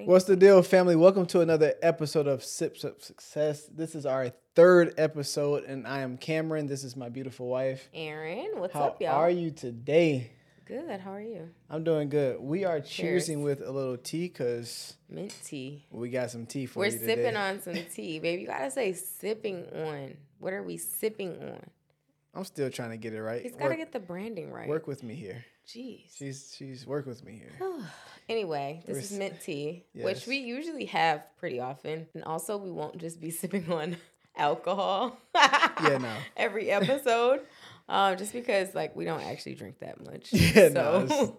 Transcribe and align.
Thank 0.00 0.08
What's 0.08 0.24
the 0.24 0.34
deal, 0.34 0.62
family? 0.62 0.96
Welcome 0.96 1.26
to 1.26 1.42
another 1.42 1.74
episode 1.82 2.26
of 2.26 2.42
Sips 2.42 2.84
of 2.84 3.02
Success. 3.02 3.66
This 3.66 3.94
is 3.94 4.06
our 4.06 4.30
third 4.54 4.94
episode, 4.96 5.64
and 5.64 5.86
I 5.86 6.00
am 6.00 6.16
Cameron. 6.16 6.68
This 6.68 6.84
is 6.84 6.96
my 6.96 7.10
beautiful 7.10 7.48
wife. 7.48 7.86
Erin, 7.92 8.52
what's 8.54 8.72
How 8.72 8.84
up, 8.84 9.02
y'all? 9.02 9.10
How 9.10 9.18
are 9.18 9.28
you 9.30 9.50
today? 9.50 10.30
Good. 10.64 11.00
How 11.00 11.12
are 11.12 11.20
you? 11.20 11.50
I'm 11.68 11.84
doing 11.84 12.08
good. 12.08 12.40
We 12.40 12.64
are 12.64 12.80
Cheers. 12.80 13.28
cheersing 13.28 13.42
with 13.44 13.60
a 13.60 13.70
little 13.70 13.98
tea 13.98 14.28
because 14.28 14.96
Mint 15.10 15.34
tea. 15.44 15.84
we 15.90 16.08
got 16.08 16.30
some 16.30 16.46
tea 16.46 16.64
for 16.64 16.82
you. 16.86 16.92
We're 16.92 16.98
sipping 16.98 17.36
on 17.36 17.60
some 17.60 17.74
tea, 17.94 18.20
baby. 18.20 18.40
You 18.40 18.48
gotta 18.48 18.70
say 18.70 18.94
sipping 18.94 19.66
on. 19.84 20.16
What 20.38 20.54
are 20.54 20.62
we 20.62 20.78
sipping 20.78 21.36
on? 21.42 21.60
I'm 22.34 22.44
still 22.44 22.70
trying 22.70 22.92
to 22.92 22.96
get 22.96 23.12
it 23.12 23.20
right. 23.20 23.42
He's 23.42 23.52
gotta 23.52 23.66
Work, 23.66 23.76
get 23.76 23.92
the 23.92 24.00
branding 24.00 24.50
right. 24.50 24.66
work 24.66 24.86
with 24.86 25.02
me 25.02 25.14
here. 25.14 25.44
Jeez. 25.74 26.16
She's 26.16 26.54
she's 26.56 26.86
work 26.86 27.06
with 27.06 27.24
me 27.24 27.40
here. 27.42 27.70
anyway, 28.28 28.82
this 28.86 29.10
is 29.12 29.18
mint 29.18 29.40
tea, 29.42 29.84
Yes. 29.94 30.04
which 30.04 30.26
we 30.26 30.38
usually 30.38 30.86
have 30.86 31.22
pretty 31.38 31.60
often, 31.60 32.06
and 32.14 32.24
also 32.24 32.56
we 32.56 32.70
won't 32.70 32.98
just 32.98 33.20
be 33.20 33.30
sipping 33.40 33.70
on 33.72 33.96
alcohol. 34.36 35.16
Yeah, 35.34 35.98
no. 36.00 36.14
Every 36.36 36.70
episode. 36.70 37.40
Um, 37.88 38.16
just 38.18 38.32
because 38.32 38.74
like 38.74 38.94
we 38.96 39.04
don't 39.04 39.20
actually 39.22 39.54
drink 39.54 39.78
that 39.80 40.04
much. 40.04 40.32
Yeah, 40.32 40.68
no, 40.68 41.06
so, 41.06 41.14
it's- 41.22 41.30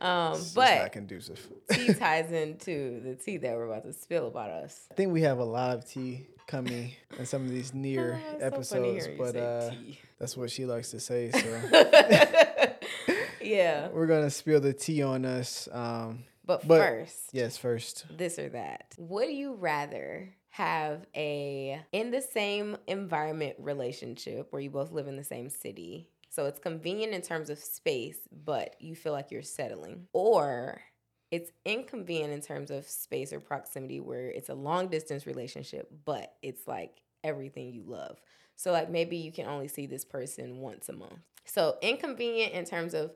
um, 0.00 0.32
It's 0.34 0.52
but 0.54 0.78
not 0.82 0.92
conducive. 0.92 1.40
tea 1.70 1.92
ties 1.94 2.30
into 2.30 3.00
the 3.00 3.14
tea 3.16 3.36
that 3.38 3.54
we're 3.56 3.66
about 3.66 3.84
to 3.84 3.92
spill 3.92 4.26
about 4.28 4.50
us. 4.50 4.86
I 4.90 4.94
think 4.94 5.12
we 5.12 5.22
have 5.22 5.38
a 5.38 5.44
lot 5.44 5.76
of 5.76 5.84
tea 5.88 6.26
coming 6.46 6.92
in 7.18 7.26
some 7.26 7.42
of 7.44 7.50
these 7.50 7.74
near 7.74 8.18
Oh, 8.40 8.62
so 8.62 8.76
funny 8.76 8.96
episodes, 8.96 9.06
you 9.08 9.14
but 9.18 9.36
uh, 9.36 9.70
that's 10.18 10.36
what 10.36 10.50
she 10.50 10.64
likes 10.66 10.90
to 10.92 11.00
say. 11.00 11.30
So. 11.30 12.74
Yeah. 13.48 13.88
We're 13.88 14.06
gonna 14.06 14.30
spill 14.30 14.60
the 14.60 14.72
tea 14.72 15.02
on 15.02 15.24
us. 15.24 15.68
Um, 15.72 16.24
But, 16.44 16.66
But- 16.66 16.80
first, 16.80 17.28
yes, 17.32 17.56
first. 17.58 18.06
this 18.16 18.38
or 18.38 18.48
that. 18.50 18.94
Would 18.98 19.30
you 19.30 19.54
rather 19.54 20.34
have 20.50 21.06
a 21.14 21.80
in 21.92 22.10
the 22.10 22.22
same 22.22 22.76
environment 22.86 23.56
relationship 23.58 24.50
where 24.50 24.62
you 24.62 24.70
both 24.70 24.90
live 24.90 25.08
in 25.08 25.16
the 25.16 25.24
same 25.24 25.50
city? 25.50 26.08
So 26.30 26.46
it's 26.46 26.58
convenient 26.58 27.12
in 27.14 27.22
terms 27.22 27.50
of 27.50 27.58
space, 27.58 28.18
but 28.32 28.76
you 28.80 28.94
feel 28.94 29.12
like 29.12 29.30
you're 29.30 29.42
settling. 29.42 30.08
Or 30.12 30.80
it's 31.30 31.50
inconvenient 31.66 32.32
in 32.32 32.40
terms 32.40 32.70
of 32.70 32.86
space 32.86 33.32
or 33.32 33.40
proximity 33.40 34.00
where 34.00 34.30
it's 34.30 34.48
a 34.48 34.54
long 34.54 34.88
distance 34.88 35.26
relationship, 35.26 35.90
but 36.06 36.34
it's 36.42 36.66
like 36.66 37.02
everything 37.24 37.72
you 37.72 37.82
love. 37.86 38.18
So 38.56 38.72
like 38.72 38.88
maybe 38.90 39.16
you 39.18 39.32
can 39.32 39.46
only 39.46 39.68
see 39.68 39.86
this 39.86 40.04
person 40.04 40.58
once 40.58 40.88
a 40.88 40.92
month. 40.94 41.18
So 41.44 41.76
inconvenient 41.82 42.52
in 42.52 42.64
terms 42.64 42.94
of 42.94 43.14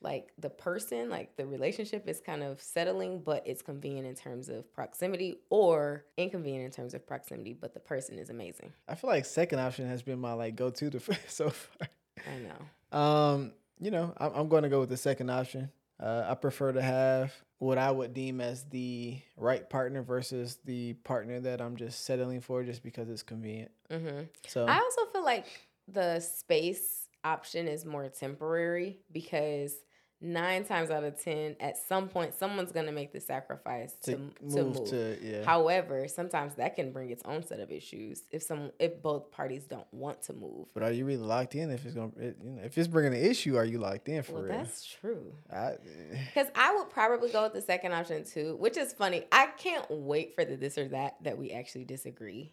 like 0.00 0.32
the 0.38 0.50
person, 0.50 1.10
like 1.10 1.36
the 1.36 1.46
relationship 1.46 2.08
is 2.08 2.20
kind 2.20 2.42
of 2.42 2.60
settling, 2.62 3.20
but 3.20 3.42
it's 3.46 3.62
convenient 3.62 4.06
in 4.06 4.14
terms 4.14 4.48
of 4.48 4.72
proximity, 4.72 5.40
or 5.50 6.04
inconvenient 6.16 6.64
in 6.64 6.70
terms 6.70 6.94
of 6.94 7.06
proximity, 7.06 7.52
but 7.52 7.74
the 7.74 7.80
person 7.80 8.18
is 8.18 8.30
amazing. 8.30 8.72
I 8.86 8.94
feel 8.94 9.10
like 9.10 9.24
second 9.24 9.58
option 9.58 9.88
has 9.88 10.02
been 10.02 10.20
my 10.20 10.32
like 10.34 10.56
go 10.56 10.70
to 10.70 11.00
so 11.28 11.50
far. 11.50 11.88
I 12.26 12.38
know. 12.38 12.98
Um, 12.98 13.52
you 13.80 13.90
know, 13.90 14.14
I'm, 14.18 14.32
I'm 14.34 14.48
going 14.48 14.62
to 14.62 14.68
go 14.68 14.80
with 14.80 14.88
the 14.88 14.96
second 14.96 15.30
option. 15.30 15.70
Uh, 16.00 16.26
I 16.28 16.34
prefer 16.34 16.72
to 16.72 16.82
have 16.82 17.32
what 17.58 17.76
I 17.76 17.90
would 17.90 18.14
deem 18.14 18.40
as 18.40 18.64
the 18.64 19.18
right 19.36 19.68
partner 19.68 20.02
versus 20.02 20.58
the 20.64 20.92
partner 20.94 21.40
that 21.40 21.60
I'm 21.60 21.76
just 21.76 22.04
settling 22.04 22.40
for 22.40 22.62
just 22.62 22.84
because 22.84 23.08
it's 23.08 23.24
convenient. 23.24 23.72
hmm 23.90 24.22
So 24.46 24.66
I 24.66 24.78
also 24.78 25.06
feel 25.12 25.24
like 25.24 25.46
the 25.88 26.20
space 26.20 27.08
option 27.24 27.66
is 27.66 27.84
more 27.84 28.08
temporary 28.08 29.00
because 29.10 29.74
nine 30.20 30.64
times 30.64 30.90
out 30.90 31.04
of 31.04 31.22
ten, 31.22 31.54
at 31.60 31.76
some 31.78 32.08
point, 32.08 32.34
someone's 32.34 32.72
gonna 32.72 32.90
make 32.92 33.12
the 33.12 33.20
sacrifice 33.20 33.92
to, 34.02 34.12
to, 34.12 34.16
to 34.16 34.56
move, 34.64 34.74
move. 34.76 34.88
to 34.90 35.18
yeah. 35.22 35.44
However, 35.44 36.08
sometimes 36.08 36.54
that 36.56 36.74
can 36.76 36.90
bring 36.92 37.10
its 37.10 37.22
own 37.24 37.44
set 37.46 37.60
of 37.60 37.70
issues 37.70 38.22
if 38.32 38.42
some 38.42 38.72
if 38.78 39.00
both 39.02 39.30
parties 39.30 39.64
don't 39.64 39.86
want 39.92 40.22
to 40.22 40.32
move. 40.32 40.66
but 40.74 40.82
are 40.82 40.90
you 40.92 41.04
really 41.04 41.22
locked 41.22 41.54
in? 41.54 41.70
If 41.70 41.84
it's 41.86 41.94
gonna, 41.94 42.10
it, 42.18 42.36
you 42.42 42.50
know, 42.50 42.62
if 42.64 42.76
it's 42.76 42.88
bringing 42.88 43.14
an 43.14 43.24
issue, 43.24 43.56
are 43.56 43.64
you 43.64 43.78
locked 43.78 44.08
in 44.08 44.22
for 44.22 44.32
Well, 44.32 44.42
real? 44.42 44.52
that's 44.58 44.84
true. 44.84 45.32
Because 45.48 46.46
eh. 46.48 46.50
I 46.54 46.74
would 46.74 46.90
probably 46.90 47.30
go 47.30 47.44
with 47.44 47.52
the 47.52 47.62
second 47.62 47.92
option 47.92 48.24
too, 48.24 48.56
which 48.58 48.76
is 48.76 48.92
funny. 48.92 49.24
I 49.30 49.46
can't 49.58 49.86
wait 49.90 50.34
for 50.34 50.44
the 50.44 50.56
this 50.56 50.78
or 50.78 50.88
that 50.88 51.16
that 51.22 51.38
we 51.38 51.52
actually 51.52 51.84
disagree. 51.84 52.52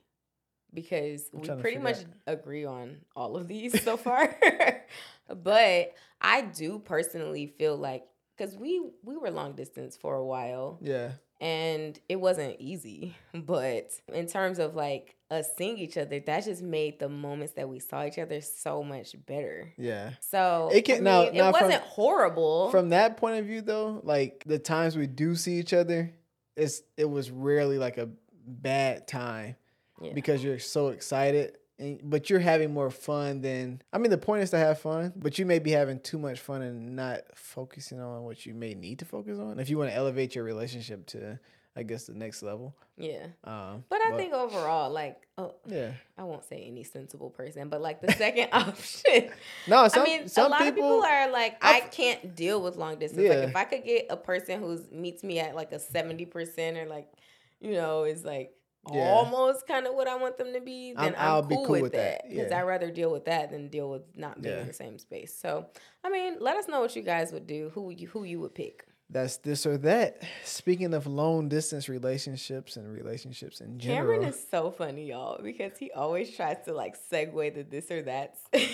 Because 0.73 1.29
I'm 1.33 1.39
we 1.41 1.61
pretty 1.61 1.77
much 1.77 1.99
out- 1.99 2.05
agree 2.27 2.65
on 2.65 2.97
all 3.15 3.37
of 3.37 3.47
these 3.47 3.81
so 3.81 3.95
far. 3.97 4.37
but 5.27 5.93
I 6.21 6.41
do 6.41 6.79
personally 6.79 7.47
feel 7.57 7.77
like 7.77 8.05
because 8.37 8.55
we 8.55 8.81
we 9.03 9.15
were 9.17 9.31
long 9.31 9.53
distance 9.53 9.95
for 9.95 10.15
a 10.15 10.25
while 10.25 10.77
yeah, 10.81 11.11
and 11.41 11.97
it 12.09 12.17
wasn't 12.17 12.57
easy. 12.59 13.15
But 13.33 13.91
in 14.13 14.27
terms 14.27 14.59
of 14.59 14.75
like 14.75 15.15
us 15.31 15.47
seeing 15.57 15.77
each 15.77 15.97
other, 15.97 16.19
that 16.19 16.45
just 16.45 16.61
made 16.61 16.99
the 16.99 17.09
moments 17.09 17.53
that 17.53 17.67
we 17.67 17.79
saw 17.79 18.05
each 18.05 18.19
other 18.19 18.41
so 18.41 18.83
much 18.83 19.15
better. 19.25 19.73
yeah. 19.77 20.11
So 20.21 20.69
It 20.73 20.83
can- 20.85 20.97
I 20.97 20.99
now- 20.99 21.23
mean, 21.23 21.33
now 21.35 21.49
it 21.49 21.55
from- 21.57 21.67
wasn't 21.67 21.83
horrible. 21.83 22.69
From 22.69 22.89
that 22.89 23.17
point 23.17 23.39
of 23.39 23.45
view, 23.45 23.61
though, 23.61 24.01
like 24.03 24.43
the 24.45 24.59
times 24.59 24.95
we 24.97 25.07
do 25.07 25.35
see 25.35 25.55
each 25.59 25.73
other, 25.73 26.13
it's 26.55 26.83
it 26.97 27.09
was 27.09 27.31
rarely 27.31 27.77
like 27.79 27.97
a 27.97 28.09
bad 28.47 29.07
time 29.07 29.55
Yeah. 30.01 30.13
because 30.13 30.43
you're 30.43 30.59
so 30.59 30.89
excited. 30.89 31.57
And, 31.77 31.99
but 32.03 32.29
you're 32.29 32.39
having 32.39 32.73
more 32.73 32.89
fun 32.89 33.41
than 33.41 33.81
I 33.91 33.97
mean 33.97 34.09
the 34.09 34.17
point 34.17 34.43
is 34.43 34.51
to 34.51 34.57
have 34.57 34.79
fun, 34.79 35.11
but 35.15 35.37
you 35.37 35.45
may 35.45 35.59
be 35.59 35.71
having 35.71 35.99
too 35.99 36.17
much 36.17 36.39
fun 36.39 36.61
and 36.61 36.95
not 36.95 37.21
focusing 37.35 37.99
on 37.99 38.23
what 38.23 38.45
you 38.45 38.53
may 38.53 38.73
need 38.75 38.99
to 38.99 39.05
focus 39.05 39.37
on 39.39 39.59
if 39.59 39.69
you 39.69 39.77
want 39.77 39.89
to 39.89 39.95
elevate 39.95 40.35
your 40.35 40.45
relationship 40.45 41.05
to 41.07 41.37
I 41.77 41.83
guess 41.83 42.05
the 42.05 42.13
next 42.13 42.41
level. 42.41 42.73
yeah. 42.97 43.25
Um, 43.43 43.83
But 43.89 43.99
I 44.07 44.15
think 44.15 44.31
overall, 44.31 44.89
like, 44.89 45.17
oh, 45.37 45.55
yeah, 45.67 45.91
I 46.17 46.23
won't 46.23 46.45
say 46.45 46.63
any 46.65 46.85
sensible 46.85 47.29
person, 47.29 47.67
but 47.67 47.81
like 47.81 47.99
the 47.99 48.13
second 48.13 48.47
option. 48.53 49.29
no, 49.67 49.85
some 49.89 50.03
I 50.03 50.05
mean, 50.05 50.27
some 50.29 50.45
a 50.45 50.49
lot 50.51 50.59
people, 50.59 50.69
of 50.69 50.75
people 50.75 51.03
are 51.03 51.29
like, 51.33 51.57
I 51.61 51.79
I've- 51.79 51.87
can't 51.91 52.33
deal 52.33 52.61
with 52.61 52.77
long 52.77 52.97
distance. 52.97 53.23
Yeah. 53.23 53.31
Like, 53.41 53.49
if 53.49 53.55
I 53.57 53.63
could 53.65 53.83
get 53.83 54.05
a 54.09 54.15
person 54.15 54.61
who's 54.61 54.89
meets 54.89 55.21
me 55.21 55.39
at 55.41 55.53
like 55.53 55.73
a 55.73 55.79
seventy 55.79 56.23
percent 56.25 56.77
or 56.77 56.85
like, 56.85 57.11
you 57.59 57.73
know, 57.73 58.05
is 58.05 58.23
like 58.23 58.53
Yeah. 58.93 59.09
almost 59.09 59.65
kind 59.67 59.87
of 59.87 59.93
what 59.95 60.07
I 60.07 60.15
want 60.15 60.37
them 60.37 60.53
to 60.53 60.61
be, 60.61 60.93
then 60.93 61.03
I'm- 61.03 61.15
I'm, 61.17 61.27
I'll 61.27 61.41
cool, 61.41 61.49
be 61.49 61.55
cool 61.55 61.67
with, 61.69 61.81
with 61.83 61.91
that. 61.93 62.29
Because 62.29 62.51
yeah. 62.51 62.59
I'd 62.59 62.63
rather 62.63 62.91
deal 62.91 63.11
with 63.11 63.25
that 63.25 63.51
than 63.51 63.67
deal 63.69 63.89
with 63.89 64.03
not 64.15 64.41
being 64.41 64.55
Yeah. 64.55 64.61
in 64.61 64.67
the 64.67 64.73
same 64.73 64.99
space. 64.99 65.33
So, 65.35 65.67
I 66.03 66.09
mean, 66.09 66.35
let 66.39 66.57
us 66.57 66.67
know 66.67 66.81
what 66.81 66.95
you 66.95 67.01
guys 67.01 67.31
would 67.31 67.47
do. 67.47 67.71
Who 67.73 67.89
you 67.91 68.07
who 68.07 68.23
you 68.23 68.39
would 68.41 68.53
pick. 68.55 68.85
that's 69.09 69.37
this 69.37 69.65
or 69.67 69.77
that. 69.79 70.21
Speaking 70.43 70.93
of 70.93 71.05
long 71.07 71.47
distance 71.47 71.87
relationships 71.89 72.75
and 72.75 72.91
relationships 72.91 73.61
in 73.61 73.77
general, 73.79 74.13
Cameron 74.13 74.23
is 74.33 74.45
so 74.49 74.71
funny, 74.71 75.05
y'all, 75.07 75.39
because 75.43 75.77
he 75.77 75.91
always 75.91 76.35
tries 76.35 76.57
to 76.65 76.73
like 76.73 76.95
segue 77.11 77.53
the 77.53 77.63
this 77.63 77.89
or 77.91 78.01
that. 78.03 78.35
be 78.51 78.59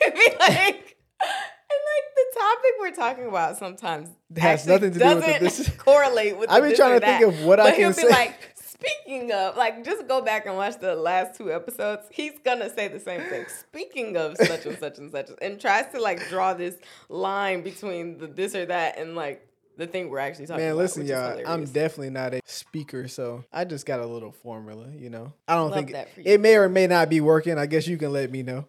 like, 0.00 0.96
and 1.20 1.80
like 1.90 2.06
the 2.16 2.26
topic 2.34 2.72
we're 2.80 2.90
talking 2.94 3.26
about 3.26 3.56
sometimes 3.56 4.08
Has 4.36 4.66
nothing 4.66 4.92
to 4.92 4.98
do 4.98 5.16
with 5.16 5.40
this- 5.40 5.68
correlate 5.78 6.36
with. 6.38 6.50
I've 6.50 6.62
been 6.62 6.76
trying 6.76 7.00
to 7.00 7.06
think 7.06 7.22
of 7.24 7.42
what 7.44 7.58
I 7.60 7.72
can 7.74 7.92
say. 7.94 8.02
be 8.02 8.08
like, 8.08 8.34
speaking 8.80 9.32
of, 9.32 9.56
like, 9.56 9.84
just 9.84 10.06
go 10.08 10.20
back 10.22 10.46
and 10.46 10.56
watch 10.56 10.78
the 10.78 10.94
last 10.94 11.36
two 11.36 11.52
episodes. 11.52 12.06
He's 12.10 12.32
gonna 12.44 12.70
say 12.74 12.88
the 12.88 13.00
same 13.00 13.22
thing. 13.22 13.46
Speaking 13.48 14.16
of 14.16 14.36
such 14.36 14.66
and 14.66 14.78
such 14.78 14.98
and 14.98 15.10
such, 15.10 15.30
and 15.42 15.60
tries 15.60 15.86
to 15.92 16.00
like 16.00 16.28
draw 16.28 16.54
this 16.54 16.76
line 17.08 17.62
between 17.62 18.18
the 18.18 18.26
this 18.26 18.54
or 18.54 18.66
that 18.66 18.98
and 18.98 19.14
like. 19.16 19.44
The 19.76 19.86
thing 19.86 20.10
we're 20.10 20.18
actually 20.18 20.46
talking 20.46 20.64
Man, 20.64 20.72
about. 20.72 20.78
listen, 20.82 21.06
y'all. 21.06 21.40
I'm 21.46 21.64
definitely 21.64 22.10
not 22.10 22.34
a 22.34 22.40
speaker, 22.44 23.06
so 23.06 23.44
I 23.52 23.64
just 23.64 23.86
got 23.86 24.00
a 24.00 24.06
little 24.06 24.32
formula. 24.32 24.88
You 24.92 25.08
know, 25.08 25.32
I 25.46 25.54
don't 25.54 25.70
Love 25.70 25.74
think 25.76 25.92
that 25.92 26.12
for 26.12 26.20
you. 26.20 26.32
it 26.32 26.40
may 26.40 26.56
or 26.56 26.68
may 26.68 26.88
not 26.88 27.08
be 27.08 27.20
working. 27.20 27.56
I 27.58 27.66
guess 27.66 27.86
you 27.86 27.96
can 27.96 28.12
let 28.12 28.32
me 28.32 28.42
know. 28.42 28.64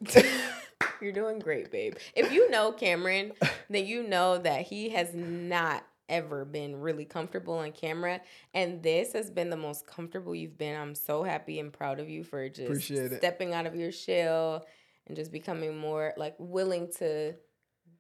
You're 1.02 1.12
doing 1.12 1.40
great, 1.40 1.72
babe. 1.72 1.96
If 2.16 2.32
you 2.32 2.52
know 2.52 2.72
Cameron, 2.72 3.32
then 3.72 3.88
you 3.88 4.04
know 4.04 4.38
that 4.38 4.68
he 4.68 4.90
has 4.90 5.12
not 5.16 5.84
ever 6.10 6.44
been 6.46 6.76
really 6.82 7.06
comfortable 7.06 7.54
on 7.60 7.72
camera. 7.72 8.20
And 8.54 8.82
this 8.84 9.14
has 9.14 9.30
been 9.30 9.50
the 9.50 9.58
most 9.58 9.88
comfortable 9.88 10.36
you've 10.36 10.58
been. 10.58 10.76
I'm 10.80 10.96
so 10.96 11.24
happy 11.24 11.60
and 11.60 11.72
proud 11.72 12.00
of 12.00 12.10
you 12.10 12.24
for 12.24 12.50
just 12.50 12.68
Appreciate 12.68 13.12
it. 13.14 13.18
stepping 13.20 13.54
out 13.54 13.66
of 13.66 13.76
your 13.76 13.92
shell 13.92 14.66
and 15.08 15.16
just 15.16 15.32
becoming 15.32 15.78
more 15.78 16.14
like 16.18 16.36
willing 16.40 16.92
to 16.98 17.34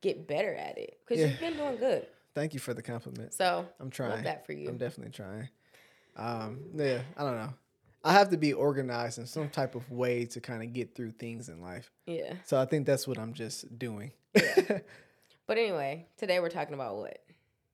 get 0.02 0.28
better 0.28 0.54
at 0.54 0.78
it. 0.78 0.98
Because 1.06 1.22
Yeah. 1.22 1.28
you've 1.30 1.40
been 1.40 1.56
doing 1.58 1.78
good. 1.78 2.08
Thank 2.36 2.54
you 2.54 2.60
for 2.60 2.74
the 2.74 2.82
compliment. 2.82 3.34
So 3.34 3.66
I'm 3.80 3.90
trying. 3.90 4.24
that 4.24 4.46
for 4.46 4.54
you. 4.54 4.70
I'm 4.70 4.78
definitely 4.78 5.12
trying. 5.14 5.50
Um, 6.16 6.60
yeah, 6.76 7.02
I 7.18 7.24
don't 7.24 7.36
know. 7.38 7.54
I 8.04 8.14
have 8.14 8.30
to 8.30 8.38
be 8.38 8.54
organized 8.54 9.18
in 9.20 9.26
some 9.26 9.50
type 9.50 9.76
of 9.76 9.92
way 9.92 10.26
to 10.28 10.40
kind 10.40 10.64
of 10.64 10.72
get 10.72 10.96
through 10.96 11.12
things 11.12 11.50
in 11.50 11.62
life. 11.62 11.92
yeah. 12.06 12.34
So 12.46 12.60
I 12.60 12.66
think 12.66 12.86
that's 12.86 13.08
what 13.08 13.18
I'm 13.20 13.34
just 13.34 13.78
doing. 13.78 14.12
Yeah. 14.36 14.80
But 15.48 15.58
anyway, 15.58 16.06
today 16.16 16.40
we're 16.40 16.50
talking 16.50 16.76
about 16.76 16.98
what? 16.98 17.24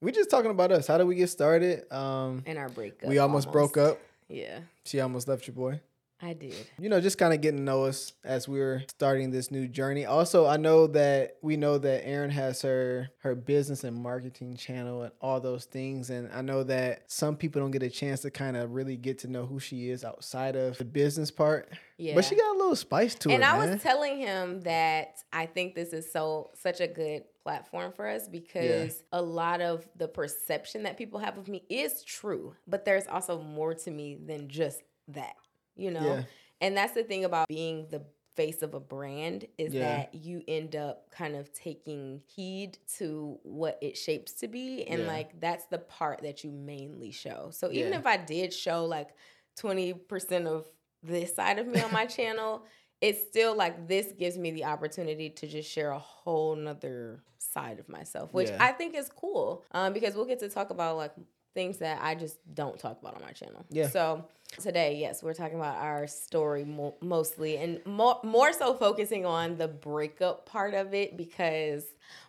We 0.05 0.11
just 0.11 0.29
talking 0.29 0.51
about 0.51 0.71
us. 0.71 0.85
How 0.85 0.99
did 0.99 1.07
we 1.07 1.15
get 1.15 1.29
started? 1.29 1.91
Um, 1.91 2.43
In 2.45 2.57
our 2.57 2.69
breakup. 2.69 3.09
we 3.09 3.17
almost, 3.17 3.51
broke 3.51 3.75
up. 3.75 3.99
Yeah. 4.29 4.59
She 4.83 4.99
almost 4.99 5.27
left 5.27 5.47
your 5.47 5.55
boy. 5.55 5.81
I 6.21 6.33
did. 6.33 6.55
You 6.79 6.87
know, 6.87 7.01
just 7.01 7.17
kind 7.17 7.33
of 7.33 7.41
getting 7.41 7.57
to 7.57 7.63
know 7.63 7.83
us 7.83 8.13
as 8.23 8.47
we 8.47 8.61
are 8.61 8.83
starting 8.89 9.31
this 9.31 9.51
new 9.51 9.67
journey. 9.67 10.05
Also, 10.05 10.45
I 10.45 10.55
know 10.55 10.87
that 10.87 11.35
we 11.41 11.57
know 11.57 11.77
that 11.77 12.07
Erin 12.07 12.29
has 12.31 12.61
her 12.61 13.09
her 13.19 13.35
business 13.35 13.83
and 13.83 13.95
marketing 13.97 14.55
channel 14.55 15.03
and 15.03 15.11
all 15.19 15.41
those 15.41 15.65
things, 15.65 16.09
and 16.09 16.29
I 16.33 16.41
know 16.41 16.63
that 16.63 17.11
some 17.11 17.35
people 17.35 17.61
don't 17.61 17.71
get 17.71 17.83
a 17.83 17.89
chance 17.89 18.21
to 18.21 18.31
kind 18.31 18.55
of 18.55 18.71
really 18.71 18.95
get 18.95 19.19
to 19.19 19.27
know 19.27 19.45
who 19.45 19.59
she 19.59 19.89
is 19.89 20.05
outside 20.05 20.55
of 20.55 20.77
the 20.77 20.85
business 20.85 21.31
part. 21.31 21.69
Yeah. 21.97 22.15
But 22.15 22.25
she 22.25 22.35
got 22.35 22.55
a 22.55 22.57
little 22.57 22.75
spice 22.75 23.15
to 23.15 23.29
and 23.29 23.33
it, 23.33 23.35
And 23.35 23.43
I 23.45 23.57
man. 23.57 23.73
was 23.73 23.83
telling 23.83 24.17
him 24.17 24.61
that 24.61 25.17
I 25.33 25.45
think 25.45 25.75
this 25.75 25.91
is 25.91 26.11
so 26.11 26.51
such 26.53 26.79
a 26.79 26.87
good 26.87 27.23
platform 27.43 27.91
for 27.93 28.07
us 28.07 28.27
because 28.27 29.03
a 29.11 29.21
lot 29.21 29.61
of 29.61 29.87
the 29.95 30.07
perception 30.07 30.83
that 30.83 30.97
people 30.97 31.19
have 31.19 31.37
of 31.37 31.47
me 31.47 31.63
is 31.69 32.03
true, 32.03 32.55
but 32.67 32.85
there's 32.85 33.05
also 33.07 33.41
more 33.41 33.73
to 33.73 33.91
me 33.91 34.15
than 34.15 34.47
just 34.49 34.81
that, 35.09 35.35
you 35.75 35.91
know? 35.91 36.05
Yeah. 36.05 36.23
And 36.61 36.75
that's 36.77 36.93
the 36.93 37.03
thing 37.03 37.25
about 37.25 37.47
being 37.47 37.87
the 37.89 38.03
face 38.35 38.61
of 38.61 38.73
a 38.73 38.79
brand 38.79 39.45
is 39.57 39.73
Yeah. 39.73 39.81
that 39.97 40.15
you 40.15 40.43
end 40.47 40.75
up 40.75 41.09
kind 41.09 41.35
of 41.35 41.53
taking 41.53 42.21
heed 42.35 42.77
to 42.97 43.39
what 43.43 43.77
it 43.81 43.97
shapes 43.97 44.33
to 44.33 44.47
be 44.49 44.83
and 44.85 45.01
Yeah. 45.03 45.07
like 45.07 45.39
that's 45.39 45.65
the 45.67 45.77
part 45.77 46.21
that 46.23 46.43
you 46.43 46.51
mainly 46.51 47.11
show. 47.11 47.49
So 47.51 47.71
even 47.71 47.93
Yeah. 47.93 47.99
if 47.99 48.05
I 48.05 48.17
did 48.17 48.53
show 48.53 48.85
like 48.85 49.09
20% 49.57 50.47
of 50.47 50.69
this 51.01 51.33
side 51.35 51.59
of 51.59 51.67
me 51.67 51.79
on 51.81 51.91
my 51.93 52.05
channel, 52.17 52.65
it's 53.01 53.21
still 53.27 53.55
like 53.55 53.87
this 53.87 54.11
gives 54.13 54.37
me 54.37 54.51
the 54.51 54.65
opportunity 54.65 55.29
to 55.29 55.47
just 55.47 55.69
share 55.69 55.91
a 55.91 55.99
whole 55.99 56.55
nother 56.55 57.23
side 57.37 57.79
of 57.79 57.87
myself, 57.87 58.33
which. 58.33 58.49
I 58.59 58.71
think 58.71 58.95
is 58.95 59.09
cool. 59.09 59.63
Um, 59.71 59.93
because 59.93 60.15
we'll 60.15 60.25
get 60.25 60.39
to 60.39 60.49
talk 60.49 60.71
about 60.71 60.97
like 60.97 61.13
things 61.55 61.77
that 61.77 61.99
I 62.03 62.13
just 62.13 62.37
don't 62.53 62.77
talk 62.77 63.01
about 63.01 63.15
on 63.15 63.21
my 63.21 63.31
channel. 63.31 63.65
Yeah. 63.71 63.89
So 63.89 64.25
today, 64.61 64.97
yes, 64.97 65.23
we're 65.23 65.33
talking 65.33 65.57
about 65.57 65.77
our 65.77 66.05
story 66.05 66.65
mo- 66.65 66.95
mostly, 67.01 67.57
and 67.57 67.83
more 67.85 68.19
more 68.23 68.53
so 68.53 68.75
focusing 68.75 69.25
on 69.25 69.57
the 69.57 69.67
breakup 69.67 70.45
part 70.45 70.75
of 70.75 70.93
it 70.93 71.17
because 71.17 71.85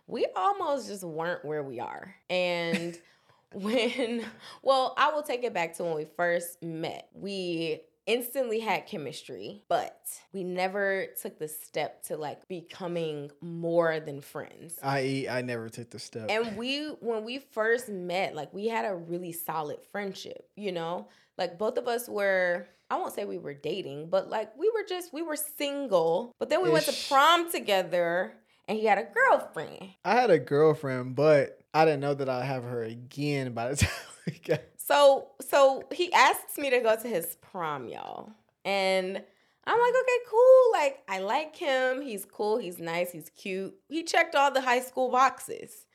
we 0.06 0.26
almost 0.34 0.88
just 0.88 1.04
weren't 1.04 1.44
where 1.44 1.62
we 1.62 1.80
are, 1.80 2.14
and 2.30 2.96
when 3.52 4.24
well, 4.62 4.94
I 4.96 5.10
will 5.12 5.22
take 5.22 5.44
it 5.44 5.52
back 5.52 5.76
to 5.76 5.84
when 5.84 5.94
we 5.94 6.04
first 6.04 6.62
met. 6.62 7.08
We 7.12 7.80
instantly 8.06 8.60
had 8.60 8.86
chemistry, 8.86 9.62
but 9.68 10.00
we 10.32 10.44
never 10.44 11.06
took 11.20 11.38
the 11.38 11.48
step 11.48 12.02
to 12.04 12.16
like 12.16 12.46
becoming 12.48 13.30
more 13.40 14.00
than 14.00 14.20
friends. 14.20 14.78
I.e., 14.82 15.28
I 15.28 15.42
never 15.42 15.68
took 15.68 15.90
the 15.90 15.98
step. 15.98 16.30
And 16.30 16.56
we, 16.56 16.86
when 17.00 17.24
we 17.24 17.38
first 17.38 17.88
met, 17.88 18.34
like 18.34 18.52
we 18.54 18.68
had 18.68 18.84
a 18.84 18.94
really 18.94 19.32
solid 19.32 19.78
friendship, 19.90 20.48
you 20.56 20.72
know? 20.72 21.08
Like 21.36 21.58
both 21.58 21.76
of 21.76 21.88
us 21.88 22.08
were, 22.08 22.66
I 22.90 22.96
won't 22.96 23.12
say 23.12 23.24
we 23.24 23.38
were 23.38 23.54
dating, 23.54 24.08
but 24.08 24.30
like 24.30 24.56
we 24.56 24.70
were 24.70 24.84
just, 24.88 25.12
we 25.12 25.22
were 25.22 25.36
single. 25.36 26.32
But 26.38 26.48
then 26.48 26.62
we 26.62 26.70
went 26.70 26.86
to 26.86 27.08
prom 27.08 27.50
together 27.50 28.34
and 28.68 28.78
he 28.78 28.86
had 28.86 28.98
a 28.98 29.04
girlfriend. 29.04 29.90
I 30.04 30.14
had 30.14 30.30
a 30.30 30.38
girlfriend, 30.38 31.16
but 31.16 31.60
I 31.74 31.84
didn't 31.84 32.00
know 32.00 32.14
that 32.14 32.28
I'd 32.28 32.44
have 32.44 32.64
her 32.64 32.82
again 32.82 33.52
by 33.52 33.70
the 33.70 33.76
time 33.76 33.90
we 34.26 34.32
got. 34.44 34.60
So, 34.86 35.28
so 35.40 35.82
he 35.90 36.12
asks 36.12 36.58
me 36.58 36.70
to 36.70 36.78
go 36.78 36.94
to 36.94 37.08
his 37.08 37.36
prom, 37.40 37.88
y'all. 37.88 38.30
And 38.64 39.20
I'm 39.66 39.80
like, 39.80 39.94
okay, 40.00 40.18
cool. 40.30 40.72
Like, 40.72 41.02
I 41.08 41.18
like 41.18 41.56
him. 41.56 42.02
He's 42.02 42.24
cool. 42.24 42.58
He's 42.58 42.78
nice. 42.78 43.10
He's 43.10 43.28
cute. 43.30 43.74
He 43.88 44.04
checked 44.04 44.36
all 44.36 44.52
the 44.52 44.60
high 44.60 44.80
school 44.80 45.10
boxes. 45.10 45.86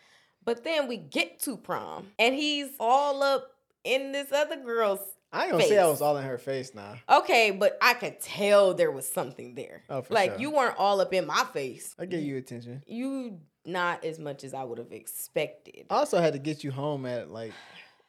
But 0.43 0.65
then 0.65 0.89
we 0.89 0.97
get 0.97 1.39
to 1.41 1.55
prom 1.55 2.07
and 2.19 2.35
he's 2.35 2.71
all 2.79 3.23
up 3.23 3.51
in 3.85 4.11
this 4.11 4.31
other 4.33 4.57
girl's. 4.57 4.99
I 5.31 5.43
ain't 5.43 5.51
gonna 5.51 5.63
say 5.63 5.77
I 5.77 5.87
was 5.87 6.01
all 6.01 6.17
in 6.17 6.25
her 6.25 6.37
face 6.37 6.75
now. 6.75 6.95
Okay, 7.09 7.51
but 7.51 7.77
I 7.81 7.93
could 7.93 8.19
tell 8.19 8.73
there 8.73 8.91
was 8.91 9.07
something 9.07 9.55
there. 9.55 9.83
Oh, 9.89 10.01
for 10.01 10.13
like, 10.13 10.31
sure. 10.31 10.39
you 10.41 10.51
weren't 10.51 10.75
all 10.77 10.99
up 10.99 11.13
in 11.13 11.25
my 11.25 11.45
face. 11.53 11.95
I 11.97 12.05
gave 12.05 12.23
you 12.23 12.35
attention. 12.35 12.83
You 12.85 13.39
not 13.63 14.03
as 14.03 14.19
much 14.19 14.43
as 14.43 14.53
I 14.53 14.63
would 14.63 14.79
have 14.79 14.91
expected. 14.91 15.85
I 15.89 15.95
also 15.95 16.19
had 16.19 16.33
to 16.33 16.39
get 16.39 16.65
you 16.65 16.71
home 16.71 17.05
at 17.05 17.31
like 17.31 17.53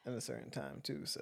at 0.07 0.13
a 0.13 0.21
certain 0.21 0.51
time 0.51 0.81
too. 0.83 1.05
So 1.05 1.21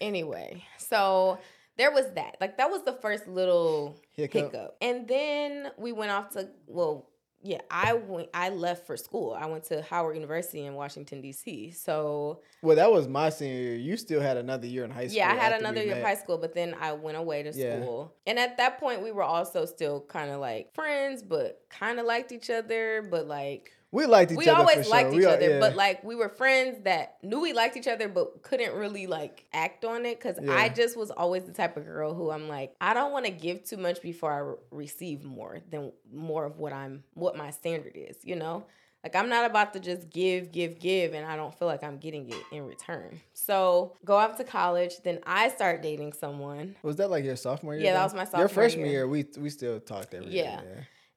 Anyway, 0.00 0.64
so 0.78 1.38
there 1.76 1.90
was 1.90 2.06
that. 2.14 2.36
Like 2.40 2.58
that 2.58 2.70
was 2.70 2.84
the 2.84 2.92
first 2.94 3.26
little 3.26 3.98
Hiccup. 4.12 4.52
hiccup. 4.52 4.76
And 4.80 5.08
then 5.08 5.70
we 5.78 5.92
went 5.92 6.10
off 6.10 6.30
to 6.30 6.48
well, 6.66 7.08
yeah, 7.46 7.60
I 7.70 7.92
went 7.92 8.28
I 8.32 8.48
left 8.48 8.86
for 8.86 8.96
school. 8.96 9.36
I 9.38 9.44
went 9.46 9.64
to 9.64 9.82
Howard 9.82 10.14
University 10.16 10.64
in 10.64 10.74
Washington 10.74 11.20
D.C. 11.20 11.72
So, 11.72 12.40
well, 12.62 12.76
that 12.76 12.90
was 12.90 13.06
my 13.06 13.28
senior 13.28 13.60
year. 13.60 13.76
You 13.76 13.96
still 13.98 14.20
had 14.22 14.38
another 14.38 14.66
year 14.66 14.82
in 14.84 14.90
high 14.90 15.08
school. 15.08 15.16
yeah, 15.18 15.30
I 15.30 15.34
had 15.34 15.60
another 15.60 15.82
year 15.82 15.96
of 15.96 16.02
high 16.02 16.14
school, 16.14 16.38
but 16.38 16.54
then 16.54 16.74
I 16.80 16.92
went 16.92 17.18
away 17.18 17.42
to 17.42 17.50
Yeah. 17.52 17.80
school. 17.80 18.14
And 18.26 18.38
at 18.38 18.56
that 18.56 18.78
point 18.80 19.02
we 19.02 19.12
were 19.12 19.22
also 19.24 19.66
still 19.66 20.00
kind 20.08 20.30
of 20.30 20.40
like 20.40 20.74
friends, 20.74 21.22
but 21.22 21.60
kind 21.68 21.98
of 22.00 22.06
liked 22.06 22.32
each 22.32 22.48
other, 22.48 23.06
but 23.10 23.26
like 23.26 23.72
We 23.94 24.06
liked 24.06 24.32
each 24.32 24.38
we 24.38 24.48
other. 24.48 24.64
We 24.64 24.72
always 24.72 24.88
liked 24.88 25.10
sure. 25.10 25.20
each 25.20 25.26
We 25.26 25.32
other, 25.32 25.50
yeah. 25.50 25.60
but 25.60 25.76
like 25.76 26.02
we 26.02 26.16
were 26.16 26.28
friends 26.28 26.82
that 26.82 27.16
knew 27.22 27.40
we 27.40 27.52
liked 27.52 27.76
each 27.76 27.86
other, 27.86 28.08
but 28.08 28.42
couldn't 28.42 28.74
really 28.74 29.06
like 29.06 29.46
act 29.52 29.84
on 29.84 30.04
it 30.04 30.18
because 30.18 30.36
I 30.48 30.68
just 30.68 30.96
was 30.96 31.12
always 31.12 31.44
the 31.44 31.52
type 31.52 31.76
of 31.76 31.84
girl 31.84 32.12
who 32.12 32.30
I'm 32.32 32.48
like, 32.48 32.74
I 32.80 32.92
don't 32.92 33.12
want 33.12 33.26
to 33.26 33.30
give 33.30 33.64
too 33.64 33.76
much 33.76 34.02
before 34.02 34.32
I 34.32 34.38
re- 34.38 34.56
receive 34.72 35.22
more 35.22 35.60
than 35.70 35.92
more 36.12 36.44
of 36.44 36.58
what 36.58 36.72
I'm 36.72 37.04
what 37.14 37.36
my 37.36 37.50
standard 37.50 37.92
is, 37.94 38.16
you 38.24 38.34
know. 38.34 38.66
Like 39.04 39.14
I'm 39.14 39.28
not 39.28 39.44
about 39.48 39.74
to 39.74 39.80
just 39.80 40.08
give, 40.10 40.50
give, 40.50 40.80
give, 40.80 41.12
and 41.12 41.26
I 41.26 41.36
don't 41.36 41.56
feel 41.56 41.68
like 41.68 41.84
I'm 41.84 41.98
getting 41.98 42.26
it 42.30 42.42
in 42.50 42.66
return. 42.66 43.20
So 43.34 43.96
go 44.04 44.16
off 44.16 44.38
to 44.38 44.44
college, 44.44 44.94
then 45.04 45.20
I 45.26 45.50
start 45.50 45.82
dating 45.82 46.14
someone, 46.14 46.74
was 46.82 46.96
that 46.96 47.10
like 47.10 47.22
your 47.24 47.36
sophomore 47.36 47.74
year? 47.74 47.84
Yeah, 47.84 47.92
that 47.92 48.04
was 48.04 48.14
my 48.14 48.24
sophomore. 48.24 48.40
Year. 48.40 48.44
Your 48.44 48.48
freshman 48.48 48.86
year. 48.86 48.92
year, 48.92 49.08
we 49.08 49.26
we 49.38 49.50
still 49.50 49.78
talked 49.78 50.14
every 50.14 50.32
Yeah. 50.32 50.62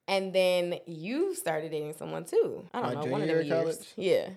And 0.07 0.31
then 0.33 0.79
you 0.85 1.35
started 1.35 1.71
dating 1.71 1.93
someone 1.93 2.23
too. 2.25 2.67
I 2.73 2.81
don't 2.81 2.95
My 2.95 3.03
know, 3.05 3.11
one 3.11 3.21
of 3.21 3.27
them 3.27 3.37
years. 3.45 3.49
college? 3.49 3.87
Yeah. 3.95 4.29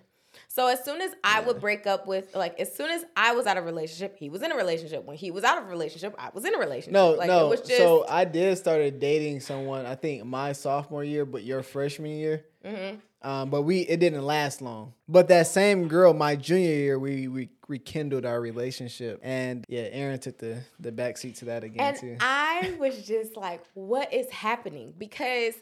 So 0.49 0.67
as 0.69 0.85
soon 0.85 1.01
as 1.01 1.13
I 1.25 1.41
would 1.41 1.61
break 1.61 1.87
up 1.87 2.07
with, 2.07 2.35
like, 2.35 2.59
as 2.61 2.75
soon 2.75 2.91
as 2.91 3.05
I 3.17 3.33
was 3.35 3.47
out 3.47 3.57
of 3.57 3.65
a 3.65 3.67
relationship, 3.67 4.17
he 4.17 4.31
was 4.31 4.43
in 4.43 4.51
a 4.53 4.57
relationship. 4.57 5.05
When 5.05 5.17
he 5.17 5.31
was 5.31 5.45
out 5.45 5.59
of 5.59 5.65
a 5.65 5.69
relationship, 5.69 6.15
I 6.19 6.31
was 6.33 6.45
in 6.45 6.55
a 6.55 6.59
relationship. 6.59 6.93
No, 6.93 7.11
like, 7.13 7.29
no. 7.29 7.47
It 7.47 7.51
was 7.51 7.61
just, 7.61 7.77
so 7.79 8.05
I 8.09 8.25
did 8.25 8.57
started 8.59 9.01
dating 9.01 9.41
someone. 9.41 9.87
I 9.87 9.95
think 9.97 10.25
my 10.25 10.53
sophomore 10.53 11.05
year, 11.05 11.25
but 11.25 11.43
your 11.45 11.63
freshman 11.63 12.13
year. 12.13 12.45
Mhm. 12.65 13.01
Um, 13.23 13.51
but 13.51 13.63
we 13.63 13.81
it 13.81 14.01
didn't 14.01 14.25
last 14.25 14.63
long. 14.63 14.95
But 15.09 15.29
that 15.29 15.47
same 15.47 15.89
girl, 15.89 16.15
my 16.15 16.37
junior 16.37 16.75
year, 16.75 16.99
we 16.99 17.29
we 17.29 17.51
rekindled 17.69 18.25
our 18.25 18.41
relationship, 18.41 19.21
and 19.23 19.65
yeah, 19.69 19.89
Erin 19.93 20.19
took 20.19 20.39
the 20.39 20.63
the 20.79 20.91
backseat 20.91 21.39
to 21.39 21.45
that 21.47 21.63
again 21.65 21.89
and 21.89 21.99
too. 21.99 22.17
I 22.21 22.75
was 22.79 23.07
just 23.07 23.37
like, 23.37 23.63
what 23.75 24.13
is 24.13 24.31
happening? 24.31 24.95
Because 24.97 25.55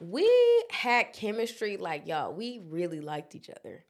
we 0.00 0.30
had 0.70 1.12
chemistry, 1.12 1.76
like, 1.76 2.06
y'all, 2.06 2.32
we 2.32 2.62
really 2.68 3.00
liked 3.00 3.34
each 3.34 3.50
other. 3.50 3.84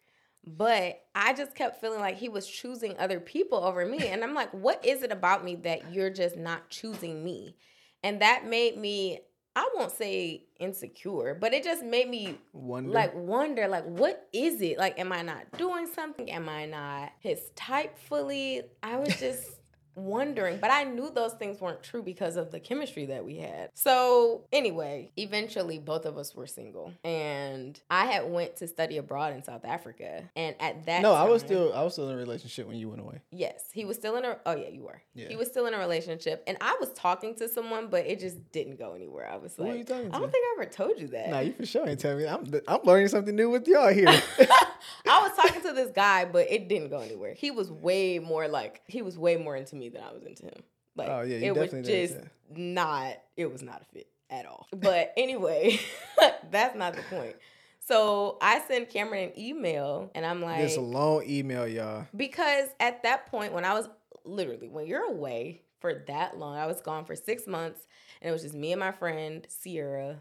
But 0.44 1.00
I 1.14 1.32
just 1.34 1.54
kept 1.54 1.80
feeling 1.80 2.00
like 2.00 2.16
he 2.16 2.28
was 2.28 2.46
choosing 2.46 2.98
other 2.98 3.20
people 3.20 3.58
over 3.62 3.86
me. 3.86 4.08
And 4.08 4.24
I'm 4.24 4.34
like, 4.34 4.50
what 4.50 4.84
is 4.84 5.04
it 5.04 5.12
about 5.12 5.44
me 5.44 5.54
that 5.56 5.92
you're 5.92 6.10
just 6.10 6.36
not 6.36 6.68
choosing 6.68 7.22
me? 7.22 7.56
And 8.02 8.20
that 8.20 8.44
made 8.44 8.76
me, 8.76 9.20
I 9.54 9.68
won't 9.74 9.92
say 9.92 10.44
insecure, 10.58 11.36
but 11.38 11.52
it 11.52 11.62
just 11.62 11.84
made 11.84 12.08
me 12.08 12.38
Wonder. 12.52 12.90
like 12.90 13.14
wonder 13.14 13.68
like 13.68 13.84
what 13.84 14.28
is 14.32 14.60
it? 14.62 14.78
Like 14.78 14.98
am 14.98 15.12
i 15.12 15.22
not 15.22 15.58
doing 15.58 15.86
something? 15.86 16.30
Am 16.30 16.48
i 16.48 16.66
not 16.66 17.12
his 17.20 17.50
type 17.54 17.98
fully? 17.98 18.62
I 18.82 18.96
was 18.96 19.18
just 19.18 19.46
wondering 19.94 20.58
but 20.60 20.70
i 20.70 20.84
knew 20.84 21.10
those 21.14 21.32
things 21.34 21.60
weren't 21.60 21.82
true 21.82 22.02
because 22.02 22.36
of 22.36 22.50
the 22.50 22.60
chemistry 22.60 23.06
that 23.06 23.24
we 23.24 23.36
had 23.36 23.70
so 23.74 24.44
anyway 24.52 25.10
eventually 25.16 25.78
both 25.78 26.06
of 26.06 26.16
us 26.16 26.34
were 26.34 26.46
single 26.46 26.92
and 27.04 27.80
i 27.90 28.06
had 28.06 28.30
went 28.30 28.56
to 28.56 28.66
study 28.66 28.96
abroad 28.96 29.32
in 29.34 29.42
south 29.42 29.64
africa 29.64 30.22
and 30.36 30.54
at 30.60 30.86
that 30.86 31.02
no, 31.02 31.12
I 31.12 31.24
was 31.24 31.42
still 31.42 31.72
I 31.72 31.82
was 31.82 31.94
still 31.94 32.08
in 32.08 32.14
a 32.14 32.18
relationship 32.18 32.66
when 32.66 32.76
you 32.76 32.88
went 32.88 33.00
away. 33.00 33.20
Yes, 33.30 33.64
he 33.72 33.84
was 33.84 33.96
still 33.96 34.16
in 34.16 34.24
a. 34.24 34.36
Oh 34.46 34.56
yeah, 34.56 34.68
you 34.68 34.82
were. 34.82 35.02
Yeah. 35.14 35.28
He 35.28 35.36
was 35.36 35.48
still 35.48 35.66
in 35.66 35.74
a 35.74 35.78
relationship, 35.78 36.42
and 36.46 36.56
I 36.60 36.76
was 36.80 36.92
talking 36.92 37.34
to 37.36 37.48
someone, 37.48 37.88
but 37.88 38.06
it 38.06 38.20
just 38.20 38.52
didn't 38.52 38.78
go 38.78 38.94
anywhere. 38.94 39.28
I 39.30 39.36
was 39.36 39.56
Who 39.56 39.64
like, 39.64 39.72
were 39.72 39.78
you 39.78 39.84
talking 39.84 40.12
I 40.12 40.18
don't 40.18 40.30
think 40.30 40.44
I 40.44 40.62
ever 40.62 40.70
told 40.70 41.00
you 41.00 41.08
that. 41.08 41.30
Nah, 41.30 41.40
you 41.40 41.52
for 41.52 41.66
sure 41.66 41.88
ain't 41.88 42.00
telling 42.00 42.18
me. 42.18 42.26
I'm 42.26 42.44
I'm 42.68 42.80
learning 42.84 43.08
something 43.08 43.34
new 43.34 43.50
with 43.50 43.66
y'all 43.66 43.92
here. 43.92 44.08
I 45.08 45.20
was 45.20 45.32
talking 45.36 45.62
to 45.62 45.72
this 45.72 45.90
guy, 45.90 46.24
but 46.24 46.50
it 46.50 46.68
didn't 46.68 46.88
go 46.88 47.00
anywhere. 47.00 47.34
He 47.34 47.50
was 47.50 47.70
way 47.70 48.18
more 48.18 48.48
like 48.48 48.82
he 48.86 49.02
was 49.02 49.18
way 49.18 49.36
more 49.36 49.56
into 49.56 49.76
me 49.76 49.81
than 49.88 50.02
I 50.02 50.12
was 50.12 50.24
into 50.24 50.44
him. 50.44 50.62
Like 50.96 51.08
Oh, 51.08 51.22
yeah, 51.22 51.36
it 51.38 51.56
was 51.56 51.70
just 51.86 52.16
not 52.54 53.14
it 53.36 53.50
was 53.50 53.62
not 53.62 53.82
a 53.82 53.84
fit 53.94 54.08
at 54.30 54.46
all. 54.46 54.66
But 54.76 55.12
anyway, 55.16 55.78
that's 56.50 56.76
not 56.76 56.94
the 56.94 57.02
point. 57.02 57.36
So 57.80 58.38
I 58.40 58.60
sent 58.60 58.90
Cameron 58.90 59.30
an 59.30 59.38
email 59.38 60.10
and 60.14 60.24
I'm 60.24 60.40
like 60.42 60.60
this 60.60 60.76
long 60.76 61.24
email, 61.28 61.66
y'all. 61.66 62.06
because 62.16 62.68
at 62.78 63.02
that 63.02 63.26
point 63.26 63.52
when 63.52 63.64
I 63.64 63.74
was 63.74 63.88
literally 64.24 64.68
when 64.68 64.86
you're 64.86 65.04
away 65.04 65.62
for 65.80 66.04
that 66.06 66.38
long, 66.38 66.56
I 66.56 66.66
was 66.66 66.80
gone 66.80 67.04
for 67.04 67.16
six 67.16 67.46
months 67.46 67.80
and 68.20 68.28
it 68.28 68.32
was 68.32 68.42
just 68.42 68.54
me 68.54 68.72
and 68.72 68.78
my 68.80 68.92
friend 68.92 69.44
Sierra. 69.48 70.20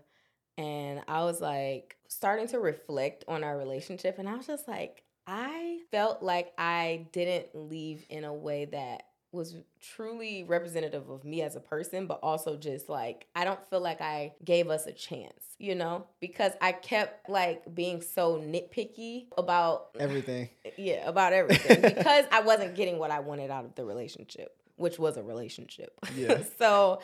And 0.58 1.01
I 1.08 1.24
was 1.24 1.39
like 1.39 1.98
starting 2.08 2.48
to 2.50 2.60
reflect 2.60 3.24
on 3.27 3.44
our 3.44 3.58
relationship. 3.58 4.20
And 4.20 4.27
I 4.27 4.36
was 4.36 4.48
just 4.48 4.68
like, 4.68 5.03
I 5.27 5.80
felt 5.91 6.22
like 6.24 6.51
I 6.58 7.08
didn't 7.13 7.48
leave 7.53 8.06
in 8.10 8.24
a 8.25 8.34
way 8.34 8.65
that 8.65 9.03
was 9.31 9.55
truly 9.79 10.43
representative 10.43 11.09
of 11.09 11.23
me 11.23 11.41
as 11.41 11.55
a 11.55 11.59
person, 11.59 12.05
but 12.05 12.19
also 12.21 12.57
just 12.57 12.89
like 12.89 13.27
I 13.35 13.45
don't 13.45 13.65
feel 13.69 13.79
like 13.79 14.01
I 14.01 14.33
gave 14.43 14.69
us 14.69 14.85
a 14.85 14.91
chance, 14.91 15.55
you 15.57 15.75
know, 15.75 16.05
because 16.19 16.51
I 16.61 16.73
kept 16.73 17.29
like 17.29 17.73
being 17.73 18.01
so 18.01 18.38
nitpicky 18.38 19.27
about 19.38 19.89
Everything. 20.00 20.50
yeah, 20.77 21.07
about 21.07 21.33
everything 21.33 21.81
because 21.95 22.25
I 22.31 22.41
wasn't 22.41 22.75
getting 22.75 22.97
what 22.97 23.11
I 23.11 23.19
wanted 23.19 23.51
out 23.51 23.65
of 23.65 23.75
the 23.75 23.85
relationship, 23.85 24.55
which 24.75 25.00
was 25.00 25.17
a 25.17 25.23
relationship. 25.23 25.97
Yeah. 26.15 26.41
so 26.59 27.01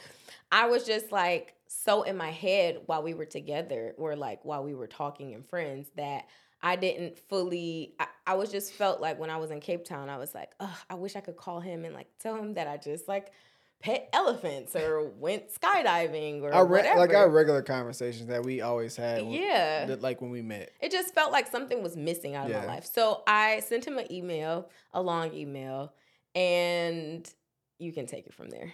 I 0.52 0.68
was 0.68 0.86
just 0.86 1.12
like 1.12 1.54
so 1.68 2.04
in 2.04 2.18
my 2.18 2.32
head 2.32 2.80
while 2.86 3.04
we 3.04 3.14
were 3.14 3.26
together, 3.26 3.94
or 3.98 4.16
like 4.16 4.44
while 4.44 4.64
we 4.64 4.74
were 4.74 4.88
talking 4.88 5.34
and 5.34 5.46
friends, 5.46 5.90
that 5.96 6.26
I 6.62 6.76
didn't 6.76 7.18
fully. 7.30 7.94
I, 8.00 8.08
I 8.26 8.34
was 8.36 8.52
just 8.52 8.74
felt 8.74 9.00
like 9.00 9.20
when 9.20 9.30
I 9.30 9.38
was 9.38 9.52
in 9.52 9.60
Cape 9.60 9.86
Town, 9.86 10.10
I 10.10 10.18
was 10.18 10.34
like, 10.36 10.52
oh, 10.60 10.78
I 10.90 10.96
wish 10.96 11.16
I 11.16 11.22
could 11.22 11.38
call 11.38 11.60
him 11.60 11.86
and 11.86 11.94
like 11.94 12.08
tell 12.20 12.36
him 12.36 12.56
that 12.56 12.68
I 12.68 12.78
just 12.78 13.08
like 13.08 13.32
pet 13.80 14.10
elephants 14.12 14.76
or 14.76 15.08
went 15.08 15.54
skydiving 15.54 16.42
or 16.42 16.52
Our 16.52 16.66
re- 16.66 16.80
whatever. 16.80 17.00
like 17.00 17.14
our 17.14 17.30
regular 17.30 17.62
conversations 17.62 18.28
that 18.28 18.44
we 18.44 18.62
always 18.62 18.96
had. 18.96 19.22
when- 19.22 19.32
Yeah. 19.34 19.86
that- 19.86 20.02
like 20.02 20.20
when 20.20 20.32
we 20.32 20.42
met. 20.42 20.72
it 20.82 20.92
just 20.92 21.14
felt 21.14 21.32
like 21.32 21.46
something 21.46 21.84
was 21.84 21.96
missing 21.96 22.34
out 22.34 22.46
of 22.48 22.52
Yeah. 22.52 22.62
my 22.62 22.66
life. 22.66 22.86
So 22.92 23.22
I 23.28 23.60
sent 23.60 23.86
him 23.86 24.00
an 24.00 24.12
email, 24.12 24.68
a 24.94 25.02
long 25.02 25.32
email, 25.34 25.94
and 26.34 27.32
you 27.78 27.92
can 27.94 28.08
take 28.08 28.26
it 28.26 28.34
from 28.34 28.50
there. 28.50 28.74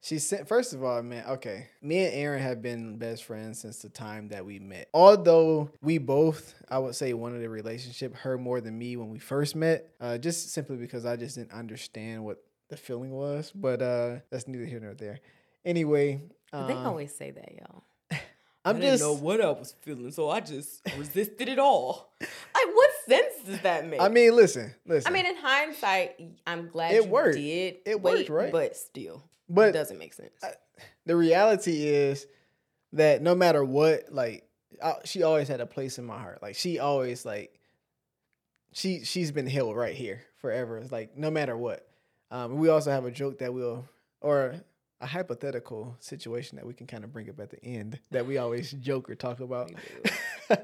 She 0.00 0.18
sent 0.18 0.46
first 0.46 0.72
of 0.72 0.84
all, 0.84 1.02
man, 1.02 1.24
okay. 1.26 1.66
Me 1.82 2.04
and 2.04 2.14
Erin 2.14 2.42
have 2.42 2.62
been 2.62 2.96
best 2.98 3.24
friends 3.24 3.58
since 3.60 3.82
the 3.82 3.88
time 3.88 4.28
that 4.28 4.44
we 4.44 4.58
met. 4.58 4.88
Although 4.94 5.70
we 5.82 5.98
both, 5.98 6.54
I 6.68 6.78
would 6.78 6.94
say 6.94 7.12
wanted 7.14 7.44
a 7.44 7.48
relationship, 7.48 8.14
her 8.16 8.38
more 8.38 8.60
than 8.60 8.78
me 8.78 8.96
when 8.96 9.10
we 9.10 9.18
first 9.18 9.56
met. 9.56 9.90
Uh, 10.00 10.16
just 10.18 10.52
simply 10.52 10.76
because 10.76 11.04
I 11.04 11.16
just 11.16 11.36
didn't 11.36 11.52
understand 11.52 12.24
what 12.24 12.42
the 12.68 12.76
feeling 12.76 13.10
was. 13.10 13.50
But 13.54 13.82
uh 13.82 14.16
that's 14.30 14.46
neither 14.46 14.66
here 14.66 14.80
nor 14.80 14.94
there. 14.94 15.20
Anyway, 15.64 16.22
they 16.52 16.58
um, 16.58 16.86
always 16.86 17.14
say 17.14 17.30
that, 17.32 17.52
y'all. 17.58 17.82
I'm 18.64 18.76
I 18.76 18.80
just 18.80 18.82
didn't 18.82 19.00
know 19.00 19.14
what 19.22 19.40
I 19.40 19.50
was 19.50 19.74
feeling, 19.80 20.10
so 20.12 20.30
I 20.30 20.40
just 20.40 20.80
resisted 20.96 21.48
it 21.48 21.58
all. 21.58 22.12
Like, 22.54 22.74
what 22.74 22.90
sense 23.06 23.34
does 23.46 23.60
that 23.60 23.86
make? 23.86 24.00
I 24.00 24.08
mean, 24.08 24.34
listen, 24.34 24.74
listen. 24.84 25.12
I 25.12 25.14
mean, 25.14 25.26
in 25.26 25.36
hindsight, 25.36 26.20
I'm 26.44 26.68
glad 26.68 26.92
It 26.92 27.04
you 27.04 27.08
worked. 27.08 27.36
did. 27.36 27.76
It 27.86 28.00
wait, 28.00 28.28
worked, 28.28 28.30
right? 28.30 28.52
But 28.52 28.76
still, 28.76 29.22
it 29.56 29.72
doesn't 29.72 29.98
make 29.98 30.14
sense. 30.14 30.30
the 31.06 31.16
reality 31.16 31.86
is 31.86 32.26
that 32.92 33.22
no 33.22 33.34
matter 33.34 33.64
what, 33.64 34.04
like 34.10 34.48
I, 34.82 34.94
she 35.04 35.22
always 35.22 35.48
had 35.48 35.60
a 35.60 35.66
place 35.66 35.98
in 35.98 36.04
my 36.04 36.18
heart. 36.18 36.42
Like 36.42 36.54
she 36.54 36.78
always 36.78 37.24
like 37.24 37.58
she 38.72 39.04
she's 39.04 39.32
been 39.32 39.46
held 39.46 39.76
right 39.76 39.94
here 39.94 40.22
forever. 40.40 40.78
It's 40.78 40.92
like 40.92 41.16
no 41.16 41.30
matter 41.30 41.56
what. 41.56 41.86
Um, 42.30 42.58
we 42.58 42.68
also 42.68 42.90
have 42.90 43.06
a 43.06 43.10
joke 43.10 43.38
that 43.38 43.54
we'll 43.54 43.88
or 44.20 44.56
a 45.00 45.06
hypothetical 45.06 45.96
situation 46.00 46.56
that 46.56 46.66
we 46.66 46.74
can 46.74 46.86
kind 46.86 47.04
of 47.04 47.12
bring 47.12 47.30
up 47.30 47.40
at 47.40 47.50
the 47.50 47.64
end 47.64 47.98
that 48.10 48.26
we 48.26 48.36
always 48.36 48.72
joke 48.80 49.08
or 49.08 49.14
talk 49.14 49.40
about. 49.40 49.70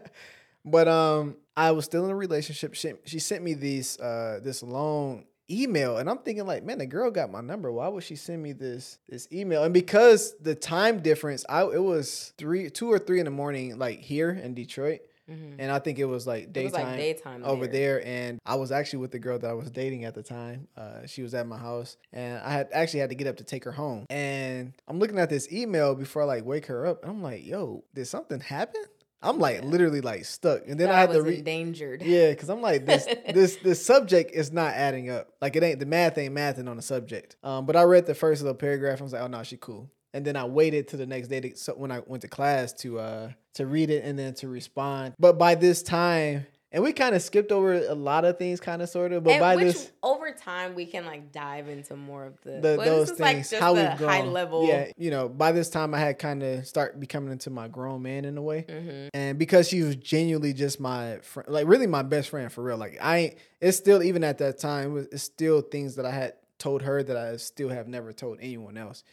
But 0.65 0.89
um, 0.89 1.37
I 1.57 1.73
was 1.73 1.85
still 1.85 2.05
in 2.05 2.11
a 2.11 2.17
relationship. 2.17 2.75
She, 2.75 2.95
she 3.05 3.19
sent 3.19 3.45
me 3.45 3.55
these 3.55 3.99
uh 4.01 4.41
this 4.43 4.63
long 4.63 5.27
email, 5.51 5.99
and 5.99 6.09
I'm 6.09 6.19
thinking 6.19 6.47
like, 6.47 6.65
man, 6.65 6.79
the 6.79 6.87
girl 6.87 7.11
got 7.11 7.31
my 7.31 7.41
number. 7.41 7.71
Why 7.73 7.89
would 7.89 8.03
she 8.05 8.17
send 8.17 8.43
me 8.43 8.53
this 8.53 8.99
this 9.09 9.29
email? 9.33 9.65
And 9.65 9.75
because 9.75 10.35
the 10.41 10.55
time 10.55 11.01
difference, 11.01 11.45
I 11.49 11.63
it 11.65 11.83
was 11.83 12.33
three, 12.39 12.71
two 12.71 12.91
or 12.91 12.99
three 12.99 13.19
in 13.19 13.25
the 13.25 13.31
morning, 13.31 13.79
like 13.79 14.01
here 14.01 14.31
in 14.31 14.55
Detroit, 14.55 15.01
Mhm. 15.31 15.55
and 15.59 15.73
I 15.73 15.79
think 15.79 15.99
it 15.99 16.05
was 16.05 16.27
like 16.27 16.53
daytime. 16.53 16.65
was 16.65 16.73
like 16.75 16.97
daytime 16.97 17.45
over 17.45 17.67
there 17.67 18.07
and 18.07 18.39
I 18.45 18.57
was 18.57 18.71
actually 18.71 18.99
with 18.99 19.11
the 19.11 19.19
girl 19.19 19.39
that 19.39 19.49
I 19.49 19.55
was 19.55 19.71
dating 19.71 20.05
at 20.05 20.15
the 20.15 20.23
time. 20.23 20.69
Uh, 20.77 21.07
she 21.07 21.23
was 21.23 21.33
at 21.33 21.47
my 21.47 21.57
house 21.57 21.97
and 22.13 22.39
I 22.43 22.51
had 22.53 22.69
actually 22.73 23.01
had 23.01 23.09
to 23.09 23.15
get 23.17 23.27
up 23.27 23.39
to 23.39 23.45
take 23.45 23.65
her 23.65 23.73
home. 23.73 24.05
And 24.11 24.75
I'm 24.87 24.99
looking 24.99 25.19
at 25.19 25.31
this 25.31 25.51
email 25.51 25.95
before 25.95 26.21
I 26.21 26.25
like 26.27 26.45
wake 26.45 26.67
her 26.67 26.87
up. 26.87 27.03
And 27.03 27.11
I'm 27.11 27.23
like, 27.23 27.43
yo, 27.47 27.85
did 27.95 28.05
something 28.07 28.39
happen? 28.41 28.83
I'm 29.25 29.39
like 29.39 29.57
Yeah. 29.57 29.65
literally 29.65 30.01
like 30.01 30.25
stuck. 30.25 30.63
And 30.69 30.79
then 30.79 30.91
I 30.91 31.01
had 31.01 31.11
to 31.13 31.23
read 31.23 31.39
endangered. 31.39 32.03
yeah, 32.03 32.31
because 32.31 32.49
I'm 32.51 32.61
like 32.61 32.87
this 32.87 33.07
this 33.35 33.57
this 33.57 33.85
subject 33.85 34.33
is 34.33 34.53
not 34.53 34.75
adding 34.75 35.11
up. 35.11 35.31
Like 35.41 35.57
it 35.57 35.63
ain't 35.63 35.81
the 35.81 35.87
math 35.87 36.17
ain't 36.19 36.35
mathing 36.35 36.69
on 36.69 36.77
the 36.77 36.83
subject. 36.83 37.37
Um, 37.43 37.67
but 37.67 37.75
I 37.77 37.83
read 37.83 38.07
the 38.07 38.15
first 38.15 38.43
little 38.43 38.55
paragraph. 38.57 39.01
I 39.01 39.05
was 39.05 39.13
like, 39.13 39.23
oh 39.23 39.27
no, 39.27 39.43
she 39.43 39.57
cool. 39.57 39.91
And 40.13 40.25
then 40.25 40.37
I 40.37 40.45
waited 40.45 40.87
to 40.89 40.97
the 40.97 41.07
next 41.07 41.27
day 41.27 41.41
to, 41.41 41.57
so 41.57 41.73
when 41.73 41.91
I 41.91 42.01
went 42.07 42.21
to 42.23 42.29
class 42.29 42.73
to 42.75 42.99
uh 43.01 43.31
to 43.55 43.67
read 43.67 43.91
it 43.91 44.05
and 44.05 44.19
then 44.19 44.35
to 44.35 44.49
respond. 44.49 45.15
But 45.19 45.39
by 45.39 45.55
this 45.55 45.83
time, 45.83 46.47
and 46.75 46.83
we 46.83 46.93
kind 46.93 47.15
of 47.15 47.23
skipped 47.23 47.53
over 47.53 47.73
a 47.73 47.95
lot 47.95 48.25
of 48.25 48.37
things, 48.37 48.59
kind 48.59 48.83
of 48.83 48.89
sort 48.89 49.13
of. 49.13 49.23
But 49.23 49.35
and 49.35 49.41
by 49.41 49.55
which 49.55 49.75
this, 49.75 49.93
over 50.03 50.33
time 50.33 50.75
we 50.75 50.87
can 50.87 51.07
like 51.07 51.31
dive 51.31 51.69
into 51.69 51.95
more 51.95 52.27
of 52.27 52.41
the, 52.43 52.61
the, 52.61 52.83
those 52.83 53.09
things, 53.11 53.21
like 53.21 53.37
just 53.37 53.55
how 53.55 53.75
we've 53.75 53.97
grown. 53.97 54.11
high 54.11 54.23
level. 54.23 54.67
Yeah, 54.67 54.91
you 54.97 55.13
know, 55.13 55.29
by 55.29 55.53
this 55.53 55.71
time 55.71 55.95
I 55.95 56.01
had 56.01 56.19
kind 56.19 56.43
of 56.43 56.67
start 56.67 56.99
becoming 56.99 57.31
into 57.31 57.49
my 57.49 57.69
grown 57.69 58.03
man 58.03 58.25
in 58.25 58.37
a 58.37 58.43
way. 58.43 58.67
hmm 58.69 59.07
and 59.15 59.39
because 59.39 59.69
she 59.69 59.83
was 59.83 59.95
genuinely 59.95 60.53
just 60.53 60.81
my 60.81 61.19
friend, 61.19 61.49
like 61.49 61.69
really 61.69 61.87
my 61.87 62.03
best 62.03 62.31
friend 62.31 62.51
for 62.51 62.65
real. 62.65 62.77
Like 62.77 62.99
I, 63.01 63.17
ain't, 63.19 63.35
it's 63.61 63.77
still 63.77 64.03
even 64.03 64.25
at 64.25 64.39
that 64.39 64.59
time, 64.59 64.91
it 64.91 64.93
was, 64.93 65.07
it's 65.13 65.23
still 65.23 65.61
things 65.61 65.95
that 65.95 66.05
I 66.05 66.11
had 66.11 66.35
told 66.59 66.83
her 66.83 67.05
that 67.05 67.17
I 67.17 67.37
still 67.37 67.69
have 67.69 67.87
never 67.87 68.13
told 68.13 68.39
anyone 68.41 68.77
else. 68.77 69.05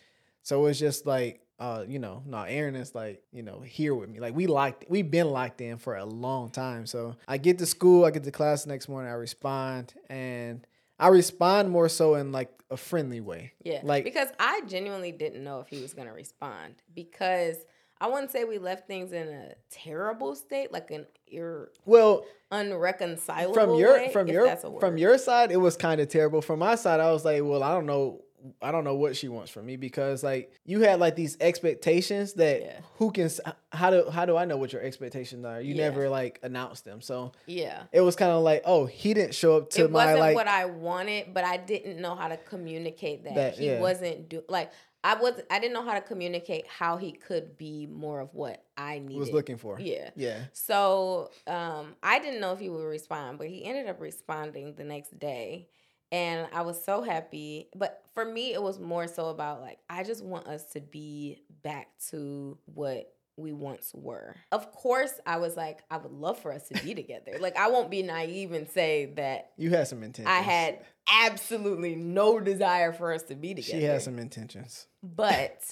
So 0.42 0.66
it's 0.66 0.80
just 0.80 1.06
like, 1.06 1.42
uh, 1.62 1.86
you 1.88 2.00
know, 2.00 2.24
no, 2.26 2.42
Erin 2.42 2.76
is 2.76 2.96
like, 2.96 3.22
you 3.32 3.44
know, 3.44 3.62
here 3.62 3.94
with 3.94 4.10
me. 4.10 4.20
Like 4.20 4.36
we 4.36 4.48
locked, 4.48 4.86
we've 4.90 5.10
been 5.10 5.30
locked 5.30 5.62
in 5.62 5.78
for 5.78 5.96
a 5.96 6.04
long 6.06 6.50
time. 6.50 6.88
So 6.88 7.16
I 7.28 7.38
get 7.38 7.60
to 7.60 7.66
school, 7.68 8.04
I 8.04 8.10
get 8.12 8.24
to 8.24 8.32
class 8.32 8.64
the 8.64 8.70
next 8.70 8.90
morning, 8.90 9.12
I 9.12 9.16
respond, 9.16 9.94
and 10.10 10.66
I 11.00 11.10
respond 11.10 11.70
more 11.70 11.88
so 11.88 12.16
in 12.16 12.32
like 12.32 12.52
a 12.72 12.78
friendly 12.78 13.22
way. 13.22 13.54
Yeah. 13.64 13.82
Like- 13.84 14.04
because 14.04 14.30
I 14.40 14.62
genuinely 14.68 15.12
didn't 15.12 15.44
know 15.44 15.60
if 15.60 15.68
he 15.68 15.82
was 15.82 15.94
gonna 15.94 16.14
respond 16.14 16.76
because 16.96 17.58
I 18.00 18.08
wouldn't 18.08 18.32
say 18.32 18.44
we 18.46 18.58
left 18.58 18.88
things 18.88 19.12
in 19.14 19.28
a 19.28 19.54
terrible 19.70 20.34
state, 20.34 20.72
like 20.74 20.90
an 20.90 21.06
ir- 21.28 21.70
Well, 21.86 22.26
unreconcilable 22.52 23.54
from 23.54 23.76
your 23.76 23.94
way, 23.94 24.12
from 24.12 24.28
your 24.28 24.56
from 24.80 24.98
your 24.98 25.18
side 25.18 25.52
it 25.52 25.58
was 25.58 25.78
kind 25.78 26.02
of 26.02 26.08
terrible 26.10 26.42
from 26.42 26.60
my 26.60 26.76
side 26.76 27.00
i 27.00 27.10
was 27.10 27.24
like 27.24 27.42
well 27.44 27.64
i 27.64 27.74
don't 27.74 27.86
know 27.86 28.22
i 28.62 28.72
don't 28.72 28.84
know 28.84 28.96
what 28.96 29.16
she 29.16 29.28
wants 29.28 29.52
from 29.52 29.66
me 29.66 29.76
because 29.76 30.24
like 30.24 30.52
you 30.66 30.82
had 30.82 31.00
like 31.00 31.16
these 31.16 31.38
expectations 31.40 32.34
that 32.34 32.62
Yeah. 32.62 32.80
who 32.98 33.12
can 33.12 33.30
how 33.72 33.90
do 33.92 34.10
how 34.10 34.26
do 34.26 34.36
i 34.38 34.46
know 34.46 34.58
what 34.58 34.74
your 34.74 34.82
expectations 34.82 35.46
are 35.46 35.62
you 35.62 35.76
Yeah. 35.76 35.90
never 35.90 36.10
like 36.10 36.40
announced 36.44 36.86
them 36.86 37.02
so 37.02 37.32
yeah. 37.46 37.84
it 37.92 38.02
was 38.02 38.16
kind 38.16 38.32
of 38.32 38.44
like 38.44 38.62
oh 38.66 38.86
he 38.86 39.14
didn't 39.14 39.36
show 39.36 39.58
up 39.58 39.70
to 39.72 39.86
it 39.86 39.92
my 39.92 40.06
wasn't 40.06 40.20
like 40.20 40.36
what 40.36 40.48
I 40.48 40.66
wanted, 40.66 41.34
but 41.34 41.44
I 41.44 41.58
didn't 41.58 42.02
know 42.02 42.16
how 42.16 42.28
to 42.28 42.38
communicate 42.38 43.24
that. 43.26 43.36
That- 43.36 43.58
he 43.58 43.68
yeah. 43.68 43.80
wasn't 43.80 44.30
do 44.30 44.44
like 44.50 44.72
I 45.04 45.16
was 45.16 45.34
I 45.50 45.60
didn't 45.60 45.74
know 45.74 45.84
how 45.84 45.96
to 45.96 46.02
communicate 46.02 46.68
how 46.68 46.98
he 46.98 47.12
could 47.12 47.58
be 47.58 47.88
more 47.88 48.20
of 48.20 48.34
what 48.34 48.64
I 48.78 49.00
needed. 49.00 49.18
was 49.20 49.32
looking 49.32 49.58
for 49.58 49.80
Yeah. 49.80 50.10
yeah 50.16 50.40
So 50.54 51.32
um, 51.48 51.96
I 52.04 52.20
didn't 52.20 52.40
know 52.40 52.54
if 52.54 52.60
he 52.60 52.70
would 52.70 52.84
respond, 52.84 53.38
but 53.40 53.48
he 53.48 53.64
ended 53.66 53.88
up 53.88 54.00
responding 54.00 54.76
the 54.76 54.84
next 54.84 55.18
day. 55.18 55.68
And 56.12 56.48
I 56.54 56.62
was 56.62 56.84
so 56.84 57.02
happy. 57.02 57.70
But 57.76 58.04
for 58.14 58.26
me, 58.26 58.54
it 58.54 58.62
was 58.62 58.80
more 58.80 59.08
so 59.08 59.30
about 59.30 59.62
like, 59.62 59.80
I 59.90 60.04
just 60.04 60.24
want 60.24 60.48
us 60.48 60.66
to 60.74 60.82
be 60.82 61.42
back 61.64 61.88
to 62.10 62.58
what 62.66 63.14
we 63.38 63.54
once 63.54 63.92
were. 63.96 64.36
Of 64.52 64.72
course, 64.72 65.14
I 65.26 65.38
was 65.38 65.56
like, 65.56 65.80
I 65.90 65.98
would 65.98 66.12
love 66.12 66.40
for 66.40 66.52
us 66.52 66.68
to 66.68 66.84
be 66.84 66.94
together. 66.94 67.38
Like, 67.40 67.58
I 67.58 67.70
won't 67.70 67.90
be 67.90 68.04
naive 68.04 68.52
and 68.52 68.70
say 68.70 69.14
that 69.16 69.52
you 69.58 69.70
had 69.70 69.88
some 69.88 70.04
intentions 70.04 70.36
I 70.38 70.42
had 70.42 70.80
absolutely 71.24 71.96
no 71.96 72.40
desire 72.40 72.92
for 72.92 73.14
us 73.14 73.24
to 73.24 73.36
be 73.36 73.54
together. 73.54 73.80
she 73.80 73.84
had 73.84 74.02
some 74.02 74.20
intentions 74.20 74.88
But 75.02 75.64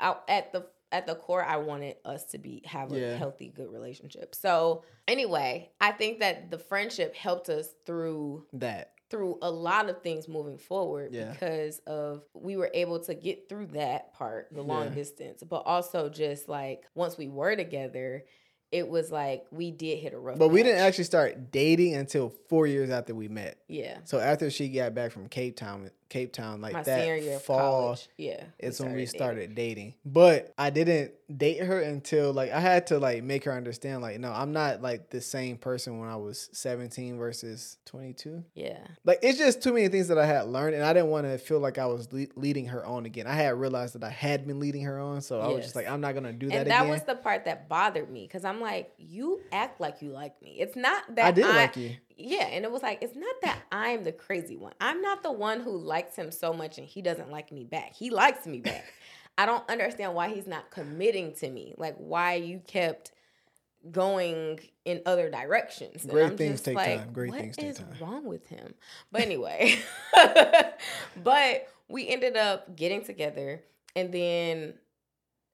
I, 0.00 0.16
at 0.28 0.52
the 0.52 0.66
at 0.90 1.06
the 1.06 1.14
core, 1.14 1.42
I 1.42 1.56
wanted 1.56 1.96
us 2.04 2.24
to 2.32 2.38
be 2.38 2.62
have 2.66 2.92
a 2.92 2.98
Yeah. 2.98 3.16
healthy, 3.16 3.48
good 3.48 3.72
relationship. 3.72 4.34
So 4.34 4.84
anyway, 5.08 5.70
I 5.80 5.92
think 5.92 6.20
that 6.20 6.50
the 6.50 6.58
friendship 6.58 7.14
helped 7.14 7.48
us 7.48 7.68
through 7.86 8.46
that 8.54 8.92
through 9.12 9.38
a 9.42 9.50
lot 9.50 9.88
of 9.88 10.02
things 10.02 10.26
moving 10.26 10.58
forward 10.58 11.12
Yeah. 11.14 11.30
because 11.30 11.78
of 11.86 12.24
we 12.34 12.56
were 12.56 12.70
able 12.74 12.98
to 13.04 13.14
get 13.14 13.48
through 13.48 13.66
that 13.66 14.12
part, 14.14 14.48
the 14.50 14.62
long 14.62 14.86
Yeah. 14.88 14.94
distance, 14.94 15.42
but 15.44 15.58
also 15.66 16.08
just 16.08 16.48
like 16.48 16.84
once 16.96 17.16
we 17.16 17.28
were 17.28 17.54
together, 17.54 18.24
it 18.72 18.88
was 18.88 19.12
like 19.12 19.44
we 19.52 19.70
did 19.70 19.98
hit 19.98 20.14
a 20.14 20.18
rough. 20.18 20.38
but 20.38 20.48
we 20.48 20.62
didn't 20.62 20.80
actually 20.80 21.04
start 21.04 21.50
dating 21.52 21.94
until 21.94 22.30
four 22.48 22.66
years 22.66 22.88
after 22.88 23.14
we 23.14 23.28
met 23.28 23.58
Yeah, 23.68 23.98
so 24.04 24.18
after 24.18 24.50
she 24.50 24.70
got 24.70 24.94
back 24.94 25.12
from 25.12 25.28
cape 25.28 25.56
town 25.58 25.90
cape 26.12 26.30
town 26.30 26.60
like 26.60 26.74
my 26.74 26.82
that 26.82 27.00
senior 27.00 27.16
year 27.16 27.36
of 27.36 27.42
fall 27.42 27.58
college. 27.58 28.08
Yeah, 28.18 28.44
it's 28.58 28.78
when 28.78 28.94
we 28.94 29.06
started 29.06 29.54
dating. 29.54 29.94
But 30.04 30.52
I 30.58 30.68
didn't 30.68 31.12
date 31.34 31.60
her 31.62 31.80
until 31.80 32.34
like 32.34 32.52
I 32.52 32.60
had 32.60 32.88
to 32.88 32.98
like 32.98 33.22
make 33.22 33.44
her 33.44 33.52
understand 33.52 34.02
like 34.02 34.20
no, 34.20 34.30
I'm 34.30 34.52
not 34.52 34.82
like 34.82 35.08
the 35.08 35.22
same 35.22 35.56
person 35.56 35.98
when 35.98 36.10
I 36.10 36.16
was 36.16 36.50
17 36.52 37.16
versus 37.16 37.78
22. 37.86 38.44
Yeah, 38.54 38.76
Like 39.04 39.20
it's 39.22 39.38
just 39.38 39.62
too 39.62 39.72
many 39.72 39.88
things 39.88 40.08
that 40.08 40.18
I 40.18 40.26
had 40.26 40.46
learned 40.48 40.74
and 40.74 40.84
I 40.84 40.92
didn't 40.92 41.08
want 41.08 41.26
to 41.26 41.38
feel 41.38 41.60
like 41.60 41.78
I 41.78 41.86
was 41.86 42.12
le- 42.12 42.26
leading 42.36 42.66
her 42.66 42.84
on 42.84 43.06
again. 43.06 43.26
I 43.26 43.34
had 43.34 43.58
realized 43.58 43.94
that 43.94 44.04
I 44.04 44.10
had 44.10 44.46
been 44.46 44.60
leading 44.60 44.82
her 44.82 45.00
on, 45.00 45.22
so 45.22 45.40
I 45.40 45.48
was 45.48 45.64
just 45.64 45.74
like 45.74 45.88
I'm 45.88 46.02
not 46.02 46.12
going 46.12 46.24
to 46.24 46.32
do 46.34 46.48
that 46.48 46.56
and 46.56 46.70
that 46.70 46.80
again. 46.80 46.90
was 46.90 47.02
the 47.04 47.14
part 47.14 47.46
that 47.46 47.70
bothered 47.70 48.10
me 48.10 48.26
because 48.26 48.44
I'm 48.44 48.60
like, 48.60 48.92
you 48.98 49.40
act 49.50 49.80
like 49.80 50.02
you 50.02 50.10
like 50.10 50.40
me. 50.42 50.56
It's 50.60 50.76
not 50.76 51.02
that 51.16 51.24
I 51.24 51.30
did 51.30 51.46
like 51.46 51.76
you. 51.76 51.96
Yeah, 52.16 52.44
and 52.46 52.64
it 52.64 52.70
was 52.70 52.82
like 52.82 52.98
it's 53.02 53.16
not 53.16 53.34
that 53.42 53.58
I'm 53.70 54.04
the 54.04 54.12
crazy 54.12 54.56
one. 54.56 54.72
I'm 54.80 55.00
not 55.02 55.22
the 55.22 55.32
one 55.32 55.60
who 55.60 55.76
likes 55.76 56.16
him 56.16 56.30
so 56.30 56.52
much 56.52 56.78
and 56.78 56.86
he 56.86 57.02
doesn't 57.02 57.30
like 57.30 57.52
me 57.52 57.64
back. 57.64 57.94
He 57.94 58.10
likes 58.10 58.46
me 58.46 58.60
back. 58.60 58.84
I 59.38 59.46
don't 59.46 59.68
understand 59.70 60.14
why 60.14 60.28
he's 60.28 60.46
not 60.46 60.70
committing 60.70 61.34
to 61.36 61.48
me. 61.50 61.74
Like 61.78 61.96
why 61.96 62.34
you 62.34 62.60
kept 62.66 63.12
going 63.90 64.60
in 64.84 65.02
other 65.06 65.30
directions. 65.30 66.02
And 66.02 66.12
Great 66.12 66.26
I'm 66.26 66.36
things 66.36 66.60
take 66.62 66.76
like, 66.76 67.00
time. 67.00 67.12
Great 67.12 67.30
what 67.30 67.40
things 67.40 67.56
take 67.56 67.66
is 67.70 67.78
time." 67.78 67.96
wrong 68.00 68.24
with 68.26 68.46
him? 68.48 68.74
But 69.10 69.22
anyway, 69.22 69.76
but 71.22 71.68
we 71.88 72.08
ended 72.08 72.36
up 72.36 72.76
getting 72.76 73.04
together, 73.04 73.62
and 73.96 74.12
then 74.12 74.74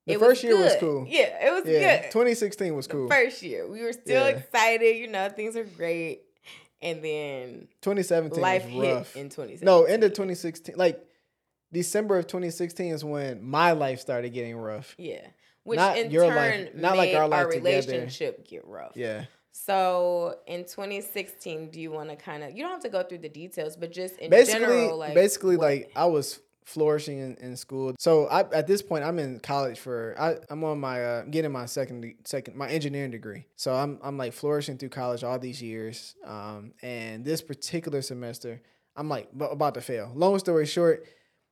The 0.06 0.14
it 0.14 0.20
first 0.20 0.42
year 0.44 0.56
was 0.56 0.76
cool. 0.76 1.06
Yeah, 1.08 1.46
it 1.46 1.52
was 1.52 1.64
Yeah, 1.64 2.02
good. 2.02 2.10
2016 2.10 2.74
was 2.74 2.86
The 2.86 2.94
cool. 2.94 3.08
first 3.08 3.42
year, 3.42 3.66
we 3.66 3.82
were 3.82 3.92
still 3.92 4.26
Yeah. 4.26 4.36
excited. 4.36 4.96
You 4.96 5.08
know, 5.08 5.28
things 5.28 5.56
are 5.56 5.64
great, 5.64 6.22
and 6.82 7.02
then 7.04 7.68
2017 7.82 8.40
life 8.40 8.64
hit 8.64 8.82
in 9.16 9.28
2017. 9.28 9.58
No, 9.64 9.84
end 9.84 10.04
of 10.04 10.12
2016. 10.12 10.76
Like 10.76 11.04
December 11.72 12.18
of 12.18 12.26
2016 12.26 12.92
is 12.94 13.04
when 13.04 13.42
my 13.44 13.72
life 13.72 14.00
started 14.00 14.30
getting 14.32 14.56
rough. 14.56 14.94
Yeah, 14.98 15.26
which 15.64 15.76
Not 15.78 15.98
in 15.98 16.10
your 16.10 16.26
turn 16.26 16.36
life- 16.36 16.74
not 16.74 16.96
like 16.96 17.10
made 17.10 17.16
our 17.16 17.22
our, 17.24 17.28
life 17.28 17.48
together. 17.50 17.64
relationship 17.64 18.46
get 18.48 18.64
rough. 18.66 18.92
Yeah. 18.96 19.24
So 19.52 20.36
in 20.46 20.60
2016, 20.64 21.70
do 21.70 21.80
you 21.80 21.90
want 21.90 22.10
to 22.10 22.16
kind 22.16 22.44
of? 22.44 22.52
You 22.56 22.62
don't 22.62 22.70
have 22.72 22.82
to 22.82 22.88
go 22.88 23.02
through 23.02 23.18
the 23.18 23.28
details, 23.28 23.76
but 23.76 23.90
just 23.92 24.16
in 24.18 24.30
basically, 24.30 24.60
general, 24.60 24.96
like 24.96 25.14
basically, 25.14 25.56
what- 25.56 25.64
like 25.66 25.92
I 25.96 26.06
was 26.06 26.40
flourishing 26.64 27.18
in, 27.18 27.36
in 27.36 27.56
school. 27.56 27.94
So 27.98 28.26
I, 28.26 28.40
at 28.52 28.66
this 28.66 28.82
point, 28.82 29.04
I'm 29.04 29.18
in 29.18 29.40
college 29.40 29.78
for 29.78 30.14
I, 30.18 30.36
I'm 30.50 30.62
on 30.64 30.78
my 30.78 31.02
uh, 31.02 31.22
getting 31.24 31.52
my 31.52 31.66
second 31.66 32.14
second 32.24 32.56
my 32.56 32.68
engineering 32.68 33.10
degree. 33.10 33.46
So 33.56 33.74
I'm 33.74 33.98
I'm 34.02 34.18
like 34.18 34.32
flourishing 34.32 34.78
through 34.78 34.90
college 34.90 35.24
all 35.24 35.38
these 35.38 35.62
years. 35.62 36.14
Um, 36.24 36.72
and 36.82 37.24
this 37.24 37.40
particular 37.42 38.02
semester, 38.02 38.60
I'm 38.96 39.08
like 39.08 39.36
b- 39.36 39.46
about 39.50 39.74
to 39.74 39.80
fail. 39.80 40.12
Long 40.14 40.38
story 40.38 40.66
short. 40.66 41.06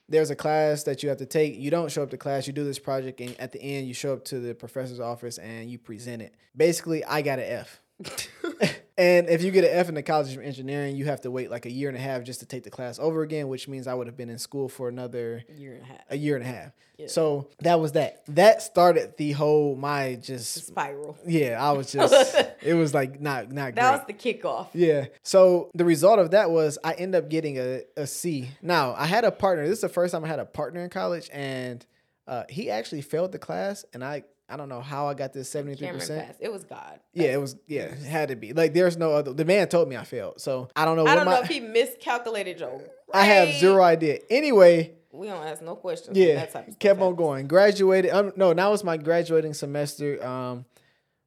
There's 0.08 0.30
a 0.30 0.36
class 0.36 0.84
that 0.84 1.02
you 1.02 1.08
have 1.08 1.18
to 1.18 1.26
take. 1.26 1.56
You 1.56 1.70
don't 1.70 1.90
show 1.90 2.04
up 2.04 2.10
to 2.10 2.16
class. 2.16 2.46
You 2.46 2.52
do 2.52 2.62
this 2.62 2.78
project, 2.78 3.20
and 3.20 3.34
at 3.40 3.50
the 3.50 3.60
end, 3.60 3.88
you 3.88 3.94
show 3.94 4.12
up 4.12 4.24
to 4.26 4.38
the 4.38 4.54
professor's 4.54 5.00
office 5.00 5.38
and 5.38 5.68
you 5.68 5.78
present 5.78 6.22
it. 6.22 6.32
Basically, 6.56 7.04
I 7.04 7.22
got 7.22 7.40
an 7.40 7.46
F. 7.46 7.80
and 8.98 9.28
if 9.28 9.42
you 9.42 9.50
get 9.50 9.64
an 9.64 9.70
F 9.72 9.88
in 9.88 9.94
the 9.94 10.02
college 10.02 10.34
of 10.36 10.42
engineering, 10.42 10.96
you 10.96 11.06
have 11.06 11.20
to 11.22 11.30
wait 11.30 11.50
like 11.50 11.66
a 11.66 11.70
year 11.70 11.88
and 11.88 11.96
a 11.96 12.00
half 12.00 12.24
just 12.24 12.40
to 12.40 12.46
take 12.46 12.62
the 12.64 12.70
class 12.70 12.98
over 12.98 13.22
again, 13.22 13.48
which 13.48 13.68
means 13.68 13.86
I 13.86 13.94
would 13.94 14.06
have 14.06 14.16
been 14.16 14.28
in 14.30 14.38
school 14.38 14.68
for 14.68 14.88
another 14.88 15.44
year 15.56 15.74
and 15.74 15.82
a 15.82 15.86
half 15.86 16.00
a 16.10 16.16
year 16.16 16.36
and 16.36 16.44
a 16.44 16.48
half. 16.48 16.72
Yeah. 16.98 17.06
So 17.08 17.48
that 17.60 17.78
was 17.80 17.92
that. 17.92 18.22
That 18.28 18.62
started 18.62 19.16
the 19.18 19.32
whole 19.32 19.76
my 19.76 20.14
just 20.16 20.66
spiral. 20.66 21.16
yeah. 21.26 21.62
I 21.62 21.72
was 21.72 21.92
just 21.92 22.36
it 22.62 22.74
was 22.74 22.94
like 22.94 23.20
not 23.20 23.50
not 23.52 23.74
That 23.74 24.06
great. 24.06 24.16
was 24.18 24.22
the 24.22 24.34
kickoff. 24.48 24.68
Yeah. 24.72 25.06
So 25.22 25.70
the 25.74 25.84
result 25.84 26.18
of 26.18 26.30
that 26.30 26.50
was 26.50 26.78
I 26.84 26.92
end 26.94 27.14
up 27.14 27.28
getting 27.28 27.58
a, 27.58 27.82
a 27.96 28.06
C. 28.06 28.48
Now 28.62 28.94
I 28.96 29.06
had 29.06 29.24
a 29.24 29.30
partner. 29.30 29.64
This 29.66 29.76
is 29.78 29.80
the 29.82 29.88
first 29.88 30.12
time 30.12 30.24
I 30.24 30.28
had 30.28 30.38
a 30.38 30.46
partner 30.46 30.82
in 30.82 30.90
college, 30.90 31.28
and 31.32 31.84
uh, 32.26 32.44
he 32.48 32.70
actually 32.70 33.02
failed 33.02 33.32
the 33.32 33.38
class, 33.38 33.84
and 33.92 34.02
I 34.04 34.24
I 34.48 34.56
don't 34.56 34.68
know 34.68 34.80
how 34.80 35.08
I 35.08 35.14
got 35.14 35.32
this 35.32 35.48
seventy 35.50 35.74
three 35.76 35.88
percent. 35.88 36.36
It 36.40 36.52
was 36.52 36.64
God. 36.64 37.00
Yeah, 37.12 37.32
it 37.32 37.40
was. 37.40 37.56
Yeah, 37.66 37.82
it 37.84 37.98
had 37.98 38.28
to 38.28 38.36
be. 38.36 38.52
Like, 38.52 38.74
there's 38.74 38.96
no 38.96 39.12
other. 39.12 39.32
The 39.32 39.44
man 39.44 39.68
told 39.68 39.88
me 39.88 39.96
I 39.96 40.04
failed, 40.04 40.40
so 40.40 40.68
I 40.76 40.84
don't 40.84 40.96
know. 40.96 41.02
I 41.02 41.14
what 41.14 41.14
don't 41.16 41.24
know 41.26 41.40
if 41.40 41.48
he 41.48 41.60
miscalculated 41.60 42.60
your. 42.60 42.80
I 43.12 43.24
have 43.24 43.54
zero 43.54 43.82
idea. 43.82 44.20
Anyway, 44.30 44.94
We 45.12 45.26
don't 45.26 45.44
ask 45.44 45.62
no 45.62 45.74
questions. 45.76 46.16
yeah, 46.16 46.34
that 46.36 46.52
type 46.52 46.68
of 46.68 46.74
stuff 46.74 46.78
kept 46.78 47.00
on 47.00 47.16
going. 47.16 47.48
Graduated. 47.48 48.10
Um, 48.12 48.32
no, 48.36 48.52
now 48.52 48.72
it's 48.72 48.84
my 48.84 48.96
graduating 48.96 49.54
semester. 49.54 50.24
Um, 50.24 50.64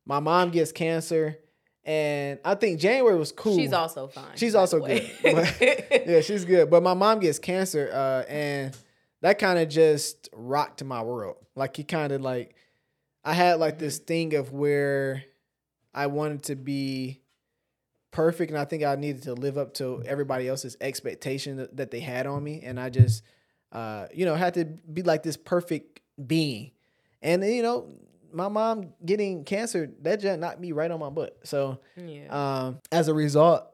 my 0.05 0.19
mom 0.19 0.49
gets 0.51 0.71
cancer, 0.71 1.37
and 1.83 2.39
I 2.45 2.55
think 2.55 2.79
January 2.79 3.17
was 3.17 3.31
cool. 3.33 3.57
She's 3.57 3.73
also 3.73 4.07
fine. 4.07 4.35
She's 4.37 4.55
also 4.55 4.79
good. 4.79 5.09
yeah, 6.07 6.21
she's 6.21 6.45
good. 6.45 6.69
But 6.69 6.83
my 6.83 6.93
mom 6.93 7.19
gets 7.19 7.37
cancer, 7.39 7.89
uh, 7.91 8.29
and 8.31 8.77
that 9.21 9.39
kind 9.39 9.59
of 9.59 9.67
just 9.67 10.29
rocked 10.33 10.81
my 10.85 11.01
world. 11.01 11.35
Like 11.55 11.75
he 11.75 11.83
kind 11.83 12.11
of 12.13 12.21
like, 12.21 12.55
I 13.23 13.33
had 13.33 13.59
like 13.59 13.79
this 13.79 13.97
thing 13.97 14.35
of 14.35 14.51
where 14.51 15.23
I 15.93 16.07
wanted 16.07 16.43
to 16.43 16.55
be 16.55 17.21
perfect, 18.11 18.51
and 18.51 18.59
I 18.59 18.65
think 18.65 18.83
I 18.83 18.95
needed 18.95 19.23
to 19.23 19.33
live 19.33 19.57
up 19.57 19.73
to 19.75 20.01
everybody 20.05 20.47
else's 20.47 20.77
expectation 20.81 21.67
that, 21.73 21.91
they 21.91 21.99
had 21.99 22.27
on 22.27 22.43
me, 22.43 22.61
and 22.63 22.79
I 22.79 22.89
just, 22.89 23.23
uh, 23.71 24.07
you 24.13 24.25
know, 24.25 24.35
had 24.35 24.53
to 24.55 24.65
be 24.65 25.03
like 25.03 25.23
this 25.23 25.37
perfect 25.37 26.01
being, 26.25 26.71
and 27.21 27.43
you 27.43 27.63
know. 27.63 27.89
My 28.31 28.47
mom 28.47 28.93
getting 29.03 29.43
cancer 29.43 29.89
that 30.03 30.19
just 30.19 30.39
knocked 30.39 30.59
me 30.59 30.71
right 30.71 30.91
on 30.91 30.99
my 30.99 31.09
butt. 31.09 31.39
So, 31.45 31.79
yeah. 31.95 32.27
um, 32.67 32.77
as 32.91 33.07
a 33.07 33.13
result, 33.15 33.65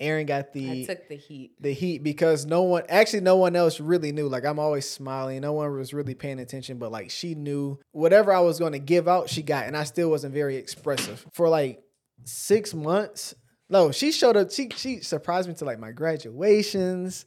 Erin 0.00 0.26
got 0.26 0.46
I 0.46 0.48
the 0.52 0.86
took 0.86 1.08
the 1.08 1.16
heat. 1.16 1.52
the 1.60 1.72
heat 1.72 2.02
because 2.02 2.44
no 2.46 2.62
one 2.62 2.82
actually 2.88 3.20
no 3.20 3.36
one 3.36 3.54
else 3.56 3.78
really 3.80 4.10
knew. 4.12 4.28
Like 4.28 4.44
I'm 4.44 4.58
always 4.58 4.88
smiling, 4.88 5.40
no 5.42 5.52
one 5.52 5.72
was 5.76 5.94
really 5.94 6.14
paying 6.14 6.40
attention, 6.40 6.78
but 6.78 6.90
like 6.90 7.10
she 7.10 7.34
knew 7.34 7.78
whatever 7.92 8.32
I 8.32 8.40
was 8.40 8.58
going 8.58 8.72
to 8.72 8.78
give 8.80 9.06
out, 9.08 9.30
she 9.30 9.42
got, 9.42 9.66
and 9.66 9.76
I 9.76 9.84
still 9.84 10.10
wasn't 10.10 10.34
very 10.34 10.56
expressive 10.56 11.24
for 11.32 11.48
like 11.48 11.82
six 12.24 12.74
months. 12.74 13.34
No, 13.70 13.92
she 13.92 14.12
showed 14.12 14.36
up. 14.36 14.50
She 14.50 14.68
she 14.76 15.00
surprised 15.00 15.48
me 15.48 15.54
to 15.54 15.64
like 15.64 15.78
my 15.78 15.90
graduations. 15.90 17.24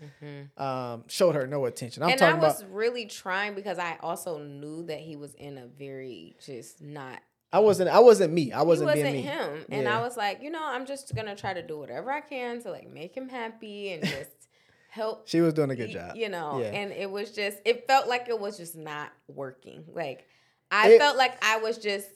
Um, 0.58 1.04
showed 1.08 1.36
her 1.36 1.48
no 1.48 1.66
attention. 1.66 2.04
I'm 2.04 2.10
Mm-hmm. 2.12 2.24
and 2.24 2.36
I 2.36 2.48
was 2.48 2.62
about. 2.62 2.74
really 2.74 3.06
trying 3.06 3.56
because 3.56 3.80
I 3.80 3.98
also 4.02 4.38
knew 4.40 4.84
that 4.84 5.00
he 5.00 5.16
was 5.16 5.34
in 5.36 5.58
a 5.58 5.68
very 5.68 6.36
just 6.46 6.82
not. 6.82 7.20
I 7.54 7.60
wasn't. 7.60 7.90
I 7.90 8.00
wasn't 8.00 8.34
me. 8.34 8.52
I 8.52 8.62
wasn't, 8.64 8.90
he 8.90 8.98
wasn't 8.98 9.14
being 9.14 9.26
me. 9.26 9.32
him, 9.32 9.66
and 9.70 9.84
Yeah. 9.84 9.98
I 9.98 10.02
was 10.02 10.18
like, 10.18 10.42
you 10.42 10.50
know, 10.50 10.62
I'm 10.64 10.86
just 10.86 11.16
gonna 11.16 11.36
try 11.36 11.54
to 11.54 11.62
do 11.66 11.78
whatever 11.80 12.12
I 12.12 12.22
can 12.22 12.62
to 12.64 12.72
like 12.72 12.92
make 12.92 13.16
him 13.16 13.30
happy 13.30 13.94
and 13.94 14.04
just 14.06 14.32
help. 14.90 15.28
She 15.30 15.40
was 15.42 15.54
doing 15.54 15.70
a 15.72 15.76
good 15.76 15.90
job. 15.92 16.16
You 16.18 16.30
know, 16.30 16.60
Yeah. 16.60 16.68
and 16.72 16.92
it 16.92 17.10
was 17.10 17.32
just. 17.32 17.60
It 17.66 17.88
felt 17.88 18.08
like 18.08 18.28
it 18.28 18.40
was 18.40 18.58
just 18.58 18.76
not 18.76 19.12
working. 19.28 19.86
Like 19.94 20.26
I 20.72 20.90
It- 20.92 21.00
felt 21.00 21.16
like 21.18 21.42
I 21.44 21.58
was 21.60 21.78
just. 21.78 22.08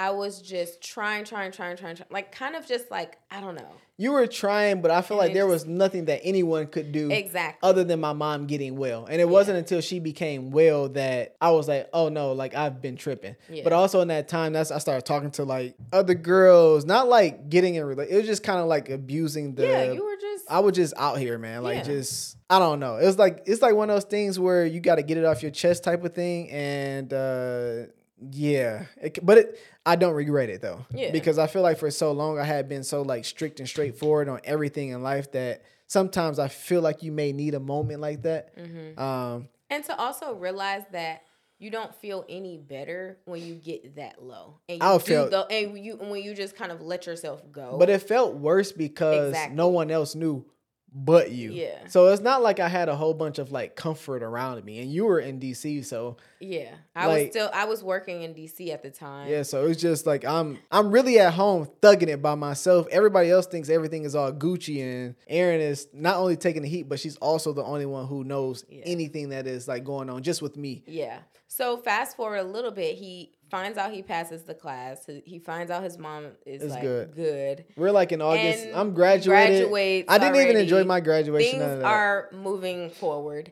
I 0.00 0.10
was 0.10 0.40
just 0.40 0.80
trying, 0.82 1.24
trying, 1.24 1.52
trying, 1.52 1.76
trying, 1.76 1.96
trying, 1.96 2.08
like 2.10 2.32
kind 2.32 2.54
of 2.56 2.66
just 2.66 2.90
like 2.90 3.18
I 3.30 3.40
don't 3.40 3.54
know 3.54 3.72
You 3.98 4.12
were 4.12 4.26
trying, 4.26 4.80
but 4.80 4.90
I 4.90 5.02
feel 5.02 5.18
And 5.20 5.26
like 5.26 5.34
there 5.34 5.46
was 5.46 5.66
nothing 5.66 6.06
that 6.06 6.20
anyone 6.24 6.66
could 6.68 6.90
do 6.90 7.10
exactly. 7.10 7.68
other 7.68 7.84
than 7.84 8.00
my 8.00 8.14
mom 8.14 8.46
getting 8.46 8.76
well. 8.78 9.04
And 9.10 9.20
it 9.20 9.28
wasn't 9.28 9.58
until 9.58 9.82
she 9.82 9.98
became 10.00 10.50
well 10.52 10.88
that 10.90 11.36
I 11.40 11.50
was 11.50 11.68
like, 11.68 11.90
oh 11.92 12.08
no, 12.08 12.32
like 12.32 12.54
I've 12.54 12.80
been 12.80 12.96
tripping. 12.96 13.36
Yeah. 13.50 13.62
But 13.64 13.74
also 13.74 14.00
in 14.00 14.08
that 14.08 14.26
time, 14.26 14.54
that's 14.54 14.70
I 14.70 14.78
started 14.78 15.04
talking 15.04 15.30
to 15.32 15.44
like 15.44 15.74
other 15.92 16.14
girls, 16.14 16.86
not 16.86 17.08
like 17.08 17.50
getting 17.50 17.74
in 17.74 17.84
relation. 17.84 18.14
It 18.14 18.16
was 18.16 18.26
just 18.26 18.42
kind 18.42 18.58
of 18.58 18.66
like 18.68 18.88
abusing 18.88 19.54
the. 19.54 19.66
yeah, 19.66 19.92
you 19.92 20.02
were 20.02 20.16
just. 20.18 20.50
I 20.50 20.60
was 20.60 20.74
just 20.74 20.94
out 20.96 21.18
here, 21.18 21.36
man. 21.36 21.62
Like 21.62 21.76
Yeah. 21.78 21.82
just 21.94 22.38
I 22.48 22.58
don't 22.58 22.80
know. 22.80 22.96
It 22.96 23.04
was 23.04 23.18
like 23.18 23.42
it's 23.46 23.60
like 23.60 23.74
one 23.74 23.90
of 23.90 23.96
those 23.96 24.04
things 24.10 24.38
where 24.40 24.64
you 24.64 24.80
got 24.80 24.94
to 24.96 25.02
get 25.02 25.18
it 25.18 25.26
off 25.26 25.42
your 25.42 25.52
chest 25.52 25.84
type 25.84 26.02
of 26.04 26.14
thing, 26.14 26.50
and 26.50 27.12
uh 27.12 27.92
yeah. 28.30 28.86
It, 29.00 29.18
but 29.24 29.38
it 29.38 29.58
I 29.86 29.96
don't 29.96 30.14
regret 30.14 30.50
it 30.50 30.60
though. 30.60 30.84
Yeah. 30.92 31.10
Because 31.10 31.38
I 31.38 31.46
feel 31.46 31.62
like 31.62 31.78
for 31.78 31.90
so 31.90 32.12
long 32.12 32.38
I 32.38 32.44
had 32.44 32.68
been 32.68 32.84
so 32.84 33.02
like 33.02 33.24
strict 33.24 33.60
and 33.60 33.68
straightforward 33.68 34.28
on 34.28 34.40
everything 34.44 34.90
in 34.90 35.02
life 35.02 35.32
that 35.32 35.62
sometimes 35.86 36.38
I 36.38 36.48
feel 36.48 36.80
like 36.82 37.02
you 37.02 37.12
may 37.12 37.32
need 37.32 37.54
a 37.54 37.60
moment 37.60 38.00
like 38.00 38.22
that. 38.22 38.56
Mhm. 38.56 38.98
Um 38.98 39.48
And 39.70 39.84
to 39.84 39.96
also 39.98 40.34
realize 40.34 40.82
that 40.92 41.22
you 41.58 41.70
don't 41.70 41.94
feel 41.94 42.24
any 42.28 42.56
better 42.56 43.18
when 43.26 43.44
you 43.44 43.54
get 43.54 43.96
that 43.96 44.22
low, 44.22 44.60
and 44.66 44.78
you 44.80 44.86
I'll 44.86 44.98
feel- 44.98 45.28
the, 45.28 45.44
and 45.50 45.78
you 45.78 45.96
when 45.96 46.22
you 46.22 46.34
just 46.34 46.56
kind 46.56 46.72
of 46.72 46.80
let 46.80 47.06
yourself 47.06 47.42
go. 47.52 47.76
but 47.78 47.90
it 47.90 48.00
felt 48.02 48.34
worse 48.36 48.72
because 48.72 49.28
Exactly. 49.28 49.56
no 49.56 49.68
one 49.68 49.90
else 49.90 50.14
knew 50.14 50.44
but 50.92 51.30
you. 51.30 51.52
Yeah. 51.52 51.86
So 51.88 52.08
it's 52.08 52.22
not 52.22 52.42
like 52.42 52.58
I 52.60 52.68
had 52.68 52.88
a 52.88 52.96
whole 52.96 53.14
bunch 53.14 53.38
of 53.38 53.52
like 53.52 53.76
comfort 53.76 54.22
around 54.22 54.64
me 54.64 54.80
and 54.80 54.92
you 54.92 55.04
were 55.04 55.20
in 55.20 55.38
DC 55.38 55.84
so 55.84 56.16
yeah, 56.40 56.70
I 56.96 57.06
like- 57.06 57.22
was 57.26 57.30
still 57.30 57.50
I 57.52 57.64
was 57.66 57.84
working 57.84 58.22
in 58.22 58.34
DC 58.34 58.70
at 58.72 58.82
the 58.82 58.90
time. 58.90 59.28
Yeah, 59.28 59.42
so 59.42 59.66
it's 59.66 59.80
just 59.80 60.06
like 60.06 60.24
I'm 60.24 60.58
I'm 60.70 60.90
really 60.90 61.18
at 61.18 61.34
home 61.34 61.68
thugging 61.82 62.08
it 62.08 62.20
by 62.22 62.34
myself. 62.34 62.86
Everybody 62.90 63.30
else 63.30 63.46
thinks 63.46 63.68
everything 63.68 64.04
is 64.04 64.14
all 64.14 64.32
Gucci 64.32 64.82
and 64.82 65.14
Erin 65.28 65.60
is 65.60 65.86
not 65.92 66.16
only 66.16 66.36
taking 66.36 66.62
the 66.62 66.68
heat, 66.68 66.88
but 66.88 66.98
she's 66.98 67.16
also 67.16 67.52
the 67.52 67.62
only 67.64 67.86
one 67.86 68.06
who 68.06 68.24
knows 68.24 68.64
Yeah. 68.68 68.82
anything 68.84 69.28
that 69.30 69.46
is 69.46 69.68
like 69.68 69.84
going 69.84 70.10
on 70.10 70.22
just 70.22 70.42
with 70.42 70.56
me. 70.56 70.82
Yeah. 70.86 71.18
So 71.52 71.76
fast 71.76 72.16
forward 72.16 72.36
a 72.36 72.44
little 72.44 72.70
bit, 72.70 72.94
he 72.94 73.32
finds 73.50 73.76
out 73.76 73.90
he 73.90 74.02
passes 74.02 74.44
the 74.44 74.54
class. 74.54 75.10
He 75.24 75.40
finds 75.40 75.68
out 75.72 75.82
his 75.82 75.98
mom 75.98 76.26
is 76.46 76.62
It's 76.62 76.72
like 76.72 76.82
good. 76.82 77.16
good. 77.16 77.64
We're 77.76 77.90
like 77.90 78.12
in 78.12 78.22
August. 78.22 78.66
And 78.66 78.76
I'm 78.76 78.94
graduated. 78.94 79.68
graduates 79.68 80.06
I 80.08 80.18
didn't 80.18 80.36
even 80.36 80.56
enjoy 80.56 80.84
my 80.84 81.00
graduation. 81.00 81.58
Things 81.58 81.82
are 81.82 82.28
moving 82.32 82.90
forward, 82.90 83.50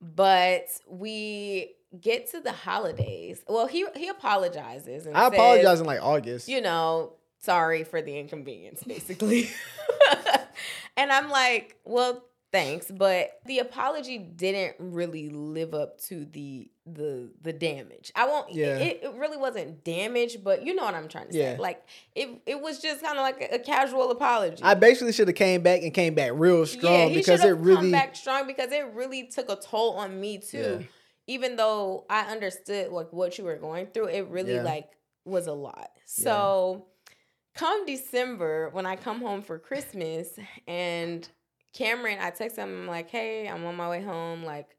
but 0.00 0.68
we 0.88 1.74
get 2.00 2.30
to 2.30 2.40
the 2.40 2.52
holidays. 2.52 3.44
Well, 3.46 3.66
he 3.66 3.84
he 3.94 4.08
apologizes. 4.08 5.04
And 5.04 5.14
I 5.14 5.24
says, 5.24 5.34
apologize 5.34 5.80
in 5.80 5.86
like 5.86 6.00
August. 6.00 6.48
You 6.48 6.62
know, 6.62 7.12
sorry 7.40 7.84
for 7.84 8.00
the 8.00 8.18
inconvenience, 8.18 8.82
basically. 8.84 9.50
and 10.96 11.12
I'm 11.12 11.28
like, 11.28 11.76
well, 11.84 12.24
thanks. 12.54 12.90
But 12.90 13.40
the 13.46 13.58
apology 13.58 14.18
didn't 14.18 14.76
really 14.78 15.28
live 15.28 15.74
up 15.74 16.00
to 16.04 16.24
the 16.24 16.70
the 16.86 17.30
the 17.42 17.52
damage. 17.52 18.12
I 18.14 18.26
won't. 18.26 18.52
Yeah. 18.52 18.76
It, 18.78 19.00
it 19.02 19.14
really 19.14 19.36
wasn't 19.36 19.84
damage, 19.84 20.38
but 20.42 20.64
you 20.64 20.74
know 20.74 20.84
what 20.84 20.94
I'm 20.94 21.08
trying 21.08 21.28
to 21.28 21.36
Yeah. 21.36 21.56
say. 21.56 21.58
Like 21.58 21.82
it 22.14 22.28
it 22.46 22.60
was 22.60 22.80
just 22.80 23.02
kind 23.02 23.18
of 23.18 23.22
like 23.22 23.40
a, 23.40 23.56
a 23.56 23.58
casual 23.58 24.10
apology. 24.10 24.62
I 24.62 24.74
basically 24.74 25.12
should 25.12 25.28
have 25.28 25.36
came 25.36 25.62
back 25.62 25.82
and 25.82 25.92
came 25.92 26.14
back 26.14 26.32
real 26.34 26.64
strong 26.66 26.92
yeah, 26.92 27.08
because 27.08 27.40
should 27.40 27.46
it 27.46 27.56
have 27.56 27.66
really 27.66 27.90
come 27.90 27.90
back 27.92 28.16
strong 28.16 28.46
because 28.46 28.70
it 28.72 28.86
really 28.94 29.26
took 29.26 29.50
a 29.50 29.56
toll 29.56 29.94
on 29.94 30.20
me 30.20 30.38
too. 30.38 30.78
Yeah. 30.80 30.86
Even 31.26 31.56
though 31.56 32.04
I 32.08 32.30
understood 32.30 32.92
like 32.92 33.12
what 33.12 33.36
you 33.38 33.44
were 33.44 33.56
going 33.56 33.86
through, 33.86 34.08
it 34.08 34.28
really 34.28 34.60
like 34.60 34.88
was 35.24 35.46
a 35.46 35.52
lot. 35.54 35.90
So 36.04 36.86
come 37.54 37.86
December 37.86 38.68
when 38.72 38.84
I 38.84 38.96
come 38.96 39.20
home 39.20 39.40
for 39.42 39.58
Christmas 39.58 40.28
and 40.66 41.26
Cameron, 41.74 42.18
I 42.20 42.30
text 42.30 42.56
him 42.56 42.82
I'm 42.82 42.86
like, 42.86 43.10
"Hey, 43.10 43.46
I'm 43.48 43.64
on 43.66 43.76
my 43.76 43.90
way 43.90 44.02
home. 44.02 44.44
Like, 44.44 44.76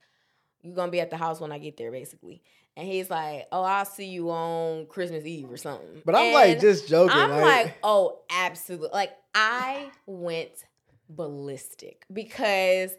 you're 0.63 0.75
gonna 0.75 0.91
be 0.91 1.01
at 1.01 1.12
the 1.12 1.17
house 1.17 1.39
when 1.39 1.51
I 1.51 1.60
get 1.60 1.77
there, 1.77 1.91
basically." 1.91 2.41
And 2.75 2.88
he's 2.88 3.10
like, 3.10 3.47
"Oh, 3.51 3.62
I'll 3.62 3.86
see 3.86 4.08
you 4.08 4.31
on 4.31 4.88
Christmas 4.88 5.25
Eve 5.25 5.51
or 5.51 5.58
something." 5.58 6.01
But 6.03 6.15
I'm 6.15 6.34
like 6.34 6.60
just 6.60 6.88
joking. 6.88 7.15
I'm 7.15 7.29
like, 7.29 7.65
like, 7.65 7.77
oh, 7.84 8.19
absolutely. 8.29 8.89
Like 8.91 9.12
I 9.34 9.91
went 10.08 10.65
ballistic 11.10 12.05
because 12.12 12.91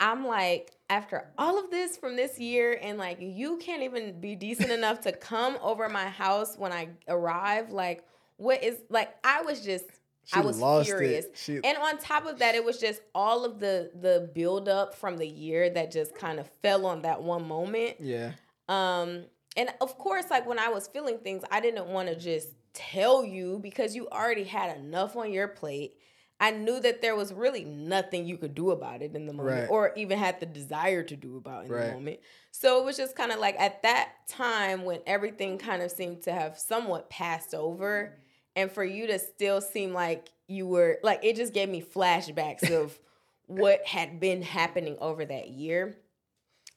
I'm 0.00 0.26
like, 0.26 0.76
after 0.90 1.28
all 1.36 1.58
of 1.58 1.70
this 1.70 1.96
from 1.96 2.16
this 2.16 2.38
year, 2.38 2.78
and 2.80 2.98
like 2.98 3.18
you 3.20 3.56
can't 3.58 3.82
even 3.82 4.20
be 4.20 4.34
decent 4.36 4.70
enough 4.70 5.00
to 5.02 5.12
come 5.12 5.58
over 5.62 5.88
my 5.88 6.08
house 6.08 6.56
when 6.56 6.72
I 6.72 6.90
arrive. 7.08 7.70
Like, 7.70 8.04
what 8.36 8.62
is 8.62 8.78
like? 8.90 9.14
I 9.24 9.42
was 9.42 9.60
just, 9.60 9.86
I 10.32 10.40
was 10.40 10.58
furious. 10.86 11.26
She, 11.34 11.54
And 11.62 11.78
on 11.78 11.98
top 11.98 12.26
of 12.26 12.38
that, 12.40 12.54
it 12.54 12.64
was 12.64 12.78
just 12.78 13.00
all 13.14 13.44
of 13.44 13.58
the 13.60 13.90
the 13.94 14.30
build 14.34 14.68
up 14.68 14.94
from 14.94 15.16
the 15.16 15.26
year 15.26 15.70
that 15.70 15.90
just 15.90 16.14
kind 16.14 16.38
of 16.38 16.48
fell 16.62 16.86
on 16.86 17.02
that 17.02 17.22
one 17.22 17.46
moment. 17.46 17.96
yeah. 18.00 18.32
Um, 18.68 19.24
and 19.56 19.70
of 19.80 19.96
course, 19.98 20.26
like 20.30 20.46
when 20.46 20.58
I 20.58 20.68
was 20.68 20.86
feeling 20.88 21.18
things, 21.18 21.42
I 21.50 21.60
didn't 21.60 21.86
want 21.86 22.08
to 22.08 22.14
just 22.16 22.48
tell 22.74 23.24
you 23.24 23.58
because 23.62 23.96
you 23.96 24.06
already 24.08 24.44
had 24.44 24.76
enough 24.78 25.16
on 25.16 25.32
your 25.32 25.48
plate. 25.48 25.94
I 26.40 26.52
knew 26.52 26.78
that 26.80 27.02
there 27.02 27.16
was 27.16 27.32
really 27.32 27.64
nothing 27.64 28.24
you 28.26 28.36
could 28.36 28.54
do 28.54 28.70
about 28.70 29.02
it 29.02 29.16
in 29.16 29.26
the 29.26 29.32
moment, 29.32 29.62
Right. 29.62 29.70
or 29.70 29.92
even 29.96 30.18
had 30.18 30.38
the 30.38 30.46
desire 30.46 31.02
to 31.02 31.16
do 31.16 31.36
about 31.36 31.64
in 31.64 31.72
Right. 31.72 31.86
the 31.86 31.92
moment. 31.94 32.20
So 32.52 32.78
it 32.78 32.84
was 32.84 32.96
just 32.96 33.16
kind 33.16 33.32
of 33.32 33.40
like 33.40 33.58
at 33.58 33.82
that 33.82 34.12
time 34.28 34.84
when 34.84 35.00
everything 35.06 35.58
kind 35.58 35.82
of 35.82 35.90
seemed 35.90 36.22
to 36.24 36.32
have 36.32 36.56
somewhat 36.56 37.10
passed 37.10 37.54
over, 37.54 38.18
and 38.56 38.70
for 38.70 38.84
you 38.84 39.06
to 39.06 39.18
still 39.18 39.60
seem 39.60 39.92
like 39.92 40.28
you 40.48 40.66
were 40.66 40.98
like 41.02 41.20
it 41.22 41.36
just 41.36 41.52
gave 41.52 41.68
me 41.68 41.82
flashbacks 41.82 42.70
of 42.70 42.98
what 43.46 43.86
had 43.86 44.20
been 44.20 44.42
happening 44.42 44.96
over 45.00 45.24
that 45.24 45.48
year. 45.48 45.96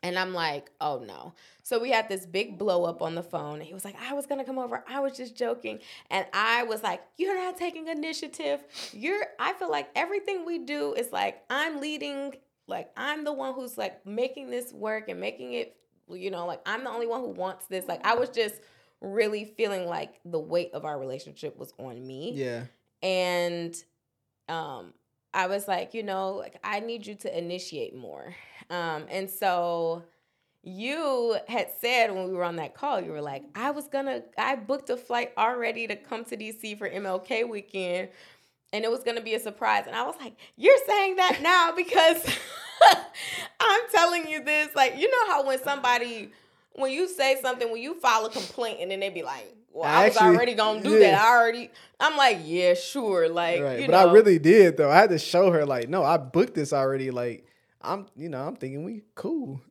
And 0.04 0.18
I'm 0.18 0.34
like, 0.34 0.72
oh 0.82 1.04
no. 1.06 1.34
So 1.62 1.80
we 1.80 1.92
had 1.92 2.10
this 2.10 2.26
big 2.26 2.58
blow 2.58 2.86
up 2.86 3.04
on 3.04 3.14
the 3.14 3.22
phone. 3.22 3.56
And 3.56 3.64
he 3.64 3.74
was 3.74 3.86
like, 3.86 3.96
I 4.02 4.14
was 4.14 4.26
gonna 4.26 4.44
come 4.44 4.58
over. 4.58 4.84
I 4.90 5.00
was 5.00 5.16
just 5.16 5.36
joking. 5.36 5.80
And 6.10 6.26
I 6.34 6.64
was 6.64 6.82
like, 6.82 7.02
You're 7.18 7.38
not 7.38 7.58
taking 7.58 7.88
initiative. 7.88 8.64
You're 8.94 9.26
I 9.40 9.54
feel 9.54 9.70
like 9.70 9.90
everything 9.96 10.46
we 10.46 10.60
do 10.60 10.94
is 10.94 11.12
like 11.12 11.44
I'm 11.50 11.80
leading, 11.80 12.34
like 12.68 12.90
I'm 12.98 13.24
the 13.24 13.34
one 13.34 13.54
who's 13.54 13.78
like 13.78 14.06
making 14.06 14.50
this 14.50 14.74
work 14.74 15.08
and 15.08 15.20
making 15.20 15.54
it, 15.54 15.76
you 16.10 16.32
know, 16.32 16.48
like 16.48 16.62
I'm 16.66 16.84
the 16.84 16.90
only 16.90 17.08
one 17.08 17.22
who 17.22 17.30
wants 17.30 17.68
this. 17.68 17.88
Like 17.88 18.06
I 18.06 18.16
was 18.16 18.30
just 18.30 18.56
really 19.02 19.46
feeling 19.46 19.88
like 19.88 20.20
the 20.26 20.40
weight 20.40 20.72
of 20.74 20.86
our 20.86 20.98
relationship 21.00 21.58
was 21.58 21.74
on 21.80 22.06
me. 22.06 22.32
Yeah. 22.36 22.64
and 23.02 23.76
um 24.50 24.94
i 25.34 25.48
was 25.48 25.68
like 25.68 25.94
you 25.94 26.04
know 26.04 26.32
like 26.36 26.56
i 26.64 26.80
need 26.80 27.06
you 27.06 27.16
to 27.16 27.38
initiate 27.38 27.96
more. 27.96 28.36
Um 28.70 29.06
and 29.10 29.30
so 29.30 30.04
you 30.64 31.38
had 31.48 31.70
said 31.80 32.14
when 32.14 32.28
we 32.28 32.34
were 32.34 32.44
on 32.44 32.58
that 32.58 32.76
call 32.76 33.02
you 33.02 33.12
were 33.12 33.22
like 33.22 33.44
i 33.56 33.72
was 33.72 33.88
gonna 33.88 34.22
i 34.38 34.56
booked 34.56 34.92
a 34.92 34.98
flight 34.98 35.32
already 35.36 35.88
to 35.88 35.96
come 35.96 36.24
to 36.24 36.38
dc 36.38 36.78
for 36.78 36.88
mlk 36.88 37.50
weekend 37.50 38.10
and 38.72 38.86
it 38.86 38.92
was 38.92 39.02
gonna 39.04 39.22
be 39.22 39.34
a 39.34 39.40
surprise. 39.40 39.86
And 39.88 39.96
i 39.96 40.04
was 40.04 40.16
like 40.22 40.36
you're 40.58 40.78
saying 40.86 41.16
that 41.16 41.40
now 41.42 41.72
because 41.76 42.24
i'm 43.60 43.82
telling 43.92 44.28
you 44.30 44.44
this. 44.44 44.70
Like 44.76 44.98
you 45.00 45.10
know 45.10 45.28
how 45.34 45.46
when 45.48 45.62
somebody 45.62 46.32
when 46.74 46.92
you 46.92 47.08
say 47.08 47.38
something 47.42 47.72
when 47.72 47.82
you 47.82 48.00
file 48.00 48.26
a 48.26 48.30
complaint 48.30 48.80
and 48.82 48.92
then 48.92 49.00
they 49.00 49.10
be 49.10 49.24
like 49.24 49.56
well 49.74 49.84
i, 49.86 50.08
was 50.08 50.16
Actually, 50.16 50.36
already 50.36 50.54
gonna 50.54 50.82
do 50.82 50.92
yeah. 51.00 51.12
that 51.12 51.22
i 51.22 51.28
already 51.38 51.70
i'm 52.00 52.18
like 52.18 52.40
yeah 52.44 52.74
sure 52.74 53.28
like 53.30 53.62
right. 53.62 53.80
you 53.82 53.88
But 53.88 53.92
know 53.92 54.10
I 54.10 54.14
really 54.14 54.40
did 54.40 54.78
though. 54.78 54.90
I 54.90 54.96
had 54.96 55.10
to 55.12 55.20
show 55.20 55.52
her 55.52 55.66
like, 55.66 55.90
no, 55.90 56.04
I 56.04 56.18
booked 56.18 56.56
this 56.56 56.74
already. 56.74 57.12
Like, 57.12 57.46
I'm, 57.82 58.08
you 58.16 58.30
know, 58.30 58.42
I'm 58.46 58.56
thinking 58.56 58.84
we 58.84 59.04
cool. 59.16 59.62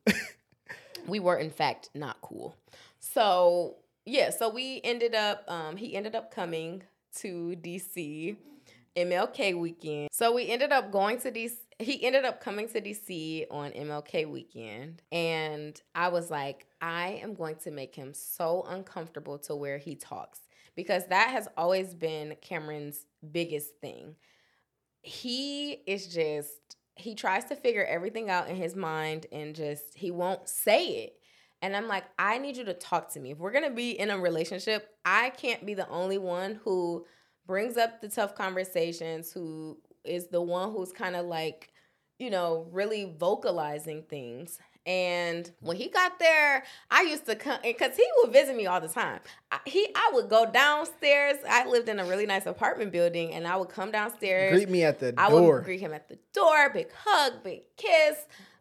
we 1.07 1.21
were 1.21 1.37
in 1.37 1.51
fact 1.51 1.91
not 1.95 2.21
cool. 2.21 2.57
So 3.01 3.77
yeah, 4.07 4.31
so 4.31 4.49
we 4.49 4.81
ended 4.85 5.15
up 5.15 5.45
um 5.49 5.77
he 5.77 5.95
ended 5.95 6.15
up 6.15 6.33
coming 6.35 6.83
to 7.17 7.57
DC 7.61 8.37
MLK 8.97 9.59
weekend. 9.59 10.09
So 10.13 10.33
we 10.33 10.49
ended 10.49 10.73
up 10.73 10.91
going 10.91 11.19
to 11.21 11.31
DC 11.31 11.57
he 11.79 12.05
ended 12.05 12.25
up 12.27 12.41
coming 12.43 12.69
to 12.69 12.81
DC 12.81 13.47
on 13.51 13.71
MLK 13.73 14.29
weekend 14.29 15.03
and 15.11 15.81
I 15.95 16.09
was 16.09 16.31
like 16.31 16.67
I 16.81 17.21
am 17.23 17.35
going 17.35 17.57
to 17.57 17.71
make 17.71 17.95
him 17.95 18.15
so 18.15 18.65
uncomfortable 18.69 19.39
to 19.41 19.55
where 19.55 19.79
he 19.79 19.95
talks 19.95 20.41
because 20.75 21.07
that 21.07 21.31
has 21.31 21.49
always 21.57 21.95
been 21.95 22.37
Cameron's 22.41 23.07
biggest 23.33 23.77
thing. 23.81 24.17
He 25.03 25.83
is 25.87 26.07
just 26.07 26.77
he 26.97 27.15
tries 27.15 27.47
to 27.47 27.57
figure 27.57 27.85
everything 27.85 28.29
out 28.29 28.49
in 28.49 28.57
his 28.57 28.77
mind 28.77 29.27
and 29.33 29.55
just 29.55 29.95
he 29.95 30.11
won't 30.11 30.49
say 30.49 31.05
it. 31.05 31.17
And 31.63 31.77
I'm 31.77 31.89
like, 31.89 32.05
I 32.19 32.39
need 32.39 32.57
you 32.57 32.65
to 32.65 32.75
talk 32.75 33.13
to 33.13 33.21
me. 33.21 33.33
If 33.33 33.39
we're 33.39 33.53
gonna 33.53 33.71
be 33.71 33.99
in 33.99 34.11
a 34.11 34.19
relationship, 34.19 34.89
I 35.05 35.31
can't 35.31 35.65
be 35.65 35.75
the 35.75 35.89
only 35.89 36.19
one 36.19 36.61
who 36.65 37.07
brings 37.47 37.77
up 37.77 38.01
the 38.01 38.09
tough 38.09 38.35
conversations, 38.35 39.33
who 39.33 39.79
is 40.05 40.29
the 40.29 40.41
one 40.41 40.73
who's 40.73 40.93
kind 40.93 41.17
of 41.17 41.27
like, 41.27 41.71
you 42.19 42.31
know, 42.31 42.67
really 42.71 43.15
vocalizing 43.19 44.03
things. 44.05 44.59
And 44.87 45.51
when 45.61 45.77
he 45.77 45.89
got 45.89 46.19
there, 46.19 46.65
I 46.91 47.03
used 47.03 47.27
to 47.27 47.37
come 47.37 47.59
because 47.63 47.97
he 47.97 48.05
would 48.23 48.33
visit 48.33 48.57
me 48.57 48.67
all 48.67 48.81
the 48.81 48.89
time. 48.89 49.21
I, 49.53 49.59
he, 49.67 49.89
I 49.95 50.11
would 50.15 50.29
go 50.31 50.51
downstairs. 50.51 51.37
I 51.49 51.67
lived 51.67 51.89
in 51.89 51.99
a 52.01 52.05
really 52.05 52.27
nice 52.27 52.47
apartment 52.47 52.91
building, 52.91 53.33
and 53.35 53.47
I 53.47 53.57
would 53.57 53.69
come 53.69 53.91
downstairs. 53.91 54.53
Greet 54.53 54.71
me 54.71 54.83
at 54.85 54.99
the 54.99 55.13
I 55.19 55.29
door. 55.29 55.57
would 55.57 55.65
greet 55.65 55.81
him 55.81 55.93
at 55.93 56.09
the 56.09 56.19
door, 56.33 56.71
big 56.71 56.89
hug, 57.05 57.43
big 57.45 57.63
kiss. 57.77 58.17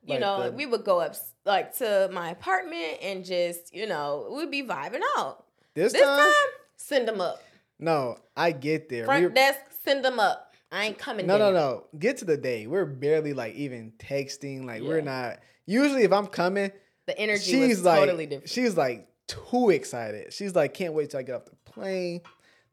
You 0.06 0.14
Like 0.16 0.20
know, 0.22 0.44
the- 0.46 0.52
we 0.52 0.66
would 0.66 0.84
go 0.84 1.00
up 1.00 1.16
like 1.46 1.76
to 1.78 2.10
my 2.12 2.32
apartment 2.32 2.98
and 3.02 3.24
just, 3.24 3.74
you 3.74 3.88
know, 3.88 4.34
we'd 4.36 4.52
be 4.52 4.64
vibing 4.64 5.02
out. 5.18 5.46
this, 5.74 5.94
This 5.94 6.02
time? 6.02 6.20
time, 6.20 6.34
send 6.76 7.08
them 7.08 7.22
up. 7.22 7.42
No, 7.80 8.18
I 8.36 8.52
get 8.52 8.90
there. 8.90 9.06
Front 9.06 9.22
We're- 9.24 9.34
desk, 9.34 9.60
send 9.86 10.04
them 10.04 10.20
up. 10.20 10.54
I 10.72 10.86
ain't 10.86 10.98
coming. 11.00 11.26
no, 11.26 11.38
no, 11.38 11.46
down. 11.46 11.54
no. 11.54 11.84
Get 11.98 12.18
to 12.18 12.26
the 12.26 12.38
day. 12.38 12.68
We're 12.68 12.86
barely 12.86 13.34
like 13.34 13.56
even 13.56 13.94
texting. 13.98 14.66
Like 14.66 14.84
we're 14.84 15.02
not. 15.02 15.40
Usually, 15.70 16.02
if 16.04 16.12
I'm 16.12 16.26
coming, 16.26 16.72
The 17.06 17.18
energy 17.20 17.44
she's 17.44 17.70
was 17.78 17.84
like, 17.84 18.00
totally 18.00 18.26
different. 18.26 18.50
she's 18.50 18.76
like 18.76 19.08
too 19.28 19.70
excited. 19.70 20.34
She's 20.34 20.56
like, 20.56 20.74
can't 20.74 20.94
wait 20.94 21.12
till 21.12 21.20
I 21.20 21.24
get 21.24 21.36
off 21.36 21.46
the 21.46 21.72
plane. 21.72 22.22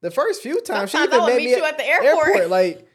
The 0.01 0.11
first 0.11 0.43
few 0.43 0.63
times, 0.63 0.93
Sometimes 0.93 1.11
she 1.13 1.17
even 1.17 1.27
met 1.27 1.37
meet 1.37 1.45
me 1.45 1.57
you 1.57 1.65
at 1.65 1.77
the 1.77 1.85
airport. 1.85 2.49
like, 2.49 2.89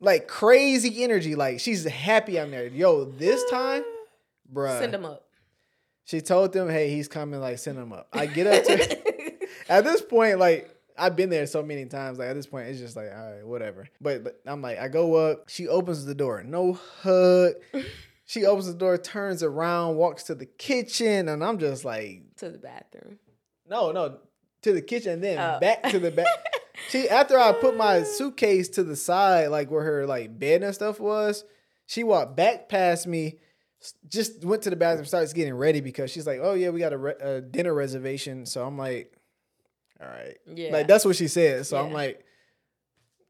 like 0.00 0.26
crazy 0.26 1.04
energy. 1.04 1.36
Like 1.36 1.60
she's 1.60 1.84
happy 1.84 2.40
I'm 2.40 2.50
there. 2.50 2.66
Yo, 2.66 3.04
this 3.04 3.44
time, 3.50 3.84
bruh. 4.52 4.80
Send 4.80 4.92
them 4.92 5.04
up. 5.04 5.24
She 6.04 6.20
told 6.20 6.52
them, 6.52 6.68
hey, 6.68 6.90
he's 6.90 7.06
coming. 7.06 7.40
Like, 7.40 7.58
send 7.58 7.78
him 7.78 7.92
up. 7.92 8.08
I 8.12 8.26
get 8.26 8.46
up 8.46 8.64
to. 8.64 9.46
at 9.68 9.84
this 9.84 10.02
point, 10.02 10.40
like 10.40 10.68
I've 10.98 11.14
been 11.14 11.30
there 11.30 11.46
so 11.46 11.62
many 11.62 11.86
times. 11.86 12.18
Like 12.18 12.26
at 12.28 12.34
this 12.34 12.46
point, 12.48 12.68
it's 12.68 12.80
just 12.80 12.96
like, 12.96 13.10
all 13.16 13.32
right, 13.32 13.46
whatever. 13.46 13.88
But, 14.00 14.24
but 14.24 14.40
I'm 14.46 14.62
like, 14.62 14.80
I 14.80 14.88
go 14.88 15.14
up. 15.14 15.48
She 15.48 15.68
opens 15.68 16.04
the 16.04 16.14
door. 16.14 16.42
No 16.42 16.72
hug. 17.02 17.52
she 18.34 18.44
opens 18.44 18.66
the 18.66 18.74
door, 18.74 18.98
turns 18.98 19.42
around, 19.44 19.94
walks 19.96 20.24
to 20.24 20.34
the 20.34 20.46
kitchen, 20.46 21.28
and 21.28 21.44
I'm 21.44 21.58
just 21.58 21.84
like, 21.84 22.22
to 22.38 22.50
the 22.50 22.58
bathroom. 22.58 23.18
no, 23.68 23.92
no, 23.92 24.18
to 24.62 24.72
the 24.72 24.82
kitchen, 24.82 25.12
and 25.12 25.22
then 25.22 25.38
Oh. 25.38 25.60
back 25.60 25.84
to 25.90 25.98
the 26.00 26.10
back. 26.10 26.26
she 26.88 27.08
after 27.08 27.38
I 27.38 27.52
put 27.52 27.76
my 27.76 28.02
suitcase 28.02 28.68
to 28.70 28.82
the 28.82 28.96
side, 28.96 29.48
like 29.48 29.70
where 29.70 29.84
her 29.84 30.06
like 30.06 30.36
bed 30.38 30.62
and 30.64 30.74
stuff 30.74 30.98
was, 30.98 31.44
she 31.86 32.02
walked 32.02 32.34
back 32.36 32.68
past 32.68 33.06
me. 33.06 33.38
Just 34.08 34.44
went 34.44 34.62
to 34.62 34.70
the 34.70 34.76
bathroom, 34.76 35.04
starts 35.04 35.32
getting 35.34 35.54
ready 35.54 35.80
because 35.82 36.10
she's 36.10 36.26
like, 36.26 36.40
"Oh 36.42 36.54
yeah, 36.54 36.70
we 36.70 36.80
got 36.80 36.92
a, 36.94 36.98
re- 36.98 37.20
a 37.20 37.40
dinner 37.42 37.72
reservation." 37.74 38.46
So 38.46 38.64
I'm 38.66 38.78
like, 38.78 39.12
"All 40.00 40.08
right." 40.08 40.38
Yeah. 40.52 40.72
Like 40.72 40.88
that's 40.88 41.04
what 41.04 41.16
she 41.16 41.28
said. 41.28 41.66
So 41.66 41.76
I'm 41.76 41.92
like, 41.92 42.24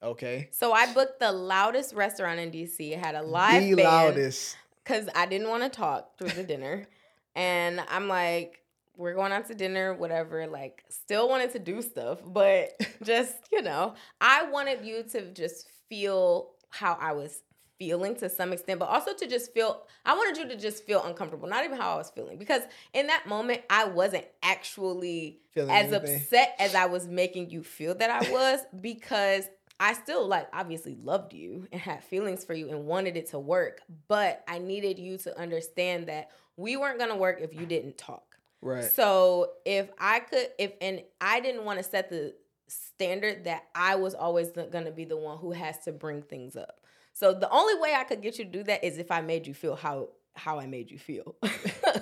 "Okay." 0.03 0.49
so 0.53 0.73
I 0.73 0.93
booked 0.93 1.19
the 1.19 1.33
loudest 1.33 1.95
restaurant 1.95 2.39
in 2.39 2.51
DC. 2.53 2.79
It 2.93 2.99
had 2.99 3.17
a 3.17 3.23
live 3.23 3.63
the 3.63 3.75
band. 3.75 3.89
loudest. 3.89 4.57
Because 4.85 5.09
I 5.15 5.27
didn't 5.27 5.49
want 5.49 5.63
to 5.63 5.69
talk 5.69 6.19
through 6.19 6.31
the 6.31 6.45
dinner. 6.45 6.87
And 7.37 7.81
I'm 7.89 8.07
like, 8.07 8.63
we're 8.97 9.15
going 9.15 9.33
out 9.33 9.49
to 9.49 9.57
dinner, 9.57 9.93
whatever. 9.93 10.47
Like, 10.47 10.85
still 10.89 11.29
wanted 11.29 11.51
to 11.55 11.59
do 11.59 11.83
stuff, 11.83 12.21
but 12.25 12.81
just, 13.03 13.35
you 13.51 13.61
know, 13.61 13.95
I 14.21 14.49
wanted 14.49 14.85
you 14.85 15.03
to 15.11 15.33
just 15.33 15.67
feel 15.89 16.53
how 16.71 16.97
I 17.01 17.11
was 17.11 17.41
feeling 17.77 18.15
to 18.19 18.29
some 18.29 18.53
extent, 18.53 18.79
but 18.79 18.89
also 18.89 19.13
to 19.15 19.27
just 19.27 19.53
feel, 19.53 19.83
I 20.07 20.15
wanted 20.15 20.37
you 20.41 20.49
to 20.51 20.57
just 20.57 20.85
feel 20.85 21.03
uncomfortable, 21.03 21.49
not 21.49 21.65
even 21.65 21.77
how 21.77 21.95
I 21.95 21.97
was 21.97 22.11
feeling. 22.11 22.39
Because 22.39 22.63
in 22.93 23.09
that 23.09 23.27
moment, 23.27 23.63
I 23.69 23.87
wasn't 23.87 24.27
actually 24.45 25.41
Feeling 25.55 25.71
as 25.71 25.93
anything. 25.93 26.15
upset 26.15 26.55
as 26.61 26.77
I 26.77 26.87
was 26.87 27.09
making 27.09 27.51
you 27.51 27.65
feel 27.65 27.97
that 27.97 28.11
I 28.11 28.31
was 28.31 28.61
because 28.81 29.45
I 29.81 29.95
still 29.95 30.27
like 30.27 30.49
obviously 30.53 30.97
loved 31.03 31.33
you 31.33 31.67
and 31.73 31.81
had 31.81 32.05
feelings 32.05 32.45
for 32.45 32.55
you 32.55 32.71
and 32.71 32.87
wanted 32.87 33.17
it 33.17 33.31
to 33.31 33.39
work, 33.39 33.83
but 34.09 34.45
I 34.47 34.59
needed 34.59 34.99
you 34.99 35.19
to 35.19 35.39
understand 35.39 36.07
that 36.07 36.31
we 36.57 36.77
weren't 36.77 36.99
going 36.99 37.11
to 37.11 37.17
work 37.17 37.41
if 37.41 37.55
you 37.55 37.67
didn't 37.67 37.99
talk. 37.99 38.37
Right. 38.63 38.85
So 38.85 39.51
if 39.65 39.91
I 39.99 40.21
could, 40.21 40.49
if 40.59 40.73
and 40.81 41.03
I 41.21 41.41
didn't 41.41 41.65
want 41.65 41.79
to 41.79 41.85
set 41.85 42.09
the 42.09 42.35
standard 42.69 43.45
that 43.45 43.65
I 43.75 43.97
was 43.97 44.15
always 44.15 44.51
going 44.51 44.85
to 44.85 44.91
be 44.91 45.05
the 45.05 45.17
one 45.17 45.39
who 45.39 45.53
has 45.53 45.79
to 45.81 45.93
bring 45.93 46.23
things 46.23 46.57
up. 46.57 46.81
So 47.13 47.35
the 47.35 47.51
only 47.51 47.81
way 47.81 47.95
I 47.95 48.05
could 48.05 48.23
get 48.23 48.39
you 48.39 48.45
to 48.45 48.51
do 48.51 48.63
that 48.65 48.83
is 48.83 48.99
if 48.99 49.11
I 49.11 49.21
made 49.21 49.47
you 49.47 49.55
feel 49.55 49.77
how 49.77 50.09
how 50.37 50.59
I 50.59 50.67
made 50.67 50.91
you 50.91 50.99
feel. 50.99 51.37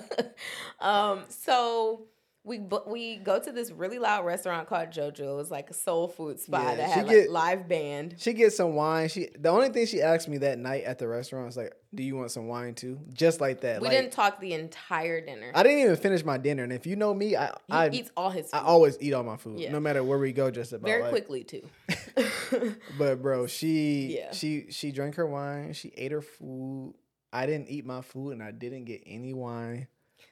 um, 0.79 1.23
so 1.29 2.07
we 2.45 2.59
we 2.87 3.15
go 3.17 3.39
to 3.39 3.51
this 3.53 3.71
really 3.71 3.99
loud 3.99 4.25
restaurant 4.25 4.67
called 4.67 4.89
JoJo. 4.89 5.15
JoJo's, 5.15 5.49
like 5.49 5.69
a 5.69 5.73
soul 5.73 6.09
food 6.09 6.41
spot 6.41 6.63
Yeah, 6.63 6.75
that 6.75 6.89
had 6.89 7.07
like 7.07 7.29
live 7.29 7.69
band. 7.69 8.15
She 8.17 8.33
gets 8.33 8.57
some 8.57 8.75
wine. 8.75 9.07
She 9.07 9.29
the 9.39 9.47
only 9.47 9.69
thing 9.69 9.85
she 9.85 10.01
asked 10.01 10.27
me 10.27 10.39
that 10.39 10.59
night 10.59 10.83
at 10.83 10.99
the 10.99 11.07
restaurant 11.07 11.45
was 11.45 11.55
like, 11.55 11.73
"Do 11.95 12.03
you 12.03 12.17
want 12.17 12.31
some 12.31 12.47
wine 12.47 12.75
too?" 12.75 12.99
Just 13.13 13.39
like 13.39 13.61
that. 13.61 13.81
We 13.81 13.87
like, 13.87 13.95
didn't 13.95 14.11
talk 14.11 14.41
the 14.41 14.53
entire 14.53 15.21
dinner. 15.25 15.51
I 15.55 15.63
didn't 15.63 15.79
even 15.79 15.95
finish 15.95 16.25
my 16.25 16.37
dinner, 16.37 16.63
and 16.63 16.73
if 16.73 16.85
you 16.85 16.97
know 16.97 17.13
me, 17.13 17.37
I 17.37 17.45
he 17.67 17.73
I, 17.73 17.89
eats 17.89 18.11
all 18.17 18.29
his 18.29 18.49
food 18.49 18.57
I 18.57 18.63
always 18.63 18.97
eat 18.99 19.13
all 19.13 19.23
my 19.23 19.37
food, 19.37 19.59
Yeah. 19.59 19.71
no 19.71 19.79
matter 19.79 20.03
where 20.03 20.19
we 20.19 20.33
go. 20.33 20.51
Just 20.51 20.73
about 20.73 20.85
very 20.85 21.01
like- 21.03 21.11
quickly 21.11 21.45
too. 21.45 21.61
But 22.97 23.21
bro, 23.21 23.47
she 23.47 24.17
Yeah. 24.17 24.33
she 24.33 24.65
she 24.69 24.91
drank 24.91 25.15
her 25.15 25.25
wine. 25.25 25.71
She 25.73 25.93
ate 25.95 26.11
her 26.11 26.21
food. 26.21 26.93
I 27.31 27.45
didn't 27.45 27.69
eat 27.69 27.85
my 27.85 28.01
food, 28.01 28.31
and 28.31 28.43
I 28.43 28.51
didn't 28.51 28.83
get 28.83 29.01
any 29.07 29.33
wine. 29.33 29.87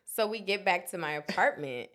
So 0.06 0.28
we 0.28 0.42
get 0.42 0.66
back 0.66 0.92
to 0.92 0.98
my 0.98 1.14
apartment 1.14 1.90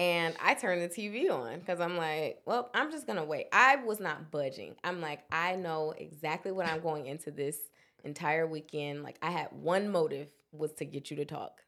and 0.00 0.34
I 0.42 0.54
turned 0.54 0.80
the 0.82 0.88
TV 0.88 1.30
on 1.30 1.58
because 1.58 1.78
I'm 1.78 1.96
like, 1.98 2.40
well, 2.46 2.70
I'm 2.72 2.90
just 2.90 3.06
gonna 3.06 3.24
wait. 3.24 3.46
I 3.52 3.76
was 3.76 4.00
not 4.00 4.30
budging. 4.30 4.74
I'm 4.82 5.00
like, 5.02 5.20
I 5.30 5.56
know 5.56 5.92
exactly 5.96 6.52
what 6.52 6.66
I'm 6.66 6.80
going 6.80 7.04
into 7.06 7.30
this 7.30 7.56
entire 8.02 8.46
weekend. 8.46 9.02
Like 9.02 9.18
I 9.20 9.30
had 9.30 9.48
one 9.52 9.90
motive 9.90 10.28
was 10.52 10.72
to 10.74 10.84
get 10.86 11.10
you 11.10 11.16
to 11.18 11.24
talk. 11.26 11.60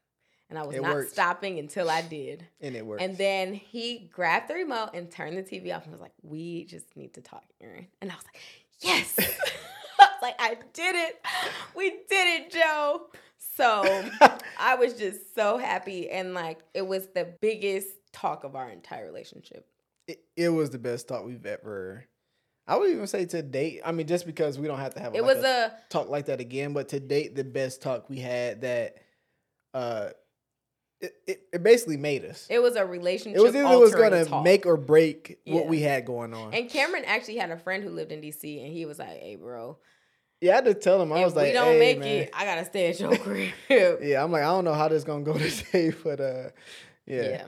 And 0.49 0.57
I 0.59 0.65
was 0.65 0.75
It 0.75 0.81
not 0.81 0.93
worked. 0.95 1.11
stopping 1.11 1.57
until 1.59 1.89
I 1.89 2.01
did. 2.01 2.45
And 2.61 2.75
it 2.75 2.85
worked. 2.85 3.01
And 3.03 3.17
then 3.17 3.53
he 3.53 4.09
grabbed 4.11 4.49
the 4.49 4.55
remote 4.55 4.89
and 4.95 5.09
turned 5.11 5.37
the 5.37 5.43
TV 5.43 5.73
off 5.75 5.83
and 5.83 5.91
was 5.91 6.01
like, 6.01 6.13
We 6.23 6.65
just 6.65 6.97
need 6.97 7.13
to 7.13 7.21
talk, 7.21 7.43
Erin. 7.61 7.87
And 8.01 8.11
I 8.11 8.15
was 8.15 8.25
like, 8.25 8.39
Yes. 8.81 9.13
I 9.19 10.05
was 10.07 10.21
like, 10.23 10.35
I 10.39 10.57
did 10.73 10.95
it. 10.95 11.21
We 11.75 11.89
did 11.91 12.41
it, 12.41 12.51
Joe. 12.51 13.07
So 13.55 13.83
I 14.59 14.75
was 14.75 14.95
just 14.95 15.35
so 15.35 15.57
happy. 15.59 16.09
And 16.09 16.33
like, 16.33 16.59
it 16.73 16.85
was 16.85 17.07
the 17.13 17.33
biggest 17.39 17.87
talk 18.13 18.43
of 18.45 18.55
our 18.55 18.69
entire 18.69 19.05
relationship. 19.05 19.67
it, 20.07 20.19
it 20.37 20.49
was 20.49 20.69
the 20.69 20.79
best 20.79 21.07
talk 21.07 21.25
we've 21.25 21.45
ever. 21.45 22.05
I 22.65 22.77
would 22.77 22.91
even 22.91 23.07
say 23.07 23.25
to 23.25 23.41
date. 23.41 23.81
I 23.83 23.91
mean, 23.91 24.07
just 24.07 24.25
because 24.25 24.57
we 24.57 24.67
don't 24.67 24.79
have 24.79 24.93
to 24.93 25.01
have 25.01 25.13
It 25.15 25.21
like 25.23 25.35
was 25.35 25.43
a 25.43 25.65
a, 25.65 25.73
talk 25.89 26.07
like 26.09 26.27
that 26.27 26.39
again, 26.39 26.71
but 26.71 26.87
to 26.89 26.99
date, 26.99 27.35
the 27.35 27.43
best 27.43 27.81
talk 27.81 28.09
we 28.09 28.19
had 28.19 28.61
that, 28.61 28.95
uh, 29.73 30.11
it, 31.01 31.13
it, 31.27 31.41
it 31.51 31.63
basically 31.63 31.97
made 31.97 32.23
us. 32.23 32.47
it 32.49 32.59
was 32.61 32.77
a 32.77 32.85
relationship. 32.85 33.37
It 33.37 33.43
was 33.43 33.53
either 33.53 33.65
it 33.73 33.77
was 33.77 33.93
gonna 33.93 34.23
talk. 34.23 34.43
make 34.45 34.65
or 34.65 34.77
break 34.77 35.39
what 35.45 35.67
we 35.67 35.81
had 35.81 36.05
going 36.05 36.33
on. 36.33 36.53
And 36.53 36.69
Cameron 36.69 37.03
actually 37.05 37.35
had 37.37 37.51
a 37.51 37.57
friend 37.57 37.83
who 37.83 37.89
lived 37.89 38.13
in 38.13 38.21
DC, 38.21 38.63
and 38.63 38.71
he 38.71 38.85
was 38.85 38.99
like, 38.99 39.09
"Hey, 39.19 39.35
bro, 39.35 39.77
yeah, 40.39 40.53
I 40.53 40.55
had 40.55 40.65
to 40.65 40.73
tell 40.73 41.01
him. 41.01 41.11
I 41.11 41.19
if 41.19 41.25
was 41.25 41.35
like, 41.35 41.47
we 41.47 41.51
don't 41.51 41.73
hey, 41.73 41.79
make 41.79 41.99
man. 41.99 42.07
it, 42.07 42.29
I 42.33 42.45
gotta 42.45 42.63
stay 42.63 42.89
at 42.89 42.99
your 43.01 43.17
crib." 43.17 43.51
Yeah, 43.69 44.23
I'm 44.23 44.31
like, 44.31 44.43
I 44.43 44.45
don't 44.45 44.63
know 44.63 44.73
how 44.73 44.87
this 44.87 45.03
gonna 45.03 45.25
go 45.25 45.37
today, 45.37 45.91
but 46.01 46.21
uh, 46.21 46.49
yeah, 47.05 47.21
Yeah. 47.23 47.45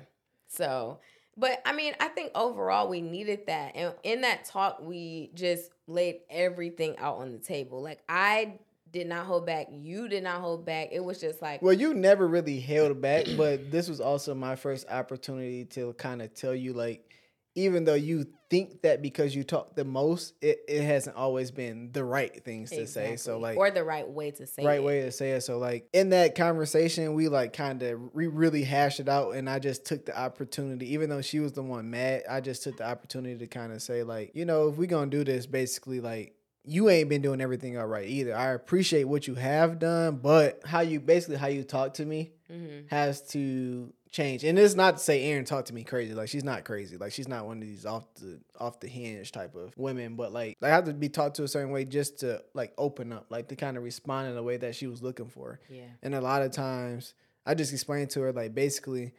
So, 0.56 1.00
but 1.38 1.62
I 1.66 1.74
mean, 1.74 1.94
I 2.00 2.08
think 2.08 2.32
overall 2.36 2.88
we 2.88 3.02
needed 3.02 3.48
that. 3.48 3.76
And 3.76 3.94
in 4.04 4.22
that 4.22 4.46
talk, 4.46 4.80
we 4.82 5.32
just 5.34 5.70
laid 5.88 6.22
everything 6.30 6.98
out 6.98 7.18
on 7.18 7.32
the 7.32 7.40
table. 7.40 7.82
Like, 7.82 8.02
I 8.08 8.60
did 8.92 9.08
not 9.08 9.26
hold 9.26 9.46
back. 9.46 9.68
You 9.72 10.08
did 10.08 10.24
not 10.24 10.40
hold 10.40 10.66
back. 10.66 10.90
It 10.92 11.04
was 11.04 11.20
just 11.20 11.42
like, 11.42 11.62
Well, 11.62 11.74
you 11.74 11.94
never 11.94 12.28
really 12.28 12.60
held 12.60 13.02
back, 13.02 13.26
but 13.36 13.70
this 13.70 13.90
was 13.90 14.00
also 14.00 14.34
my 14.34 14.56
first 14.56 14.88
opportunity 14.90 15.66
to 15.66 15.94
kind 15.94 16.22
of 16.22 16.34
tell 16.34 16.56
you, 16.56 16.74
like, 16.74 17.15
even 17.56 17.86
though 17.86 17.96
you 17.96 18.28
think 18.50 18.82
that 18.82 19.02
because 19.02 19.34
you 19.34 19.44
talk 19.44 19.76
the 19.76 19.86
most, 19.86 20.34
it, 20.42 20.60
it 20.68 20.84
hasn't 20.84 21.16
always 21.16 21.52
been 21.52 21.92
the 21.94 22.04
right 22.04 22.44
things 22.44 22.70
to 22.70 22.86
say. 22.86 23.16
So, 23.16 23.40
like, 23.40 23.58
or 23.58 23.72
the 23.72 23.84
right 23.84 24.08
way 24.08 24.32
to 24.32 24.46
say 24.46 24.64
it. 24.64 24.66
right 24.66 24.80
it. 24.80 24.84
way 24.84 25.02
to 25.02 25.12
say 25.12 25.32
it. 25.32 25.42
So 25.42 25.58
like 25.58 25.88
in 25.94 26.10
that 26.10 26.36
conversation, 26.36 27.14
we 27.14 27.30
like 27.30 27.54
kind 27.54 27.82
of 27.82 28.14
we 28.14 28.28
really 28.28 28.64
hashed 28.64 29.00
it 29.00 29.10
out, 29.10 29.32
and 29.32 29.50
I 29.50 29.60
just 29.60 29.86
took 29.86 30.06
the 30.06 30.18
opportunity, 30.18 30.94
even 30.94 31.10
though 31.10 31.22
she 31.22 31.40
was 31.40 31.54
the 31.54 31.64
one 31.64 31.90
mad, 31.90 32.24
I 32.30 32.42
just 32.42 32.64
took 32.64 32.78
the 32.78 32.88
opportunity 32.88 33.38
to 33.38 33.48
kind 33.48 33.72
of 33.72 33.82
say 33.82 34.04
like, 34.04 34.32
you 34.36 34.46
know, 34.46 34.68
if 34.68 34.76
we 34.78 34.88
gonna 34.88 35.08
do 35.08 35.24
this, 35.24 35.46
basically 35.46 36.02
like. 36.02 36.34
You 36.68 36.90
ain't 36.90 37.10
been 37.10 37.22
doing 37.22 37.42
everything 37.42 37.78
all 37.78 37.86
right 37.86 38.08
either. 38.08 38.36
I 38.36 38.54
appreciate 38.54 39.04
what 39.04 39.28
you 39.28 39.36
have 39.36 39.78
done, 39.78 40.16
but 40.16 40.62
how 40.66 40.80
you 40.80 41.00
basically 41.00 41.36
how 41.36 41.46
you 41.46 41.64
talk 41.64 41.94
to 41.94 42.06
me 42.08 42.32
Mhm. 42.52 42.90
has 42.90 43.22
to 43.30 43.92
change. 44.12 44.44
And 44.44 44.58
it's 44.58 44.76
not 44.76 44.98
to 44.98 45.04
say 45.04 45.24
Erin 45.32 45.46
talked 45.46 45.68
to 45.68 45.74
me 45.74 45.84
crazy. 45.84 46.14
Like 46.14 46.30
she's 46.30 46.44
not 46.44 46.64
crazy. 46.64 46.96
Like 46.98 47.12
she's 47.12 47.28
not 47.28 47.46
one 47.46 47.58
of 47.58 47.64
these 47.68 47.86
off 47.86 48.06
the 48.16 48.40
off 48.60 48.80
the 48.80 48.88
hinge 48.88 49.32
type 49.32 49.56
of 49.56 49.74
women. 49.78 50.16
But 50.16 50.32
like 50.32 50.58
I 50.62 50.70
have 50.70 50.86
to 50.86 50.94
be 50.94 51.10
taught 51.10 51.36
to 51.36 51.44
a 51.44 51.48
certain 51.48 51.72
way 51.72 51.86
just 51.86 52.20
to 52.20 52.44
like 52.54 52.74
open 52.78 53.12
up, 53.12 53.26
like 53.30 53.48
to 53.50 53.56
kind 53.56 53.78
of 53.78 53.84
respond 53.84 54.30
in 54.30 54.38
a 54.38 54.44
way 54.44 54.58
that 54.58 54.76
she 54.76 54.88
was 54.88 55.02
looking 55.02 55.28
for. 55.28 55.60
Yeah. 55.70 55.82
And 56.04 56.14
a 56.16 56.22
lot 56.22 56.42
of 56.44 56.52
times 56.52 57.14
I 57.46 57.54
just 57.56 57.74
explained 57.74 58.10
to 58.12 58.22
her 58.22 58.32
like 58.32 58.54
basically, 58.56 59.14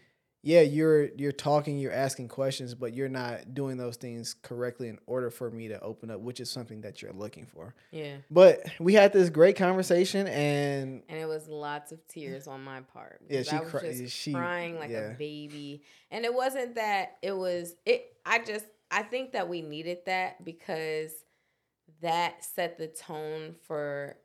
yeah, 0.46 0.60
you're 0.60 1.06
you're 1.16 1.32
talking, 1.32 1.76
you're 1.76 1.90
asking 1.90 2.28
questions, 2.28 2.72
but 2.72 2.94
you're 2.94 3.08
not 3.08 3.52
doing 3.52 3.76
those 3.76 3.96
things 3.96 4.32
correctly 4.42 4.86
in 4.86 4.96
order 5.06 5.28
for 5.28 5.50
me 5.50 5.66
to 5.66 5.80
open 5.80 6.08
up, 6.08 6.20
which 6.20 6.38
is 6.38 6.48
something 6.48 6.82
that 6.82 7.02
you're 7.02 7.12
looking 7.12 7.46
for. 7.46 7.74
Yeah. 7.90 8.18
But 8.30 8.60
we 8.78 8.94
had 8.94 9.12
this 9.12 9.28
great 9.28 9.56
conversation 9.56 10.28
and 10.28 11.02
And 11.08 11.18
it 11.18 11.26
was 11.26 11.48
lots 11.48 11.90
of 11.90 12.06
tears 12.06 12.46
on 12.46 12.62
my 12.62 12.82
part. 12.82 13.22
Yeah, 13.28 13.42
she 13.42 13.56
I 13.56 13.60
was 13.60 13.70
cri- 13.70 13.92
just 13.96 14.16
she- 14.16 14.32
crying 14.32 14.78
like 14.78 14.90
yeah. 14.90 15.10
a 15.10 15.14
baby. 15.14 15.82
And 16.12 16.24
it 16.24 16.32
wasn't 16.32 16.76
that 16.76 17.16
it 17.22 17.36
was 17.36 17.74
it 17.84 18.14
I 18.24 18.38
just 18.38 18.66
I 18.88 19.02
think 19.02 19.32
that 19.32 19.48
we 19.48 19.62
needed 19.62 19.98
that 20.06 20.44
because 20.44 21.10
that 22.02 22.44
set 22.44 22.78
the 22.78 22.86
tone 22.86 23.56
for 23.66 24.16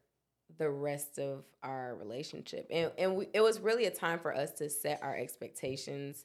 the 0.61 0.69
rest 0.69 1.17
of 1.17 1.43
our 1.63 1.95
relationship. 1.95 2.67
And 2.69 2.91
and 2.99 3.15
we, 3.15 3.27
it 3.33 3.41
was 3.41 3.59
really 3.59 3.85
a 3.85 3.91
time 3.91 4.19
for 4.19 4.31
us 4.33 4.51
to 4.59 4.69
set 4.69 5.01
our 5.01 5.15
expectations, 5.17 6.23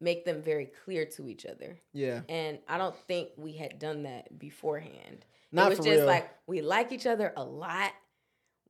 make 0.00 0.24
them 0.24 0.40
very 0.42 0.66
clear 0.84 1.04
to 1.16 1.28
each 1.28 1.44
other. 1.44 1.80
yeah. 1.92 2.20
And 2.28 2.60
I 2.68 2.78
don't 2.78 2.96
think 3.08 3.30
we 3.36 3.52
had 3.52 3.78
done 3.80 4.04
that 4.04 4.38
beforehand 4.38 5.26
Not 5.50 5.66
it 5.72 5.78
was 5.78 5.86
just 5.86 5.98
real. 5.98 6.06
like 6.06 6.30
we 6.46 6.62
like 6.62 6.92
each 6.92 7.06
other 7.06 7.32
a 7.36 7.42
lot. 7.44 7.90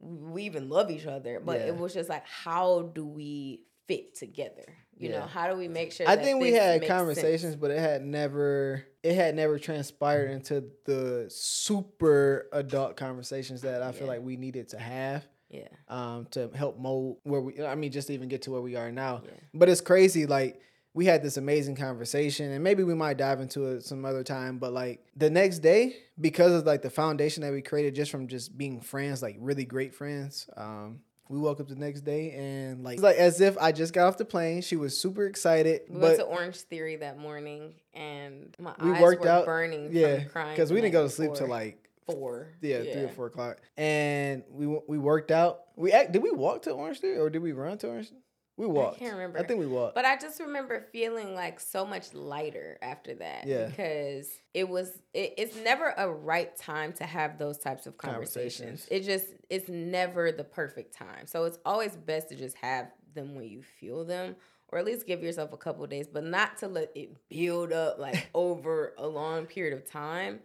We 0.01 0.45
even 0.45 0.69
love 0.71 0.90
each 0.90 1.07
other, 1.07 1.38
but 1.38 1.61
Yeah. 1.61 1.67
it 1.67 1.77
was 1.77 1.93
just 1.95 2.09
like, 2.09 2.27
how 2.27 2.90
do 2.95 3.05
we 3.05 3.61
fit 3.87 4.14
together? 4.14 4.64
You 4.97 5.11
know, 5.11 5.23
how 5.23 5.51
do 5.51 5.57
we 5.57 5.66
make 5.68 5.90
sure? 5.92 6.09
I 6.09 6.14
that 6.16 6.25
think 6.25 6.40
we 6.40 6.53
had 6.53 6.87
conversations, 6.87 7.42
sense? 7.42 7.57
but 7.57 7.70
it 7.73 7.81
had 7.81 8.03
never 8.03 8.85
it 9.03 9.14
had 9.14 9.35
never 9.35 9.59
transpired 9.59 10.31
into 10.31 10.64
the 10.85 11.27
super 11.29 12.49
adult 12.53 12.97
conversations 12.97 13.62
that 13.62 13.83
I 13.83 13.92
feel 13.92 14.03
Yeah. 14.07 14.14
like 14.14 14.23
we 14.23 14.37
needed 14.37 14.68
to 14.70 14.79
have 14.79 15.27
Yeah, 15.51 15.68
um 15.88 16.27
to 16.31 16.49
help 16.55 16.79
mold 16.79 17.18
where 17.25 17.40
we 17.40 17.61
I 17.62 17.75
mean 17.75 17.90
just 17.92 18.07
to 18.07 18.14
even 18.14 18.29
get 18.29 18.42
to 18.42 18.51
where 18.53 18.61
we 18.62 18.77
are 18.77 18.92
now. 18.92 19.23
yeah, 19.25 19.31
But 19.53 19.68
it's 19.68 19.81
crazy 19.81 20.27
like 20.27 20.61
we 20.94 21.07
had 21.07 21.25
this 21.25 21.37
amazing 21.37 21.75
conversation 21.75 22.53
and 22.53 22.62
maybe 22.62 22.85
we 22.85 22.94
might 22.94 23.16
dive 23.16 23.40
into 23.40 23.66
it 23.66 23.83
some 23.85 24.05
other 24.05 24.23
time 24.23 24.59
but 24.59 24.73
like 24.73 25.05
the 25.16 25.29
next 25.29 25.59
day 25.59 25.97
because 26.20 26.53
of 26.53 26.64
like 26.66 26.83
the 26.83 26.90
foundation 26.90 27.42
that 27.42 27.53
we 27.53 27.61
created 27.62 27.97
just 27.97 28.12
from 28.12 28.29
just 28.29 28.57
being 28.57 28.81
friends 28.81 29.20
like 29.20 29.37
really 29.40 29.64
great 29.64 29.92
friends 29.92 30.49
um 30.57 31.01
we 31.29 31.39
woke 31.39 31.61
up 31.61 31.69
the 31.69 31.75
next 31.77 32.03
day 32.03 32.33
and 32.33 32.85
like 32.85 32.95
it's 32.95 33.03
like 33.03 33.17
as 33.17 33.41
if 33.41 33.57
I 33.59 33.73
just 33.73 33.93
got 33.93 34.09
off 34.09 34.19
the 34.19 34.25
plane. 34.25 34.63
She 34.63 34.77
was 34.77 34.99
super 34.99 35.27
excited, 35.27 35.83
we 35.89 35.95
but 35.95 36.03
went 36.03 36.19
to 36.19 36.25
Orange 36.25 36.57
Theory 36.57 36.97
that 36.97 37.19
morning, 37.19 37.73
and 37.95 38.55
my 38.59 38.75
we 38.83 38.93
eyes 38.93 39.01
worked 39.01 39.23
were 39.23 39.29
out 39.29 39.47
burning. 39.47 39.89
yeah 39.93 40.21
from 40.21 40.29
crying 40.29 40.51
because 40.55 40.73
we 40.73 40.81
didn't 40.81 40.93
go 40.93 41.05
to 41.05 41.11
sleep 41.11 41.35
till 41.35 41.49
like 41.49 41.89
four. 42.07 42.49
yeah, 42.61 42.83
three 42.83 43.05
or 43.05 43.09
four 43.09 43.27
o'clock 43.27 43.59
and 43.79 44.43
we 44.51 44.67
we 44.87 44.99
worked 44.99 45.31
out 45.31 45.61
we 45.77 45.91
act, 45.93 46.13
did 46.13 46.23
we 46.23 46.31
walk 46.31 46.63
to 46.63 46.71
orange 46.71 47.01
theory 47.01 47.19
or 47.19 47.31
did 47.31 47.43
we 47.43 47.53
run 47.53 47.79
to 47.79 47.89
orange 47.89 48.11
we 48.57 48.67
walked 48.67 48.97
I 48.97 48.99
can't 49.01 49.12
remember. 49.14 49.38
i 49.38 49.43
think 49.43 49.59
we 49.59 49.67
walked 49.67 49.95
But 49.95 50.05
I 50.05 50.17
just 50.17 50.38
remember 50.40 50.81
feeling 50.93 51.35
like 51.35 51.59
so 51.59 51.85
much 51.85 52.14
lighter 52.14 52.79
after 52.83 53.14
that. 53.17 53.47
Yeah. 53.47 53.67
Because 53.67 54.29
it 54.53 54.69
was 54.69 54.90
it, 55.12 55.35
it's 55.38 55.57
never 55.57 55.93
a 55.97 56.09
right 56.09 56.57
time 56.57 56.93
to 56.95 57.05
have 57.05 57.38
those 57.38 57.59
types 57.59 57.87
of 57.87 57.97
conversations. 57.99 58.87
Conversations. 58.87 58.88
It 58.90 59.05
just 59.05 59.27
it's 59.51 59.69
never 59.69 60.31
the 60.33 60.45
perfect 60.45 60.95
time. 60.97 61.27
So 61.27 61.45
it's 61.45 61.59
always 61.64 61.97
best 61.97 62.29
to 62.29 62.37
just 62.37 62.57
have 62.59 62.90
them 63.14 63.35
when 63.35 63.49
you 63.49 63.62
feel 63.62 64.05
them. 64.05 64.37
Or 64.69 64.79
at 64.79 64.85
least 64.87 65.07
give 65.07 65.23
yourself 65.23 65.53
a 65.53 65.57
couple 65.57 65.87
days, 65.87 66.09
but 66.12 66.25
not 66.25 66.57
to 66.59 66.69
let 66.69 66.90
it 66.97 67.17
build 67.29 67.73
up 67.73 67.99
like 67.99 68.29
over 68.35 68.95
a 68.99 69.07
long 69.07 69.47
period 69.47 69.75
of 69.75 69.88
time. 69.88 70.40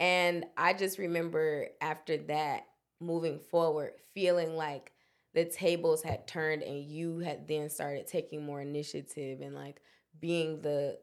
And 0.00 0.44
I 0.56 0.72
just 0.74 0.98
remember 0.98 1.68
after 1.80 2.16
that, 2.18 2.66
moving 3.00 3.38
forward, 3.38 3.92
feeling 4.14 4.56
like 4.56 4.92
the 5.34 5.44
tables 5.44 6.02
had 6.02 6.26
turned 6.26 6.62
and 6.62 6.82
you 6.84 7.18
had 7.20 7.48
then 7.48 7.70
started 7.70 8.06
taking 8.06 8.44
more 8.44 8.60
initiative 8.60 9.40
and 9.40 9.54
like 9.54 9.80
being 10.20 10.60
the 10.62 10.98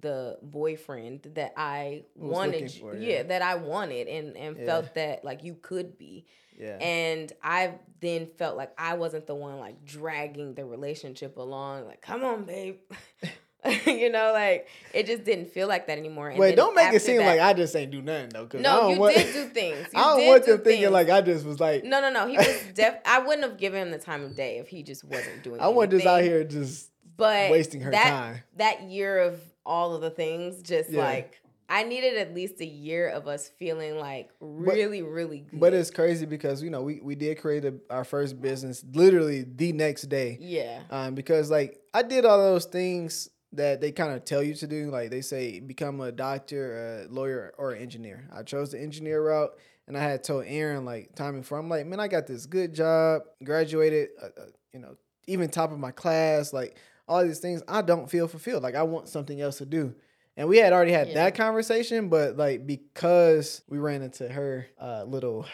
the 0.00 0.38
boyfriend 0.42 1.30
that 1.34 1.52
I 1.56 2.04
Was 2.16 2.32
wanted, 2.32 2.70
for, 2.72 2.96
yeah. 2.96 3.08
yeah. 3.18 3.22
that 3.24 3.42
I 3.42 3.56
wanted 3.56 4.08
and 4.08 4.36
and 4.36 4.56
Yeah. 4.56 4.64
felt 4.66 4.94
that 4.94 5.24
like 5.24 5.44
you 5.44 5.54
could 5.54 5.98
be. 5.98 6.26
Yeah. 6.58 6.76
And 6.78 7.32
I 7.42 7.74
then 8.00 8.26
felt 8.38 8.56
like 8.56 8.72
I 8.78 8.94
wasn't 8.94 9.26
the 9.26 9.34
one 9.34 9.58
like 9.58 9.84
dragging 9.84 10.54
the 10.54 10.64
relationship 10.64 11.36
along. 11.36 11.86
Like, 11.86 12.00
come 12.00 12.24
on, 12.24 12.44
babe. 12.44 12.76
you 13.86 14.10
know, 14.10 14.32
like 14.32 14.68
it 14.92 15.06
just 15.06 15.24
didn't 15.24 15.50
feel 15.50 15.68
like 15.68 15.86
that 15.86 15.98
anymore. 15.98 16.28
And 16.28 16.38
Wait, 16.38 16.54
don't 16.56 16.74
make 16.74 16.92
it 16.92 17.00
seem 17.02 17.18
that- 17.18 17.26
like 17.26 17.40
I 17.40 17.52
just 17.54 17.74
ain't 17.74 17.90
do 17.90 18.02
nothing 18.02 18.28
though. 18.30 18.46
Cause 18.46 18.60
I 18.60 18.62
No, 18.62 18.80
don't 18.82 18.90
you 18.94 18.98
want, 19.00 19.14
did 19.16 19.32
do 19.32 19.44
things. 19.48 19.86
You 19.92 20.00
I 20.00 20.02
don't 20.16 20.26
want 20.26 20.44
do 20.44 20.52
them 20.56 20.64
thinking 20.64 20.90
like 20.92 21.08
I 21.10 21.20
just 21.20 21.44
was 21.46 21.60
like. 21.60 21.84
No, 21.84 22.00
no, 22.00 22.10
no. 22.10 22.26
He 22.26 22.36
was 22.36 22.62
def. 22.74 22.96
I 23.06 23.20
wouldn't 23.20 23.42
have 23.48 23.56
given 23.58 23.80
him 23.82 23.90
the 23.90 23.98
time 23.98 24.22
of 24.24 24.36
day 24.36 24.58
if 24.58 24.68
he 24.68 24.82
just 24.82 25.04
wasn't 25.04 25.42
doing. 25.42 25.60
I 25.60 25.68
wasn't 25.68 25.92
just 25.92 26.06
out 26.06 26.22
here 26.22 26.44
just 26.44 26.90
but 27.16 27.50
wasting 27.50 27.80
her 27.82 27.90
that, 27.92 28.10
time. 28.10 28.42
That 28.56 28.82
year 28.84 29.18
of 29.20 29.40
all 29.64 29.94
of 29.94 30.02
the 30.02 30.10
things, 30.10 30.60
just 30.62 30.90
Yeah. 30.90 31.04
like 31.04 31.40
I 31.66 31.82
needed 31.84 32.18
at 32.18 32.34
least 32.34 32.60
a 32.60 32.66
year 32.66 33.08
of 33.08 33.26
us 33.26 33.48
feeling 33.48 33.98
like 33.98 34.28
really, 34.40 35.00
really 35.00 35.46
good. 35.50 35.58
But 35.58 35.72
it's 35.72 35.90
crazy 35.90 36.26
because 36.26 36.62
you 36.62 36.68
know 36.68 36.82
we 36.82 37.00
we 37.02 37.14
did 37.14 37.38
create 37.40 37.64
a, 37.64 37.72
our 37.88 38.04
first 38.04 38.42
business 38.42 38.84
literally 38.92 39.46
the 39.48 39.72
next 39.72 40.02
day. 40.10 40.36
yeah, 40.40 40.80
Um, 40.90 41.14
because 41.14 41.50
like 41.50 41.80
I 41.94 42.02
did 42.02 42.26
all 42.26 42.36
those 42.38 42.66
things 42.66 43.30
that 43.56 43.80
they 43.80 43.92
kind 43.92 44.12
of 44.12 44.24
tell 44.24 44.42
you 44.42 44.54
to 44.54 44.66
do. 44.66 44.90
Like 44.90 45.10
they 45.10 45.20
say, 45.20 45.60
become 45.60 46.00
a 46.00 46.12
doctor, 46.12 47.04
a 47.06 47.12
lawyer, 47.12 47.54
or 47.58 47.72
an 47.72 47.82
engineer. 47.82 48.28
I 48.32 48.42
chose 48.42 48.70
the 48.72 48.80
engineer 48.80 49.22
route, 49.22 49.56
and 49.86 49.96
I 49.96 50.02
had 50.02 50.24
told 50.24 50.44
Erin 50.46 50.84
like 50.84 51.14
time 51.14 51.38
before. 51.38 51.58
I'm 51.58 51.68
like, 51.68 51.86
man, 51.86 52.00
I 52.00 52.08
got 52.08 52.26
this 52.26 52.46
good 52.46 52.74
job, 52.74 53.22
graduated, 53.42 54.10
uh, 54.22 54.26
uh, 54.26 54.44
you 54.72 54.80
know, 54.80 54.96
even 55.26 55.48
top 55.48 55.72
of 55.72 55.78
my 55.78 55.90
class, 55.90 56.52
like 56.52 56.76
all 57.08 57.24
these 57.24 57.38
things. 57.40 57.62
I 57.68 57.82
don't 57.82 58.10
feel 58.10 58.28
fulfilled. 58.28 58.62
Like 58.62 58.74
I 58.74 58.82
want 58.82 59.08
something 59.08 59.40
else 59.40 59.58
to 59.58 59.66
do. 59.66 59.94
And 60.36 60.48
we 60.48 60.58
had 60.58 60.72
already 60.72 60.90
had 60.92 61.08
Yeah. 61.08 61.14
that 61.14 61.34
conversation, 61.36 62.08
but 62.08 62.36
like 62.36 62.66
because 62.66 63.62
we 63.68 63.78
ran 63.78 64.02
into 64.02 64.28
her 64.28 64.66
uh, 64.80 65.04
little 65.04 65.46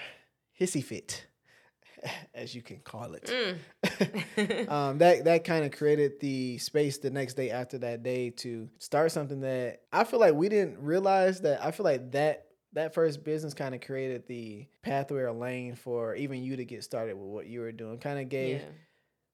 hissy 0.58 0.82
fit, 0.82 1.26
as 2.34 2.54
you 2.54 2.62
can 2.62 2.78
call 2.78 3.14
it 3.14 3.30
Mm. 3.30 4.68
um, 4.70 4.98
that 4.98 5.24
that 5.24 5.44
kind 5.44 5.64
of 5.64 5.72
created 5.72 6.20
the 6.20 6.58
space 6.58 6.98
the 6.98 7.10
next 7.10 7.34
day 7.34 7.50
after 7.50 7.78
that 7.78 8.02
day 8.02 8.30
to 8.30 8.68
start 8.78 9.12
something 9.12 9.40
that 9.40 9.82
I 9.92 10.04
feel 10.04 10.20
like 10.20 10.34
we 10.34 10.48
didn't 10.48 10.78
realize 10.80 11.40
that 11.42 11.64
I 11.64 11.70
feel 11.70 11.84
like 11.84 12.12
that 12.12 12.46
that 12.72 12.94
first 12.94 13.24
business 13.24 13.52
kind 13.52 13.74
of 13.74 13.80
created 13.80 14.26
the 14.26 14.66
pathway 14.82 15.22
or 15.22 15.32
lane 15.32 15.74
for 15.74 16.14
even 16.14 16.42
you 16.42 16.56
to 16.56 16.64
get 16.64 16.84
started 16.84 17.16
with 17.16 17.28
what 17.28 17.46
you 17.46 17.60
were 17.60 17.72
doing. 17.72 17.98
Kind 17.98 18.20
of 18.20 18.28
gave 18.28 18.60
yeah. 18.60 18.66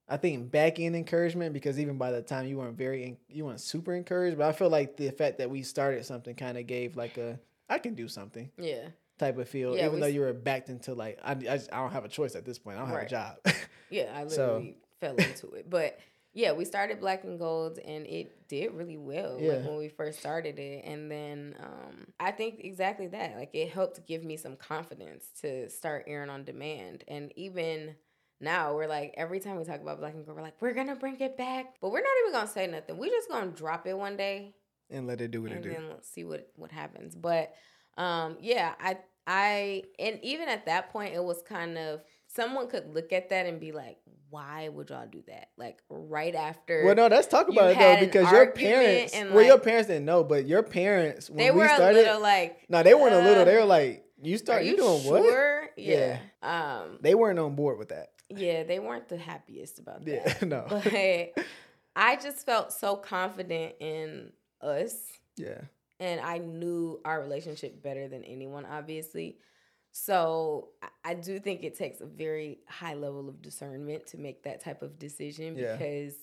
I 0.08 0.16
think 0.16 0.50
back 0.50 0.78
end 0.78 0.94
encouragement 0.94 1.52
because 1.52 1.78
even 1.78 1.98
by 1.98 2.12
the 2.12 2.22
time 2.22 2.46
you 2.46 2.58
weren't 2.58 2.78
very 2.78 3.18
you 3.28 3.44
weren't 3.44 3.60
super 3.60 3.94
encouraged, 3.94 4.38
but 4.38 4.48
I 4.48 4.52
feel 4.52 4.70
like 4.70 4.96
the 4.96 5.10
fact 5.10 5.38
that 5.38 5.50
we 5.50 5.62
started 5.62 6.04
something 6.04 6.34
kind 6.34 6.56
of 6.56 6.66
gave 6.66 6.96
like 6.96 7.18
a 7.18 7.38
I 7.68 7.78
can 7.78 7.94
do 7.94 8.06
something 8.08 8.50
yeah. 8.58 8.88
Type 9.18 9.38
of 9.38 9.48
feel, 9.48 9.76
Yeah, 9.76 9.86
even 9.86 10.00
though 10.00 10.06
you 10.06 10.20
were 10.20 10.32
backed 10.32 10.68
into 10.68 10.94
like 10.94 11.18
I, 11.24 11.32
I, 11.32 11.34
just, 11.34 11.72
I 11.72 11.76
don't 11.78 11.92
have 11.92 12.04
a 12.04 12.08
choice 12.08 12.34
at 12.36 12.44
this 12.44 12.58
point. 12.58 12.76
I 12.76 12.80
don't 12.80 12.90
have 12.90 13.02
a 13.02 13.08
job. 13.08 13.36
Yeah, 13.90 14.10
I 14.14 14.26
So- 14.26 14.46
literally 14.46 14.76
fell 15.00 15.14
into 15.14 15.52
it. 15.52 15.70
But 15.70 15.98
yeah, 16.32 16.52
we 16.52 16.64
started 16.64 17.00
Black 17.00 17.22
and 17.24 17.38
Gold 17.38 17.78
and 17.78 18.04
it 18.06 18.46
did 18.48 18.72
really 18.74 18.96
well 18.96 19.38
Yeah. 19.40 19.52
like 19.54 19.64
when 19.64 19.76
we 19.78 19.88
first 19.88 20.18
started 20.18 20.58
it. 20.58 20.84
And 20.84 21.10
then 21.10 21.54
um, 21.60 22.06
I 22.20 22.32
think 22.32 22.60
exactly 22.64 23.06
that. 23.06 23.36
Like 23.36 23.50
it 23.54 23.70
helped 23.70 24.04
give 24.06 24.24
me 24.24 24.36
some 24.36 24.56
confidence 24.56 25.26
to 25.40 25.70
start 25.70 26.04
airing 26.08 26.30
on 26.30 26.44
demand. 26.44 27.04
And 27.08 27.32
even 27.36 27.94
now 28.40 28.74
we're 28.74 28.88
like 28.88 29.14
every 29.16 29.40
time 29.40 29.56
we 29.56 29.64
talk 29.64 29.80
about 29.80 29.98
Black 30.00 30.14
and 30.14 30.26
Gold, 30.26 30.36
we're 30.36 30.42
like, 30.42 30.60
we're 30.60 30.74
gonna 30.74 30.96
bring 30.96 31.18
it 31.20 31.38
back. 31.38 31.76
But 31.80 31.90
we're 31.90 32.00
not 32.02 32.10
even 32.22 32.32
gonna 32.32 32.48
say 32.48 32.66
nothing. 32.66 32.98
We're 32.98 33.10
just 33.10 33.30
gonna 33.30 33.52
drop 33.52 33.86
it 33.86 33.96
one 33.96 34.16
day 34.16 34.54
and 34.90 35.06
let 35.06 35.20
it 35.20 35.30
do 35.30 35.42
what 35.42 35.52
it 35.52 35.54
and 35.54 35.62
do. 35.64 35.70
then 35.70 35.88
let's 35.88 36.08
see 36.10 36.24
what 36.24 36.50
what 36.56 36.70
happens. 36.72 37.14
But 37.14 37.54
um, 37.96 38.36
yeah, 38.40 38.74
I 38.80 38.98
I 39.26 39.82
and 39.98 40.18
even 40.22 40.48
at 40.48 40.66
that 40.66 40.92
point, 40.92 41.14
it 41.14 41.22
was 41.22 41.42
kind 41.42 41.78
of 41.78 42.02
someone 42.28 42.68
could 42.68 42.94
look 42.94 43.12
at 43.12 43.30
that 43.30 43.46
and 43.46 43.58
be 43.58 43.72
like, 43.72 43.98
"Why 44.30 44.68
would 44.68 44.90
y'all 44.90 45.06
do 45.06 45.22
that?" 45.28 45.48
Like 45.56 45.82
right 45.88 46.34
after 46.34 46.84
Well, 46.84 46.94
no, 46.94 47.06
let's 47.08 47.26
talk 47.26 47.48
about 47.48 47.70
it 47.70 47.78
though, 47.78 48.06
because 48.06 48.30
your 48.30 48.50
parents, 48.52 49.14
and, 49.14 49.32
well, 49.32 49.44
your 49.44 49.58
parents 49.58 49.88
didn't 49.88 50.04
know, 50.04 50.22
but 50.22 50.46
your 50.46 50.62
parents 50.62 51.28
when 51.28 51.38
they 51.38 51.50
we 51.50 51.58
were 51.58 51.68
started, 51.68 51.98
a 51.98 52.02
little 52.02 52.22
like, 52.22 52.64
no, 52.68 52.82
they 52.82 52.94
weren't 52.94 53.14
a 53.14 53.22
little. 53.22 53.44
They 53.44 53.56
were 53.56 53.64
like, 53.64 54.04
"You 54.22 54.34
"Are 54.34 54.38
start, 54.38 54.64
you, 54.64 54.72
you 54.72 54.76
doing 54.76 55.04
what?" 55.04 55.22
sure? 55.24 55.68
Yeah. 55.76 56.18
Um. 56.42 56.98
They 57.00 57.14
weren't 57.14 57.38
on 57.38 57.54
board 57.56 57.78
with 57.78 57.88
that. 57.88 58.10
Yeah, 58.28 58.64
they 58.64 58.80
weren't 58.80 59.08
the 59.08 59.16
happiest 59.16 59.78
about 59.78 60.04
that. 60.04 60.26
Yeah, 60.26 60.34
no, 60.48 60.66
But 60.68 61.44
I 61.94 62.16
just 62.16 62.44
felt 62.44 62.72
so 62.72 62.96
confident 62.96 63.74
in 63.80 64.32
us 64.60 64.94
yeah, 65.36 65.62
and 66.00 66.20
I 66.20 66.38
knew 66.38 67.00
our 67.04 67.20
relationship 67.20 67.82
better 67.82 68.08
than 68.08 68.24
anyone, 68.24 68.64
obviously. 68.66 69.38
So 69.92 70.68
I- 71.04 71.14
do 71.14 71.38
think 71.38 71.62
it 71.64 71.74
takes 71.76 72.00
a 72.00 72.06
very 72.06 72.58
high 72.68 72.94
level 72.94 73.28
of 73.28 73.40
discernment 73.40 74.06
to 74.08 74.18
make 74.18 74.42
that 74.42 74.60
type 74.60 74.82
of 74.82 74.98
decision 74.98 75.56
Yeah. 75.56 75.72
because 75.76 76.14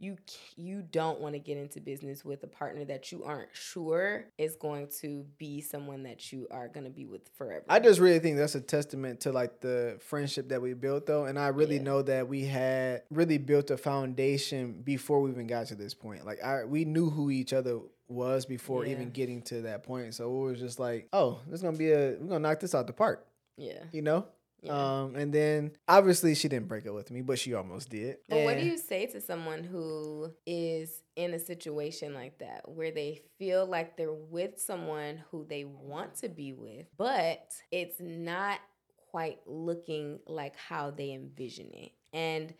you 0.00 0.16
you 0.54 0.80
don't 0.80 1.20
want 1.20 1.34
to 1.34 1.40
get 1.40 1.56
into 1.58 1.80
business 1.80 2.24
with 2.24 2.44
a 2.44 2.46
partner 2.46 2.84
that 2.84 3.10
you 3.10 3.24
aren't 3.24 3.48
sure 3.52 4.26
is 4.38 4.54
going 4.54 4.86
to 5.00 5.24
be 5.38 5.60
someone 5.60 6.04
that 6.04 6.32
you 6.32 6.46
are 6.52 6.68
going 6.68 6.84
to 6.84 6.90
be 6.90 7.04
with 7.04 7.28
forever. 7.36 7.64
I 7.68 7.80
just 7.80 7.98
really 7.98 8.20
think 8.20 8.36
that's 8.36 8.54
a 8.54 8.60
testament 8.60 9.18
to 9.22 9.32
like 9.32 9.60
the 9.60 9.96
friendship 10.00 10.48
that 10.50 10.62
we 10.62 10.72
built 10.74 11.06
though, 11.06 11.24
and 11.24 11.36
I 11.36 11.48
really 11.48 11.76
Yeah. 11.78 11.82
know 11.82 12.02
that 12.02 12.28
we 12.28 12.44
had 12.44 13.02
really 13.10 13.38
built 13.38 13.72
a 13.72 13.76
foundation 13.76 14.82
before 14.82 15.20
we 15.20 15.30
even 15.32 15.48
got 15.48 15.66
to 15.66 15.74
this 15.74 15.94
point. 15.94 16.24
Like 16.24 16.42
I, 16.44 16.64
we 16.64 16.84
knew 16.84 17.10
who 17.10 17.30
each 17.30 17.52
other 17.52 17.80
was 18.08 18.46
before 18.46 18.84
Yeah. 18.84 18.92
even 18.92 19.10
getting 19.10 19.42
to 19.42 19.62
that 19.62 19.82
point. 19.82 20.14
So 20.14 20.24
it 20.46 20.50
was 20.50 20.58
just 20.58 20.78
like, 20.78 21.08
oh, 21.12 21.40
this 21.46 21.62
gonna 21.62 21.76
be 21.76 21.92
a, 21.92 22.16
we're 22.18 22.28
gonna 22.28 22.40
knock 22.40 22.60
this 22.60 22.74
out 22.74 22.86
the 22.86 22.92
park, 22.92 23.26
yeah. 23.56 23.84
you 23.92 24.02
know. 24.02 24.26
yeah. 24.62 24.72
Um, 25.02 25.14
and 25.14 25.32
then 25.32 25.72
obviously 25.86 26.34
she 26.34 26.48
didn't 26.48 26.68
break 26.68 26.86
up 26.86 26.94
with 26.94 27.10
me, 27.10 27.20
but 27.20 27.38
she 27.38 27.54
almost 27.54 27.90
did. 27.90 28.16
But 28.28 28.44
what 28.44 28.58
do 28.58 28.64
you 28.64 28.78
say 28.78 29.06
to 29.06 29.20
someone 29.20 29.62
who 29.62 30.32
is 30.46 31.02
in 31.16 31.34
a 31.34 31.38
situation 31.38 32.14
like 32.14 32.38
that 32.38 32.68
where 32.68 32.90
they 32.90 33.20
feel 33.38 33.66
like 33.66 33.96
they're 33.96 34.12
with 34.12 34.60
someone 34.60 35.22
who 35.30 35.44
they 35.48 35.64
want 35.64 36.14
to 36.16 36.28
be 36.28 36.52
with, 36.54 36.86
but 36.96 37.46
it's 37.70 38.00
not 38.00 38.58
quite 39.10 39.38
looking 39.46 40.18
like 40.26 40.56
how 40.56 40.90
they 40.90 41.12
envision 41.12 41.70
it? 41.72 41.92
And 42.12 42.54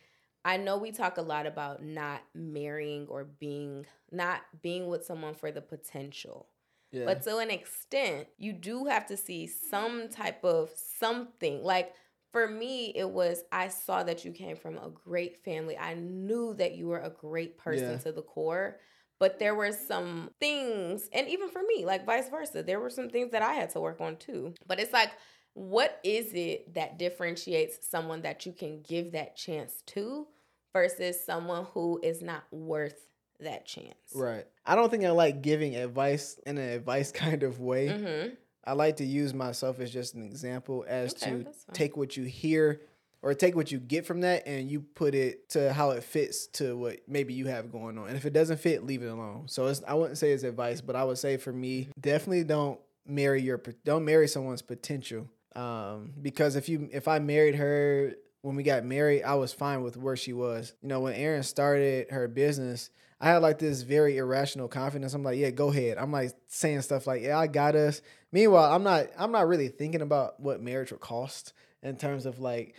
I 0.49 0.57
know 0.57 0.79
we 0.79 0.93
talk 0.93 1.19
a 1.19 1.23
lot 1.23 1.47
about 1.47 1.85
not 1.85 2.23
marrying 2.35 3.07
or 3.09 3.25
being 3.25 3.85
not 4.11 4.41
being 4.63 4.87
with 4.87 5.05
someone 5.05 5.35
for 5.35 5.53
the 5.53 5.61
potential. 5.61 6.49
Yeah. 6.91 7.05
But 7.05 7.23
to 7.25 7.37
an 7.37 7.51
extent, 7.51 8.29
you 8.39 8.55
do 8.55 8.87
have 8.87 9.05
to 9.09 9.17
see 9.19 9.47
some 9.47 10.09
type 10.09 10.43
of 10.43 10.71
something. 10.75 11.63
Like 11.63 11.93
for 12.33 12.49
me, 12.49 12.95
it 12.97 13.11
was 13.11 13.45
I 13.53 13.69
saw 13.69 14.03
that 14.05 14.25
you 14.25 14.33
came 14.33 14.57
from 14.57 14.79
a 14.79 14.89
great 14.89 15.45
family. 15.45 15.77
I 15.77 15.93
knew 15.93 16.55
that 16.55 16.77
you 16.77 16.87
were 16.89 17.01
a 17.01 17.11
great 17.11 17.59
person 17.59 17.91
Yeah. 17.91 17.99
to 17.99 18.13
the 18.13 18.23
core. 18.23 18.81
But 19.21 19.39
there 19.39 19.55
were 19.55 19.73
some 19.73 20.31
things, 20.41 21.11
and 21.13 21.29
even 21.29 21.51
for 21.51 21.61
me, 21.63 21.85
like 21.85 22.07
vice 22.07 22.31
versa, 22.31 22.63
there 22.63 22.81
were 22.81 22.89
some 22.89 23.11
things 23.11 23.33
that 23.33 23.43
I 23.43 23.53
had 23.53 23.69
to 23.71 23.81
work 23.81 24.01
on 24.01 24.17
too. 24.17 24.55
But 24.67 24.81
it's 24.81 24.93
like, 24.95 25.11
what 25.53 26.01
is 26.05 26.33
it 26.33 26.73
that 26.75 26.99
differentiates 26.99 27.87
someone 27.87 28.23
that 28.23 28.47
you 28.47 28.53
can 28.53 28.81
give 28.81 29.13
that 29.13 29.37
chance 29.37 29.83
to 29.89 30.29
versus 30.73 31.23
someone 31.25 31.67
who 31.73 32.01
is 32.03 32.23
not 32.23 32.45
worth 32.51 33.09
that 33.41 33.67
chance? 33.67 33.95
Right. 34.15 34.47
I 34.67 34.75
don't 34.75 34.91
think 34.91 35.05
I 35.05 35.11
like 35.11 35.43
giving 35.43 35.77
advice 35.77 36.39
in 36.47 36.59
an 36.59 36.69
advice 36.71 37.13
kind 37.13 37.43
of 37.43 37.61
way. 37.61 37.89
Mm-hmm. 37.89 38.35
I 38.65 38.73
like 38.73 38.97
to 38.97 39.05
use 39.05 39.33
myself 39.33 39.81
as 39.81 39.91
just 39.91 40.15
an 40.15 40.23
example 40.23 40.85
as 40.87 41.15
Okay, 41.15 41.45
to 41.45 41.53
take 41.73 41.97
what 41.97 42.17
you 42.17 42.25
hear 42.25 42.83
or 43.23 43.35
take 43.35 43.57
what 43.57 43.73
you 43.73 43.79
get 43.79 44.07
from 44.07 44.21
that 44.21 44.47
and 44.47 44.71
you 44.71 44.81
put 44.81 45.15
it 45.15 45.49
to 45.51 45.73
how 45.73 45.91
it 45.91 46.05
fits 46.05 46.47
to 46.47 46.77
what 46.77 47.01
maybe 47.09 47.35
you 47.35 47.47
have 47.47 47.73
going 47.73 47.99
on. 47.99 48.09
And 48.09 48.17
if 48.17 48.27
it 48.27 48.33
doesn't 48.33 48.61
fit, 48.61 48.85
leave 48.85 49.03
it 49.03 49.09
alone. 49.09 49.45
So 49.47 49.67
it's, 49.67 49.83
I 49.89 49.95
wouldn't 49.95 50.19
say 50.19 50.33
it's 50.33 50.45
advice, 50.45 50.81
but 50.81 50.97
I 50.97 51.05
would 51.05 51.19
say 51.19 51.37
for 51.37 51.53
me, 51.53 51.89
definitely 51.99 52.45
don't 52.45 52.79
marry 53.07 53.41
your 53.43 53.61
don't 53.85 54.05
marry 54.05 54.29
someone's 54.29 54.63
potential. 54.63 55.29
Um, 55.57 56.13
because 56.21 56.55
if 56.55 56.69
you 56.69 56.89
if 56.93 57.09
I 57.09 57.19
married 57.19 57.57
her 57.57 58.13
when 58.43 58.57
we 58.57 58.63
got 58.63 58.85
married, 58.85 59.23
I 59.23 59.35
was 59.35 59.53
fine 59.53 59.83
with 59.83 59.97
where 59.97 60.17
she 60.17 60.33
was. 60.33 60.73
You 60.83 60.89
know, 60.89 61.01
when 61.01 61.15
Erin 61.15 61.43
started 61.43 62.11
her 62.11 62.29
business, 62.29 62.91
I 63.21 63.31
had 63.31 63.39
like 63.39 63.59
this 63.59 63.83
very 63.83 64.17
irrational 64.17 64.69
confidence. 64.69 65.13
I'm 65.15 65.25
like, 65.25 65.39
yeah, 65.39 65.51
go 65.51 65.71
ahead. 65.71 65.99
I'm 65.99 66.13
like 66.13 66.33
saying 66.47 66.83
stuff 66.83 67.07
like, 67.07 67.23
yeah, 67.23 67.39
I 67.39 67.49
got 67.49 67.75
us. 67.75 68.01
Meanwhile, 68.31 68.73
I'm 68.73 68.85
not 68.85 69.09
I'm 69.19 69.33
not 69.33 69.49
really 69.49 69.69
thinking 69.69 70.03
about 70.03 70.39
what 70.41 70.61
marriage 70.61 70.93
will 70.93 70.99
cost 70.99 71.53
in 71.83 71.97
terms 71.97 72.27
of 72.27 72.39
like 72.39 72.75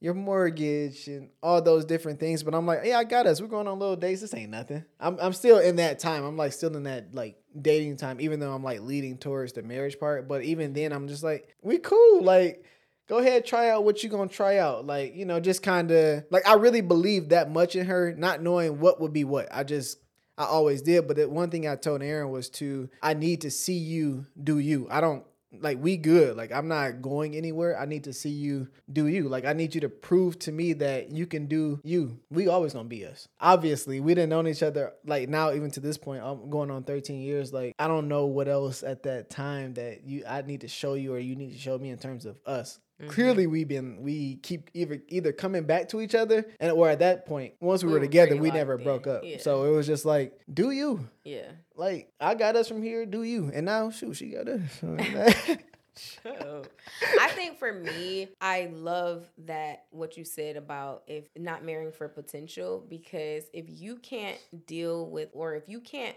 your 0.00 0.14
mortgage 0.14 1.06
and 1.06 1.28
all 1.42 1.60
those 1.60 1.84
different 1.84 2.18
things. 2.18 2.42
But 2.42 2.54
I'm 2.54 2.66
like, 2.66 2.80
yeah, 2.84 2.98
I 2.98 3.04
got 3.04 3.26
us. 3.26 3.40
We're 3.40 3.46
going 3.46 3.68
on 3.68 3.78
little 3.78 3.96
dates. 3.96 4.22
This 4.22 4.34
ain't 4.34 4.50
nothing. 4.50 4.84
I'm 4.98 5.18
I'm 5.20 5.32
still 5.34 5.58
in 5.58 5.76
that 5.76 5.98
time. 5.98 6.24
I'm 6.24 6.36
like 6.36 6.52
still 6.54 6.74
in 6.74 6.84
that 6.84 7.14
like 7.14 7.36
dating 7.60 7.98
time, 7.98 8.20
even 8.20 8.40
though 8.40 8.52
I'm 8.52 8.64
like 8.64 8.80
leading 8.80 9.18
towards 9.18 9.52
the 9.52 9.62
marriage 9.62 10.00
part. 10.00 10.26
But 10.26 10.42
even 10.42 10.72
then 10.72 10.92
I'm 10.92 11.06
just 11.06 11.22
like, 11.22 11.54
we 11.60 11.78
cool. 11.78 12.22
Like 12.22 12.64
go 13.08 13.18
ahead 13.18 13.44
try 13.44 13.70
out 13.70 13.84
what 13.84 14.02
you're 14.02 14.10
gonna 14.10 14.28
try 14.28 14.58
out. 14.58 14.86
Like 14.86 15.14
you 15.14 15.24
know 15.24 15.40
just 15.40 15.62
kind 15.62 15.90
of 15.90 16.24
like 16.30 16.46
i 16.48 16.54
really 16.54 16.80
believed 16.80 17.30
that 17.30 17.50
much 17.50 17.76
in 17.76 17.86
her 17.86 18.14
not 18.16 18.42
knowing 18.42 18.80
what 18.80 19.00
would 19.00 19.12
be 19.12 19.24
what. 19.24 19.48
I 19.52 19.64
just 19.64 19.98
i 20.38 20.44
always 20.44 20.82
did 20.82 21.06
but 21.06 21.16
the 21.16 21.28
one 21.28 21.50
thing 21.50 21.68
i 21.68 21.76
told 21.76 22.02
Erin 22.02 22.30
was 22.30 22.48
to 22.48 22.88
i 23.02 23.12
need 23.14 23.42
to 23.42 23.50
see 23.50 23.76
you 23.76 24.26
do 24.42 24.58
you. 24.58 24.88
I 24.90 25.00
don't 25.00 25.24
like 25.60 25.76
we 25.78 25.98
good. 25.98 26.34
Like 26.34 26.50
i'm 26.50 26.68
not 26.68 27.02
going 27.02 27.36
anywhere. 27.36 27.78
I 27.78 27.84
need 27.84 28.04
to 28.04 28.14
see 28.14 28.30
you 28.30 28.68
do 28.90 29.06
you. 29.06 29.28
Like 29.28 29.44
i 29.44 29.52
need 29.52 29.74
you 29.74 29.82
to 29.82 29.90
prove 29.90 30.38
to 30.40 30.52
me 30.52 30.72
that 30.74 31.10
you 31.10 31.26
can 31.26 31.46
do 31.46 31.80
you. 31.84 32.18
We 32.30 32.48
always 32.48 32.72
gonna 32.72 32.88
be 32.88 33.04
us. 33.04 33.28
Obviously 33.38 34.00
we 34.00 34.14
didn't 34.14 34.30
know 34.30 34.46
each 34.46 34.62
other 34.62 34.94
like 35.04 35.28
now 35.28 35.52
even 35.52 35.70
to 35.72 35.80
this 35.80 35.98
point 35.98 36.22
i'm 36.24 36.48
going 36.48 36.70
on 36.70 36.84
13 36.84 37.20
years. 37.20 37.52
Like 37.52 37.74
i 37.78 37.86
don't 37.86 38.08
know 38.08 38.24
what 38.24 38.48
else 38.48 38.82
at 38.82 39.02
that 39.02 39.28
time 39.28 39.74
that 39.74 40.04
you 40.06 40.24
i 40.26 40.40
need 40.40 40.62
to 40.62 40.68
show 40.68 40.94
you 40.94 41.12
or 41.12 41.18
you 41.18 41.36
need 41.36 41.52
to 41.52 41.58
show 41.58 41.76
me 41.76 41.90
in 41.90 41.98
terms 41.98 42.24
of 42.24 42.38
us 42.46 42.78
Mm-hmm. 43.02 43.10
Clearly, 43.14 43.46
we've 43.48 43.66
been 43.66 44.00
we 44.00 44.36
keep 44.36 44.70
either 44.74 45.02
either 45.08 45.32
coming 45.32 45.64
back 45.64 45.88
to 45.88 46.00
each 46.00 46.14
other, 46.14 46.46
and 46.60 46.70
or 46.70 46.88
at 46.88 47.00
that 47.00 47.26
point, 47.26 47.54
once 47.60 47.82
we, 47.82 47.88
We 47.88 47.94
were 47.94 47.98
were 47.98 48.06
together, 48.06 48.36
we 48.36 48.50
never 48.52 48.78
in, 48.78 48.84
broke 48.84 49.08
up. 49.08 49.22
yeah. 49.24 49.38
So 49.38 49.64
it 49.64 49.70
was 49.70 49.86
just 49.88 50.04
like, 50.04 50.38
do 50.52 50.70
you? 50.70 51.08
Yeah. 51.24 51.50
Like 51.74 52.12
I 52.20 52.34
got 52.36 52.54
us 52.54 52.68
from 52.68 52.80
here, 52.82 53.04
do 53.04 53.24
you? 53.24 53.50
And 53.52 53.66
now, 53.66 53.90
shoot, 53.90 54.14
she 54.14 54.28
got 54.28 54.46
us. 54.48 54.82
I 56.24 57.28
think 57.30 57.58
for 57.58 57.72
me, 57.72 58.28
I 58.40 58.70
love 58.72 59.30
that 59.46 59.84
what 59.90 60.16
you 60.16 60.24
said 60.24 60.56
about 60.56 61.02
if 61.06 61.28
not 61.36 61.64
marrying 61.64 61.92
for 61.92 62.08
potential 62.08 62.84
because 62.88 63.44
if 63.52 63.66
you 63.68 63.96
can't 63.96 64.38
deal 64.66 65.10
with 65.10 65.28
or 65.32 65.54
if 65.54 65.68
you 65.68 65.80
can't 65.80 66.16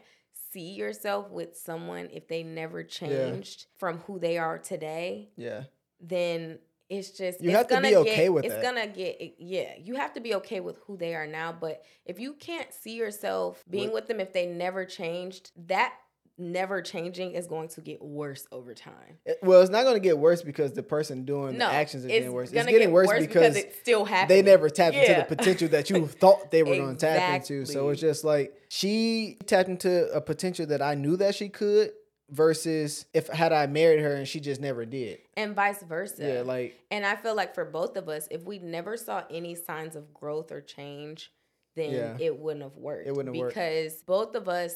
see 0.53 0.71
yourself 0.71 1.29
with 1.29 1.57
someone 1.57 2.07
if 2.13 2.27
they 2.29 2.41
never 2.43 2.83
changed 2.83 3.65
from 3.77 3.97
who 3.99 4.17
they 4.19 4.38
are 4.38 4.57
today, 4.57 5.29
yeah, 5.36 5.63
then 5.99 6.59
it's 6.89 7.11
just 7.11 7.41
You 7.41 7.49
it's 7.49 7.57
have 7.57 7.67
to 7.67 7.73
gonna 7.75 7.89
be 7.89 7.95
okay 7.97 8.15
get, 8.23 8.33
with 8.33 8.45
it's 8.45 8.61
gonna 8.61 8.88
get 8.88 9.36
yeah 9.39 9.73
you 9.83 9.95
have 9.95 10.13
to 10.13 10.19
be 10.19 10.36
okay 10.36 10.59
with 10.59 10.77
who 10.86 10.97
they 10.97 11.15
are 11.15 11.27
now 11.27 11.51
but 11.51 11.83
if 12.05 12.19
you 12.19 12.33
can't 12.33 12.71
see 12.73 12.95
yourself 12.95 13.63
being 13.69 13.86
With- 13.86 13.93
with 14.03 14.07
them 14.07 14.19
if 14.19 14.33
they 14.33 14.45
never 14.45 14.86
changed 14.86 15.51
that 15.67 15.93
never 16.38 16.81
changing 16.81 17.31
is 17.31 17.47
going 17.47 17.69
to 17.69 17.81
get 17.81 18.01
worse 18.01 18.45
over 18.51 18.73
time 18.73 19.17
It- 19.25 19.39
well, 19.41 19.61
it's 19.61 19.71
not 19.71 19.83
going 19.83 19.95
to 19.95 20.01
get 20.01 20.17
worse 20.17 20.41
because 20.41 20.73
the 20.73 20.83
person 20.83 21.23
doing 21.23 21.57
no 21.57 21.69
the 21.69 21.73
actions 21.73 22.03
is 22.03 22.11
getting 22.11 22.33
worse. 22.33 22.51
It's 22.51 22.65
getting 22.65 22.89
get 22.89 22.91
worse, 22.91 23.25
because, 23.25 23.55
it's 23.55 23.79
still 23.79 24.03
happening 24.03 24.43
they 24.43 24.51
never 24.51 24.69
tapped 24.69 24.97
into 24.97 25.13
the 25.13 25.36
potential 25.36 25.69
that 25.69 25.89
you 25.89 26.07
thought 26.07 26.51
they 26.51 26.63
were 26.63 26.75
going 26.75 26.95
to 26.97 26.99
tap 26.99 27.36
into. 27.36 27.65
So 27.65 27.89
it's 27.89 28.01
just 28.01 28.25
like 28.25 28.53
she 28.67 29.38
tapped 29.45 29.69
into 29.69 30.11
a 30.11 30.19
potential 30.19 30.65
that 30.67 30.81
I 30.81 30.95
knew 30.95 31.15
that 31.17 31.36
she 31.36 31.47
could. 31.47 31.91
Versus 32.32 33.05
if 33.13 33.28
had 33.28 33.53
I 33.53 33.67
married 33.67 34.01
her 34.01 34.15
and 34.15 34.28
she 34.28 34.39
just 34.39 34.59
never 34.59 34.84
did. 34.86 35.19
and 35.38 35.55
vice 35.55 35.84
versa 35.84 36.34
Yeah, 36.36 36.41
like 36.41 36.80
And 36.89 37.05
I 37.05 37.15
feel 37.15 37.36
like 37.36 37.53
for 37.53 37.65
both 37.65 37.95
of 37.97 38.09
us, 38.09 38.28
if 38.32 38.43
we 38.45 38.57
never 38.57 38.97
saw 38.97 39.23
any 39.30 39.53
signs 39.53 39.95
of 39.95 40.11
growth 40.13 40.51
or 40.51 40.59
change, 40.59 41.32
then 41.76 41.91
Yeah. 41.91 42.17
it 42.19 42.39
wouldn't 42.39 42.63
have 42.63 42.78
worked. 42.78 43.07
It 43.07 43.11
wouldn't 43.11 43.36
have 43.36 43.39
worked. 43.39 43.53
because 43.53 44.01
both 44.03 44.34
of 44.36 44.49
us 44.49 44.73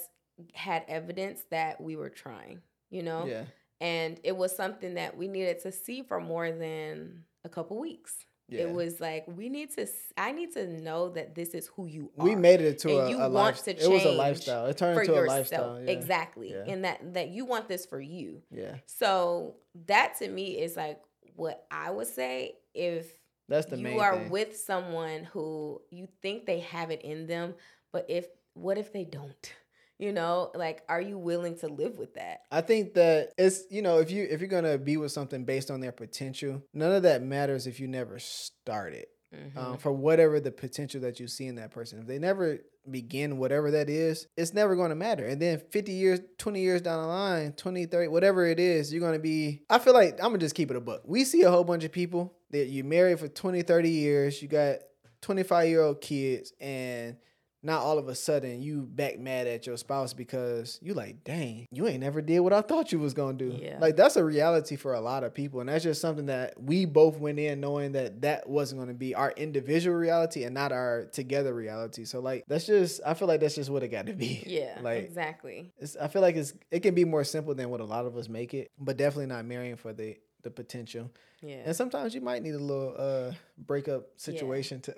had 0.53 0.85
evidence 0.87 1.43
that 1.49 1.81
we 1.81 1.95
were 1.95 2.09
trying, 2.09 2.61
you 2.91 3.01
know? 3.01 3.25
yeah, 3.25 3.45
And 3.81 4.19
it 4.23 4.37
was 4.37 4.55
something 4.55 4.93
that 4.93 5.17
we 5.17 5.27
needed 5.27 5.59
to 5.61 5.71
see 5.71 6.03
for 6.03 6.19
more 6.21 6.51
than 6.51 7.23
a 7.43 7.49
couple 7.49 7.79
weeks. 7.79 8.25
Yeah. 8.49 8.61
It 8.63 8.71
was 8.71 8.99
like 8.99 9.25
we 9.27 9.47
need 9.49 9.69
to. 9.75 9.87
I 10.17 10.31
need 10.31 10.51
to 10.53 10.67
know 10.81 11.09
that 11.09 11.35
this 11.35 11.49
is 11.49 11.67
who 11.75 11.85
you 11.85 12.11
are. 12.17 12.25
we 12.25 12.35
made 12.35 12.61
it 12.61 12.79
to 12.79 12.89
And 12.99 13.07
a, 13.07 13.09
you 13.11 13.17
a 13.17 13.29
want 13.29 13.55
life, 13.55 13.63
to 13.65 13.71
It 13.83 13.89
was 13.89 14.03
a 14.05 14.11
lifestyle. 14.11 14.65
It 14.65 14.77
turned 14.77 14.99
into 14.99 15.19
a 15.19 15.23
lifestyle. 15.25 15.79
Yeah. 15.81 15.91
Exactly, 15.91 16.51
Yeah. 16.51 16.63
and 16.67 16.83
that 16.83 17.13
that 17.13 17.29
you 17.29 17.45
want 17.45 17.67
this 17.67 17.85
for 17.85 17.99
you. 18.01 18.41
Yeah, 18.51 18.75
So 18.85 19.55
that 19.87 20.15
to 20.19 20.27
me 20.27 20.59
is 20.59 20.75
like 20.75 20.99
what 21.35 21.65
I 21.71 21.91
would 21.91 22.07
say 22.07 22.55
if 22.73 23.07
that's 23.47 23.67
the 23.67 23.77
main 23.77 23.93
you 23.95 23.99
are 24.01 24.15
thing. 24.17 24.29
with 24.29 24.57
someone 24.57 25.23
who 25.25 25.81
you 25.89 26.07
think 26.21 26.45
they 26.45 26.59
have 26.59 26.91
it 26.91 27.01
in 27.01 27.27
them, 27.27 27.55
but 27.91 28.05
if 28.09 28.27
what 28.53 28.77
if 28.77 28.91
they 28.91 29.05
don't? 29.05 29.53
You 29.99 30.13
know, 30.13 30.49
like 30.55 30.81
are 30.87 31.01
you 31.01 31.17
willing 31.17 31.57
to 31.59 31.67
live 31.67 31.97
with 31.97 32.13
that? 32.15 32.39
I 32.51 32.61
think 32.61 32.93
that 32.93 33.33
it's 33.37 33.63
you 33.69 33.81
know 33.81 33.99
if 33.99 34.09
you 34.09 34.25
if 34.29 34.39
you're 34.39 34.49
gonna 34.49 34.77
be 34.77 34.95
with 34.95 35.11
something 35.11 35.43
based 35.43 35.69
on 35.69 35.81
their 35.81 35.91
potential, 35.91 36.63
none 36.73 36.93
of 36.93 37.03
that 37.03 37.21
matters 37.21 37.67
if 37.67 37.79
you 37.81 37.87
never 37.87 38.17
started. 38.17 39.07
Mhm. 39.35 39.57
Um, 39.57 39.77
for 39.77 39.91
whatever 39.91 40.39
the 40.39 40.51
potential 40.51 41.01
that 41.01 41.19
you 41.19 41.27
see 41.27 41.45
in 41.45 41.55
that 41.55 41.69
person, 41.69 41.99
if 41.99 42.07
they 42.07 42.17
never 42.17 42.59
begin 42.89 43.37
whatever 43.37 43.69
that 43.71 43.87
is, 43.87 44.25
it's 44.35 44.55
never 44.55 44.75
going 44.75 44.89
to 44.89 44.95
matter. 44.95 45.23
And 45.23 45.39
then 45.39 45.61
50 45.69 45.91
years, 45.91 46.19
20 46.39 46.61
years 46.61 46.81
down 46.81 47.03
the 47.03 47.07
line, 47.07 47.51
20, 47.53 47.85
30, 47.85 48.07
whatever 48.07 48.47
it 48.47 48.59
is, 48.59 48.91
you're 48.91 49.01
going 49.01 49.13
to 49.13 49.19
be. 49.19 49.61
I 49.69 49.77
feel 49.77 49.93
like 49.93 50.13
I'm 50.13 50.29
gonna 50.29 50.39
just 50.39 50.55
keep 50.55 50.71
it 50.71 50.77
a 50.77 50.81
book. 50.81 51.03
We 51.05 51.25
see 51.25 51.43
a 51.43 51.51
whole 51.51 51.63
bunch 51.63 51.83
of 51.83 51.91
people 51.91 52.33
that 52.49 52.69
you 52.69 52.83
married 52.83 53.19
for 53.19 53.27
20, 53.27 53.61
30 53.61 53.89
years, 53.91 54.41
you 54.41 54.47
got 54.47 54.77
25 55.21 55.67
year 55.67 55.81
old 55.81 56.01
kids, 56.01 56.53
and 56.59 57.17
now 57.61 57.79
all 57.79 57.97
of 57.97 58.07
a 58.07 58.15
sudden 58.15 58.61
you 58.61 58.81
back 58.81 59.19
mad 59.19 59.47
at 59.47 59.67
your 59.67 59.77
spouse 59.77 60.13
because 60.13 60.79
you 60.81 60.93
like, 60.93 61.23
dang, 61.23 61.67
you 61.71 61.87
ain't 61.87 61.99
never 61.99 62.21
did 62.21 62.39
what 62.39 62.53
I 62.53 62.61
thought 62.61 62.91
you 62.91 62.99
was 62.99 63.13
gonna 63.13 63.37
do. 63.37 63.57
Yeah. 63.61 63.77
Like 63.79 63.95
that's 63.95 64.15
a 64.15 64.23
reality 64.23 64.75
for 64.75 64.93
a 64.93 65.01
lot 65.01 65.23
of 65.23 65.33
people, 65.33 65.59
and 65.59 65.69
that's 65.69 65.83
just 65.83 66.01
something 66.01 66.27
that 66.27 66.61
we 66.61 66.85
both 66.85 67.17
went 67.17 67.39
in 67.39 67.59
knowing 67.59 67.93
that 67.93 68.21
that 68.21 68.47
wasn't 68.47 68.81
gonna 68.81 68.93
be 68.93 69.15
our 69.15 69.31
individual 69.31 69.97
reality 69.97 70.43
and 70.43 70.53
not 70.53 70.71
our 70.71 71.05
together 71.11 71.53
reality. 71.53 72.05
So 72.05 72.19
like 72.19 72.45
that's 72.47 72.65
just, 72.65 73.01
I 73.05 73.13
feel 73.13 73.27
like 73.27 73.41
that's 73.41 73.55
just 73.55 73.69
what 73.69 73.83
it 73.83 73.89
got 73.89 74.05
to 74.05 74.13
be. 74.13 74.43
Yeah, 74.49 74.79
like 74.81 75.03
exactly. 75.03 75.71
it's, 75.77 75.95
I 75.95 76.07
feel 76.07 76.21
like 76.21 76.35
it's 76.35 76.53
it 76.71 76.79
can 76.79 76.95
be 76.95 77.05
more 77.05 77.23
simple 77.23 77.53
than 77.53 77.69
what 77.69 77.81
a 77.81 77.85
lot 77.85 78.05
of 78.05 78.15
us 78.17 78.27
make 78.29 78.53
it, 78.53 78.71
but 78.79 78.97
definitely 78.97 79.27
not 79.27 79.45
marrying 79.45 79.75
for 79.75 79.93
the 79.93 80.17
the 80.43 80.49
potential. 80.49 81.11
Yeah. 81.41 81.63
And 81.65 81.75
sometimes 81.75 82.15
you 82.15 82.21
might 82.21 82.41
need 82.41 82.55
a 82.55 82.59
little 82.59 82.95
uh 82.97 83.33
breakup 83.57 84.07
situation 84.17 84.81
to. 84.81 84.95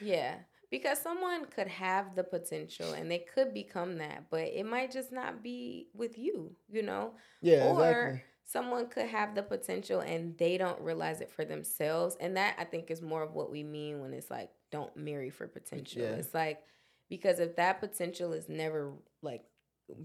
Yeah. 0.00 0.34
Because 0.70 0.98
someone 0.98 1.46
could 1.46 1.68
have 1.68 2.14
the 2.14 2.24
potential 2.24 2.92
and 2.92 3.10
they 3.10 3.20
could 3.20 3.54
become 3.54 3.98
that, 3.98 4.24
but 4.30 4.42
it 4.42 4.66
might 4.66 4.92
just 4.92 5.12
not 5.12 5.42
be 5.42 5.88
with 5.94 6.18
you, 6.18 6.54
you 6.68 6.82
know? 6.82 7.14
yeah, 7.40 7.64
or 7.64 7.80
exactly. 7.80 8.22
someone 8.44 8.86
could 8.88 9.06
have 9.06 9.34
the 9.34 9.42
potential 9.42 10.00
and 10.00 10.36
they 10.36 10.58
don't 10.58 10.80
realize 10.80 11.22
it 11.22 11.30
for 11.30 11.44
themselves. 11.46 12.16
And 12.20 12.36
that 12.36 12.56
I 12.58 12.64
think 12.64 12.90
is 12.90 13.00
more 13.00 13.22
of 13.22 13.32
what 13.32 13.50
we 13.50 13.62
mean 13.62 14.00
when 14.00 14.12
it's 14.12 14.30
like, 14.30 14.50
don't 14.70 14.94
marry 14.94 15.30
for 15.30 15.48
potential. 15.48 16.02
Yeah. 16.02 16.08
It's 16.08 16.34
like, 16.34 16.60
because 17.08 17.38
if 17.38 17.56
that 17.56 17.80
potential 17.80 18.34
is 18.34 18.48
never 18.48 18.92
like 19.22 19.44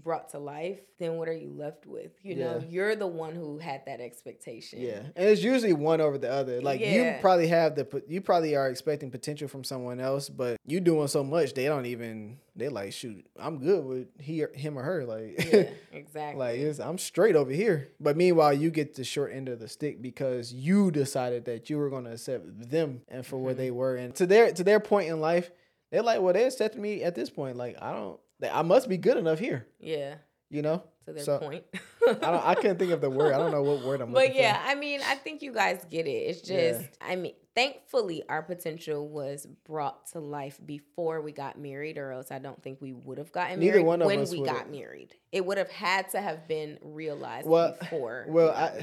brought 0.02 0.30
to 0.30 0.38
life, 0.38 0.80
then 0.98 1.16
what 1.16 1.28
are 1.28 1.32
you 1.36 1.50
left 1.50 1.86
with? 1.86 2.12
You 2.22 2.36
know, 2.36 2.62
you're 2.68 2.96
the 2.96 3.06
one 3.06 3.34
who 3.34 3.58
had 3.58 3.82
that 3.86 4.00
expectation. 4.00 4.80
Yeah, 4.80 5.00
and 5.16 5.28
it's 5.28 5.42
usually 5.42 5.72
one 5.72 6.00
over 6.00 6.18
the 6.18 6.30
other. 6.30 6.60
Like 6.60 6.80
you 6.80 7.16
probably 7.20 7.48
have 7.48 7.74
the 7.74 8.02
you 8.08 8.20
probably 8.20 8.56
are 8.56 8.68
expecting 8.68 9.10
potential 9.10 9.48
from 9.48 9.64
someone 9.64 10.00
else, 10.00 10.28
but 10.28 10.56
you 10.66 10.80
doing 10.80 11.08
so 11.08 11.22
much 11.24 11.54
they 11.54 11.64
don't 11.66 11.86
even 11.86 12.38
they 12.56 12.68
like 12.68 12.92
shoot. 12.92 13.26
I'm 13.38 13.58
good 13.58 13.84
with 13.84 14.06
he 14.20 14.42
or, 14.44 14.50
him 14.54 14.78
or 14.78 14.82
her. 14.82 15.04
Like 15.04 15.44
Yeah, 15.52 15.70
exactly. 15.92 16.38
like 16.38 16.58
it's, 16.58 16.78
I'm 16.78 16.98
straight 16.98 17.34
over 17.36 17.50
here. 17.50 17.88
But 18.00 18.16
meanwhile, 18.16 18.52
you 18.54 18.70
get 18.70 18.94
the 18.94 19.04
short 19.04 19.32
end 19.32 19.48
of 19.48 19.58
the 19.58 19.68
stick 19.68 20.00
because 20.00 20.52
you 20.52 20.90
decided 20.90 21.44
that 21.46 21.68
you 21.68 21.78
were 21.78 21.90
going 21.90 22.04
to 22.04 22.12
accept 22.12 22.70
them 22.70 23.02
and 23.08 23.26
for 23.26 23.38
where 23.38 23.54
Mhm. 23.54 23.58
they 23.58 23.70
were, 23.70 23.96
and 23.96 24.14
to 24.16 24.26
their 24.26 24.52
to 24.52 24.64
their 24.64 24.80
point 24.80 25.08
in 25.08 25.20
life, 25.20 25.50
they're 25.90 26.02
like, 26.02 26.20
well, 26.20 26.32
they 26.32 26.44
accepted 26.44 26.80
me 26.80 27.02
at 27.02 27.14
this 27.14 27.30
point. 27.30 27.56
Like 27.56 27.76
I 27.82 27.92
don't, 27.92 28.18
I 28.52 28.62
must 28.62 28.88
be 28.88 28.96
good 28.98 29.16
enough 29.16 29.38
here. 29.38 29.66
yeah, 29.78 30.16
You 30.50 30.62
know. 30.62 30.82
to 31.06 31.12
their 31.12 31.22
So, 31.22 31.38
point. 31.38 31.64
I 32.06 32.12
don't. 32.14 32.24
I 32.46 32.54
couldn't 32.54 32.78
think 32.78 32.92
of 32.92 33.00
the 33.00 33.10
word. 33.10 33.32
I 33.34 33.38
don't 33.38 33.50
know 33.52 33.62
what 33.62 33.84
word 33.84 34.00
I'm. 34.00 34.12
But 34.12 34.24
looking 34.28 34.40
yeah, 34.42 34.60
I 34.64 34.74
mean, 34.74 35.00
I 35.06 35.14
think 35.14 35.42
you 35.42 35.52
guys 35.52 35.84
get 35.90 36.06
it. 36.06 36.10
It's 36.10 36.40
just, 36.40 36.80
Yeah. 36.80 36.86
I 37.00 37.16
mean, 37.16 37.34
thankfully, 37.54 38.22
our 38.28 38.42
potential 38.42 39.08
was 39.08 39.46
brought 39.66 40.06
to 40.12 40.20
life 40.20 40.58
before 40.64 41.20
we 41.20 41.32
got 41.32 41.58
married, 41.58 41.98
or 41.98 42.10
else 42.12 42.30
I 42.30 42.38
don't 42.38 42.62
think 42.62 42.80
we 42.80 42.92
would 42.92 43.18
have 43.18 43.32
gotten 43.32 43.58
Neither 43.60 43.72
married 43.74 43.86
one 43.86 44.02
of 44.02 44.06
when 44.06 44.20
us 44.20 44.30
we 44.32 44.40
would've. 44.40 44.54
got 44.54 44.70
married. 44.70 45.14
It 45.32 45.44
would 45.46 45.58
have 45.58 45.70
had 45.70 46.08
to 46.10 46.20
have 46.20 46.48
been 46.48 46.78
realized 46.82 47.46
Well, 47.46 47.76
before. 47.78 48.26
Well, 48.28 48.48
we 48.48 48.80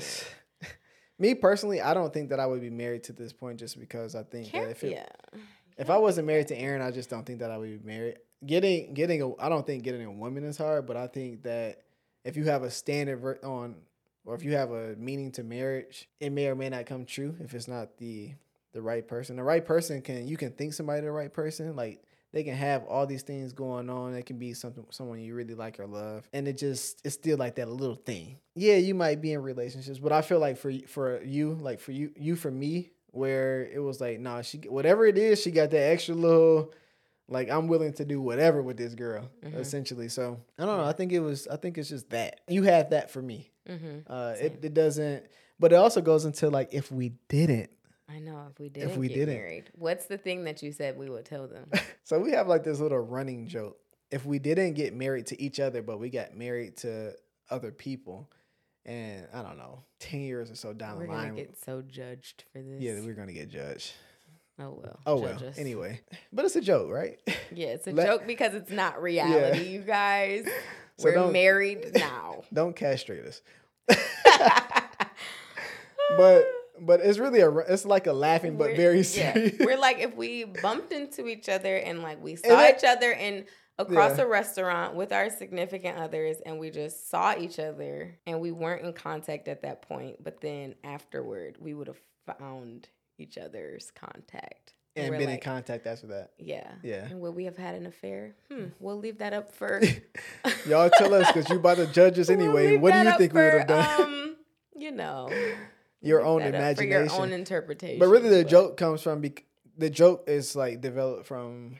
I, 0.67 0.67
me 1.19 1.35
personally, 1.35 1.81
I 1.81 1.93
don't 1.93 2.13
think 2.13 2.29
that 2.29 2.39
I 2.39 2.45
would 2.45 2.61
be 2.61 2.69
married 2.71 3.03
to 3.05 3.13
this 3.13 3.33
point 3.33 3.59
just 3.59 3.79
because 3.79 4.15
I 4.15 4.23
think 4.23 4.47
Care- 4.47 4.65
that 4.65 4.71
if 4.71 4.83
it, 4.83 4.91
yeah, 4.91 5.39
if 5.77 5.89
I 5.89 5.97
wasn't 5.97 6.27
married 6.27 6.47
to 6.49 6.55
Erin, 6.59 6.81
I 6.81 6.91
just 6.91 7.09
don't 7.09 7.25
think 7.25 7.39
that 7.39 7.49
I 7.51 7.57
would 7.57 7.83
be 7.83 7.87
married. 7.87 8.17
Getting 8.45 8.93
getting 8.93 9.21
a 9.21 9.35
I 9.37 9.49
don't 9.49 9.65
think 9.65 9.83
getting 9.83 10.05
a 10.05 10.11
woman 10.11 10.43
is 10.43 10.57
hard, 10.57 10.87
but 10.87 10.97
I 10.97 11.07
think 11.07 11.43
that 11.43 11.83
if 12.23 12.35
you 12.35 12.45
have 12.45 12.63
a 12.63 12.71
standard 12.71 13.43
on 13.43 13.75
or 14.25 14.35
if 14.35 14.43
you 14.43 14.55
have 14.55 14.71
a 14.71 14.95
meaning 14.97 15.31
to 15.33 15.43
marriage, 15.43 16.07
it 16.19 16.31
may 16.31 16.47
or 16.47 16.55
may 16.55 16.69
not 16.69 16.85
come 16.85 17.05
true 17.05 17.35
if 17.39 17.53
it's 17.53 17.67
not 17.67 17.97
the 17.97 18.33
the 18.73 18.81
right 18.81 19.07
person. 19.07 19.35
The 19.35 19.43
right 19.43 19.65
person 19.65 20.01
can 20.01 20.27
you 20.27 20.37
can 20.37 20.51
think 20.51 20.73
somebody 20.73 21.01
the 21.01 21.11
right 21.11 21.31
person 21.31 21.75
like 21.75 22.03
they 22.33 22.43
can 22.43 22.55
have 22.55 22.83
all 22.85 23.05
these 23.05 23.23
things 23.23 23.51
going 23.51 23.89
on. 23.89 24.13
It 24.13 24.25
can 24.25 24.37
be 24.37 24.53
something 24.53 24.85
someone 24.89 25.19
you 25.19 25.35
really 25.35 25.55
like 25.55 25.79
or 25.79 25.87
love, 25.87 26.27
and 26.33 26.47
it 26.47 26.57
just 26.57 27.01
it's 27.03 27.15
still 27.15 27.37
like 27.37 27.55
that 27.55 27.69
little 27.69 27.95
thing. 27.95 28.37
Yeah, 28.55 28.75
you 28.75 28.95
might 28.95 29.21
be 29.21 29.33
in 29.33 29.41
relationships, 29.41 29.99
but 29.99 30.11
I 30.11 30.21
feel 30.21 30.39
like 30.39 30.57
for 30.57 30.71
for 30.87 31.21
you, 31.23 31.57
like 31.61 31.79
for 31.79 31.91
you, 31.91 32.11
you 32.15 32.35
for 32.35 32.51
me, 32.51 32.91
where 33.11 33.65
it 33.65 33.79
was 33.79 33.99
like, 33.99 34.19
nah, 34.19 34.41
she 34.41 34.59
whatever 34.59 35.05
it 35.05 35.17
is, 35.17 35.41
she 35.41 35.51
got 35.51 35.71
that 35.71 35.91
extra 35.91 36.15
little. 36.15 36.73
Like 37.27 37.49
I'm 37.49 37.67
willing 37.67 37.93
to 37.93 38.05
do 38.05 38.21
whatever 38.21 38.61
with 38.61 38.77
this 38.77 38.93
girl, 38.93 39.29
Mhm. 39.43 39.55
essentially. 39.57 40.09
So 40.09 40.39
I 40.59 40.65
don't 40.65 40.77
know. 40.77 40.83
I 40.83 40.91
think 40.93 41.11
it 41.13 41.19
was. 41.21 41.47
I 41.47 41.55
think 41.57 41.77
it's 41.77 41.89
just 41.89 42.09
that 42.09 42.41
you 42.47 42.63
have 42.63 42.89
that 42.91 43.09
for 43.11 43.21
me. 43.21 43.51
hmm 43.67 43.99
Uh, 44.07 44.35
it, 44.39 44.59
it 44.63 44.73
doesn't. 44.73 45.25
But 45.59 45.71
it 45.71 45.75
also 45.75 46.01
goes 46.01 46.25
into 46.25 46.49
like 46.49 46.73
if 46.73 46.91
we 46.91 47.13
didn't. 47.29 47.69
I 48.09 48.19
know 48.19 48.47
if 48.51 48.59
we 48.59 48.67
didn't 48.67 48.97
we 48.97 49.07
get 49.07 49.13
didn't. 49.15 49.35
married. 49.35 49.71
What's 49.75 50.07
the 50.07 50.17
thing 50.17 50.43
that 50.43 50.61
you 50.61 50.73
said 50.73 50.97
we 50.97 51.09
would 51.09 51.25
tell 51.25 51.47
them? 51.47 51.69
So 52.03 52.19
we 52.19 52.31
have 52.31 52.47
like 52.49 52.63
this 52.65 52.79
little 52.81 52.99
running 52.99 53.47
joke. 53.47 53.77
If 54.09 54.25
we 54.25 54.37
didn't 54.39 54.73
get 54.73 54.93
married 54.93 55.27
to 55.27 55.41
each 55.41 55.61
other, 55.61 55.81
but 55.81 55.97
we 55.99 56.09
got 56.09 56.35
married 56.35 56.75
to 56.77 57.13
other 57.49 57.71
people, 57.71 58.29
and 58.85 59.27
I 59.33 59.41
don't 59.41 59.57
know, 59.57 59.83
ten 59.99 60.19
years 60.19 60.51
or 60.51 60.55
so 60.55 60.73
down 60.73 60.97
We're 60.97 61.05
the 61.05 61.13
line, 61.13 61.35
get 61.35 61.55
so 61.63 61.81
judged 61.81 62.43
for 62.51 62.61
this. 62.61 62.81
yeah, 62.81 62.99
we're 62.99 63.13
gonna 63.13 63.31
get 63.31 63.47
judged. 63.47 63.93
Oh 64.59 64.79
well. 64.81 64.99
Oh 65.05 65.17
well. 65.19 65.37
Anyway, 65.57 66.01
but 66.33 66.45
it's 66.45 66.55
a 66.55 66.61
joke, 66.61 66.89
right? 66.91 67.19
Yeah, 67.53 67.67
it's 67.67 67.87
a 67.87 67.91
Let- 67.93 68.07
joke 68.07 68.27
because 68.27 68.53
it's 68.53 68.71
not 68.71 69.01
reality, 69.01 69.67
you 69.69 69.81
guys. 69.81 70.45
So 70.97 71.05
We're 71.09 71.31
married 71.31 71.91
now. 71.95 72.43
don't 72.53 72.75
castrate 72.75 73.25
us. 73.25 73.41
but 76.17 76.45
but 76.79 76.99
it's 77.01 77.19
really 77.19 77.41
a 77.41 77.49
it's 77.59 77.85
like 77.85 78.07
a 78.07 78.13
laughing 78.13 78.57
but 78.57 78.67
We're- 78.69 78.77
very 78.77 78.97
yeah, 78.97 79.03
serious. 79.33 79.55
We're 79.59 79.77
like 79.77 79.99
if 79.99 80.15
we 80.15 80.43
bumped 80.45 80.91
into 80.91 81.27
each 81.27 81.47
other 81.49 81.75
and 81.77 82.01
like 82.01 82.21
we 82.21 82.35
saw 82.35 82.49
that- 82.49 82.77
each 82.77 82.83
other 82.83 83.11
in 83.11 83.45
across 83.79 84.17
Yeah. 84.17 84.25
a 84.25 84.27
restaurant 84.27 84.95
with 84.95 85.11
our 85.11 85.29
significant 85.29 85.97
others 85.97 86.37
and 86.45 86.59
we 86.59 86.69
just 86.69 87.09
saw 87.09 87.35
each 87.37 87.57
other 87.57 88.17
and 88.27 88.39
we 88.39 88.51
weren't 88.51 88.85
in 88.85 88.93
contact 88.93 89.47
at 89.47 89.63
that 89.63 89.81
point, 89.81 90.23
but 90.23 90.39
then 90.41 90.75
afterward 90.83 91.55
we 91.59 91.73
would 91.73 91.87
have 91.87 91.99
found 92.37 92.89
each 93.21 93.37
other's 93.37 93.91
contact. 93.91 94.73
and 94.95 95.09
we're 95.09 95.19
been 95.19 95.29
in 95.29 95.39
contact 95.39 95.87
after 95.87 96.07
that. 96.07 96.31
Yeah. 96.37 96.69
Yeah. 96.83 97.05
And 97.05 97.21
would 97.21 97.35
we 97.35 97.45
have 97.45 97.57
had 97.57 97.75
an 97.75 97.85
affair? 97.85 98.35
Hmm. 98.51 98.65
We'll 98.79 98.99
leave 98.99 99.19
that 99.19 99.33
up 99.33 99.53
for 99.53 99.81
Y'all 100.67 100.89
tell 100.89 101.13
us 101.13 101.27
because 101.27 101.49
you 101.49 101.55
about 101.57 101.77
to 101.77 101.87
judge 101.87 102.19
us 102.19 102.27
We'll 102.27 102.41
anyway. 102.41 102.77
What 102.77 102.93
do 102.93 102.99
you 102.99 103.17
think 103.17 103.33
we 103.33 103.41
would 103.41 103.53
have 103.53 103.67
done? 103.67 104.01
Um, 104.01 104.35
you 104.75 104.91
know, 104.91 105.29
your 106.01 106.23
own 106.25 106.41
imagination. 106.41 107.07
For 107.07 107.15
your 107.15 107.21
own 107.21 107.31
interpretation. 107.31 107.99
But 107.99 108.07
really, 108.07 108.29
the 108.29 108.43
joke 108.43 108.75
comes 108.77 109.01
from 109.01 109.21
bec- 109.21 109.45
the 109.77 109.89
joke 109.89 110.25
is 110.27 110.55
like 110.55 110.81
developed 110.81 111.25
from 111.25 111.77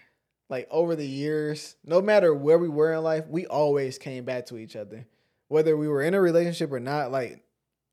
like 0.49 0.67
over 0.69 0.95
the 0.95 1.07
years. 1.07 1.75
No 1.83 2.01
matter 2.01 2.33
where 2.33 2.57
we 2.59 2.69
were 2.69 2.93
in 2.93 3.03
life, 3.03 3.25
we 3.27 3.45
always 3.47 3.97
came 3.97 4.23
back 4.25 4.45
to 4.47 4.57
each 4.57 4.75
other, 4.75 5.07
whether 5.47 5.75
we 5.75 5.87
were 5.87 6.01
in 6.01 6.13
a 6.13 6.21
relationship 6.21 6.71
or 6.71 6.79
not. 6.79 7.11
Like, 7.11 7.43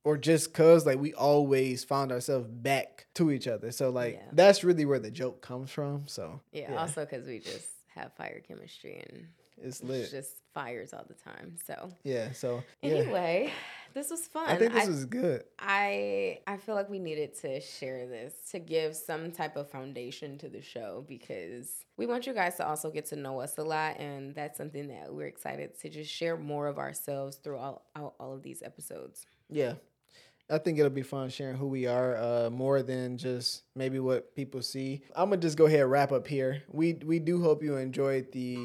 or 0.04 0.16
just 0.16 0.54
cause 0.54 0.86
like 0.86 0.98
we 0.98 1.12
always 1.14 1.84
found 1.84 2.12
ourselves 2.12 2.46
back 2.48 3.06
to 3.14 3.30
each 3.30 3.46
other. 3.48 3.70
So 3.72 3.90
like 3.90 4.14
Yeah. 4.14 4.28
that's 4.32 4.64
really 4.64 4.84
where 4.84 4.98
the 5.00 5.10
joke 5.10 5.42
comes 5.42 5.70
from. 5.70 6.06
So 6.08 6.40
Yeah, 6.52 6.72
yeah. 6.72 6.80
also 6.80 7.04
because 7.04 7.26
we 7.26 7.38
just 7.40 7.68
have 7.94 8.12
fire 8.14 8.40
chemistry 8.46 9.02
and 9.08 9.26
it's 9.60 9.80
it's 9.80 9.82
lit. 9.82 10.10
just 10.10 10.36
fires 10.54 10.92
all 10.94 11.04
the 11.08 11.14
time. 11.14 11.56
So 11.66 11.90
yeah. 12.04 12.30
So 12.32 12.62
yeah, 12.80 12.90
anyway, 12.92 13.52
this 13.92 14.08
was 14.08 14.26
fun. 14.28 14.48
I 14.48 14.56
think 14.56 14.72
this 14.72 14.86
was 14.86 15.04
good. 15.04 15.42
I 15.58 16.38
I 16.46 16.58
feel 16.58 16.76
like 16.76 16.88
we 16.88 17.00
needed 17.00 17.34
to 17.40 17.60
share 17.60 18.06
this 18.06 18.34
to 18.52 18.60
give 18.60 18.94
some 18.94 19.32
type 19.32 19.56
of 19.56 19.68
foundation 19.68 20.38
to 20.38 20.48
the 20.48 20.62
show 20.62 21.04
because 21.08 21.84
we 21.96 22.06
want 22.06 22.26
you 22.28 22.34
guys 22.34 22.54
to 22.58 22.66
also 22.68 22.90
get 22.92 23.06
to 23.06 23.16
know 23.16 23.40
us 23.40 23.58
a 23.58 23.64
lot, 23.64 23.98
and 23.98 24.32
that's 24.32 24.56
something 24.56 24.86
that 24.88 25.12
we're 25.12 25.26
excited 25.26 25.76
to 25.80 25.88
just 25.88 26.10
share 26.12 26.36
more 26.36 26.68
of 26.68 26.78
ourselves 26.78 27.38
throughout 27.38 27.82
all, 27.96 28.14
all 28.20 28.32
of 28.32 28.44
these 28.44 28.62
episodes. 28.62 29.26
Yeah. 29.50 29.74
I 30.50 30.56
think 30.58 30.78
it'll 30.78 30.90
be 30.90 31.02
fun 31.02 31.28
sharing 31.28 31.56
who 31.58 31.66
we 31.68 31.86
are, 31.86 32.16
uh, 32.16 32.48
more 32.50 32.82
than 32.82 33.18
just 33.18 33.64
maybe 33.74 33.98
what 33.98 34.34
people 34.34 34.62
see. 34.62 35.02
I'm 35.14 35.28
gonna 35.28 35.42
just 35.42 35.58
go 35.58 35.66
ahead 35.66 35.80
and 35.80 35.90
wrap 35.90 36.10
up 36.10 36.26
here. 36.26 36.62
We 36.72 36.94
we 36.94 37.18
do 37.18 37.42
hope 37.42 37.62
you 37.62 37.76
enjoyed 37.76 38.32
the 38.32 38.56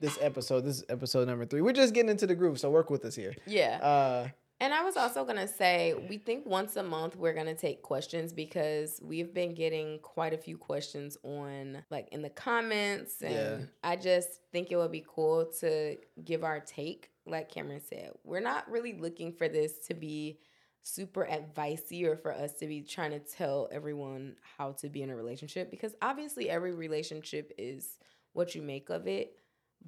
this 0.00 0.16
episode. 0.22 0.62
This 0.62 0.78
is 0.78 0.84
episode 0.88 1.28
number 1.28 1.44
three. 1.44 1.60
We're 1.60 1.72
just 1.72 1.92
getting 1.92 2.08
into 2.10 2.26
the 2.26 2.34
groove, 2.34 2.58
so 2.58 2.70
work 2.70 2.88
with 2.88 3.04
us 3.04 3.14
here. 3.14 3.34
Yeah. 3.46 3.78
Uh, 3.82 4.28
And 4.60 4.74
I 4.74 4.82
was 4.82 4.96
also 4.96 5.24
gonna 5.24 5.46
say, 5.46 5.94
we 6.08 6.18
think 6.18 6.44
once 6.46 6.76
a 6.76 6.82
month 6.82 7.14
we're 7.14 7.34
gonna 7.34 7.54
take 7.54 7.82
questions 7.82 8.32
because 8.32 8.98
we've 9.04 9.32
been 9.34 9.54
getting 9.54 9.98
quite 10.00 10.32
a 10.34 10.38
few 10.38 10.56
questions 10.56 11.16
on 11.22 11.84
like 11.90 12.08
in 12.10 12.22
the 12.22 12.30
comments, 12.30 13.20
and 13.22 13.34
Yeah. 13.34 13.66
I 13.84 13.96
just 13.96 14.30
think 14.50 14.72
it 14.72 14.76
would 14.76 14.90
be 14.92 15.04
cool 15.06 15.44
to 15.60 15.96
give 16.24 16.42
our 16.42 16.58
take. 16.60 17.10
Like 17.28 17.50
Cameron 17.50 17.80
said, 17.80 18.12
we're 18.24 18.40
not 18.40 18.70
really 18.70 18.94
looking 18.98 19.32
for 19.32 19.48
this 19.48 19.78
to 19.88 19.94
be 19.94 20.38
super 20.82 21.26
advicey 21.30 22.04
or 22.04 22.16
for 22.16 22.32
us 22.32 22.54
to 22.54 22.66
be 22.66 22.80
trying 22.82 23.10
to 23.10 23.18
tell 23.18 23.68
everyone 23.70 24.36
how 24.56 24.72
to 24.72 24.88
be 24.88 25.02
in 25.02 25.10
a 25.10 25.16
relationship 25.16 25.70
because 25.70 25.94
obviously 26.00 26.48
every 26.48 26.72
relationship 26.72 27.52
is 27.58 27.98
what 28.32 28.54
you 28.54 28.62
make 28.62 28.88
of 28.88 29.06
it. 29.06 29.34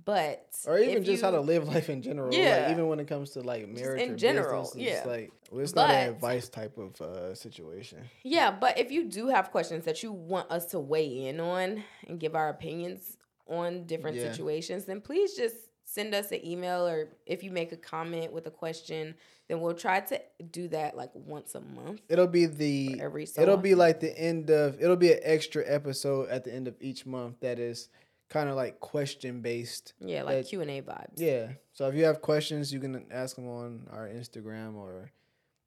But 0.05 0.55
or 0.67 0.79
even 0.79 1.03
just 1.03 1.21
how 1.23 1.33
to 1.33 1.41
live 1.41 1.67
life 1.67 1.91
in 1.91 2.01
general. 2.01 2.33
Yeah. 2.33 2.63
Like 2.63 2.71
even 2.71 2.87
when 2.87 3.01
it 3.01 3.09
comes 3.09 3.31
to 3.31 3.41
like 3.41 3.69
marriage 3.69 4.01
in 4.01 4.17
general, 4.17 4.63
business, 4.63 4.99
it's 4.99 5.07
like 5.07 5.33
well, 5.51 5.63
it's 5.63 5.75
not 5.75 5.91
an 5.91 6.11
advice 6.11 6.49
type 6.49 6.79
of 6.79 7.01
uh, 7.01 7.35
situation. 7.35 7.99
Yeah, 8.23 8.53
but 8.53 8.79
if 8.79 8.93
you 8.93 9.09
do 9.09 9.27
have 9.29 9.51
questions 9.51 9.85
that 9.87 10.03
you 10.05 10.13
want 10.13 10.49
us 10.51 10.67
to 10.67 10.79
weigh 10.79 11.27
in 11.27 11.41
on 11.41 11.83
and 12.07 12.21
give 12.21 12.37
our 12.37 12.51
opinions 12.51 13.17
on 13.49 13.85
different 13.87 14.17
Yeah. 14.17 14.31
situations, 14.31 14.85
then 14.85 15.01
please 15.01 15.35
just 15.35 15.57
send 15.93 16.15
us 16.15 16.31
an 16.31 16.47
email 16.47 16.87
or 16.87 17.09
if 17.27 17.43
you 17.43 17.51
make 17.51 17.73
a 17.73 17.77
comment 17.77 18.33
with 18.33 18.47
a 18.47 18.51
question, 18.51 19.15
then 19.49 19.61
we'll 19.61 19.75
try 19.75 19.99
to 20.01 20.21
do 20.51 20.69
that 20.69 20.97
like 20.97 21.11
once 21.15 21.55
a 21.57 21.61
month. 21.61 22.01
It'll 22.09 22.29
be 22.29 22.47
the 22.47 23.01
Every 23.01 23.27
so 23.27 23.43
it'll 23.43 23.57
be 23.57 23.75
like 23.75 23.99
the 23.99 24.17
end 24.17 24.51
of 24.51 24.81
it'll 24.81 24.97
be 24.97 25.13
an 25.13 25.19
extra 25.23 25.65
episode 25.67 26.29
at 26.29 26.45
the 26.45 26.55
end 26.55 26.69
of 26.69 26.77
each 26.81 27.07
month 27.07 27.41
that 27.41 27.59
is 27.59 27.89
kind 28.29 28.49
of 28.49 28.55
like 28.55 28.79
question 28.79 29.41
based. 29.41 29.95
Yeah, 30.01 30.23
like 30.23 30.47
Q 30.47 30.61
and 30.61 30.71
A 30.71 30.81
vibes. 30.81 31.15
Yeah. 31.17 31.49
So 31.73 31.89
if 31.89 31.95
you 31.97 32.05
have 32.05 32.23
questions, 32.23 32.73
you 32.73 32.79
can 32.79 33.07
ask 33.11 33.35
them 33.35 33.49
on 33.49 33.89
our 33.91 34.09
Instagram 34.09 34.77
or 34.77 35.11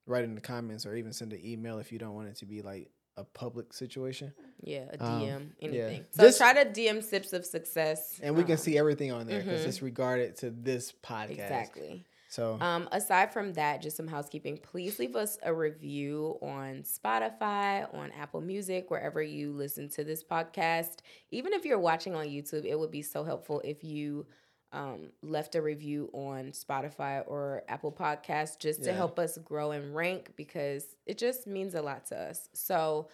write 0.06 0.24
in 0.24 0.34
the 0.34 0.40
comments 0.40 0.86
or 0.86 0.94
even 0.94 1.12
send 1.12 1.32
an 1.34 1.40
email 1.44 1.78
if 1.78 1.92
you 1.92 1.98
don't 1.98 2.14
want 2.14 2.28
it 2.28 2.36
to 2.36 2.46
be 2.46 2.62
like 2.62 2.88
a 3.16 3.24
public 3.24 3.72
situation. 3.72 4.32
Yeah, 4.62 4.86
a 4.92 5.04
Um, 5.04 5.20
DM, 5.20 5.50
yeah. 5.60 5.68
anything. 5.68 6.04
So 6.10 6.24
Just- 6.24 6.38
try 6.38 6.52
to 6.52 6.68
DM 6.70 7.02
sips 7.02 7.32
of 7.32 7.44
success. 7.44 8.18
And 8.22 8.36
we 8.36 8.42
can 8.42 8.52
um, 8.52 8.58
see 8.58 8.78
everything 8.78 9.12
on 9.12 9.26
there 9.26 9.40
because 9.42 9.62
mhm. 9.62 9.68
it's 9.68 9.82
regarded 9.82 10.36
to 10.36 10.50
this 10.50 10.92
podcast. 10.92 11.30
exactly. 11.30 12.04
So 12.28 12.58
Um, 12.60 12.88
aside 12.90 13.32
from 13.32 13.52
that, 13.52 13.80
just 13.80 13.96
some 13.96 14.08
housekeeping. 14.08 14.56
Please 14.58 14.98
leave 14.98 15.14
us 15.14 15.38
a 15.44 15.54
review 15.54 16.36
on 16.42 16.82
Spotify, 16.82 17.92
on 17.94 18.10
Apple 18.10 18.40
Music, 18.40 18.90
wherever 18.90 19.22
you 19.22 19.52
listen 19.52 19.88
to 19.90 20.02
this 20.02 20.24
podcast. 20.24 20.96
Even 21.30 21.52
if 21.52 21.64
you're 21.64 21.78
watching 21.78 22.16
on 22.16 22.26
YouTube, 22.26 22.64
it 22.64 22.76
would 22.76 22.90
be 22.90 23.02
so 23.02 23.22
helpful 23.22 23.60
if 23.64 23.84
you 23.84 24.26
um, 24.74 25.10
left 25.22 25.54
a 25.54 25.62
review 25.62 26.10
on 26.12 26.52
Spotify 26.52 27.22
or 27.26 27.62
Apple 27.68 27.92
Podcasts 27.92 28.58
just 28.58 28.82
to 28.84 28.92
help 28.92 29.18
us 29.18 29.38
grow 29.38 29.70
and 29.70 29.94
rank 29.94 30.32
because 30.36 30.84
it 31.06 31.16
just 31.16 31.46
means 31.46 31.74
a 31.74 31.80
lot 31.82 32.06
to 32.08 32.16
us. 32.18 32.48
So, 32.52 33.08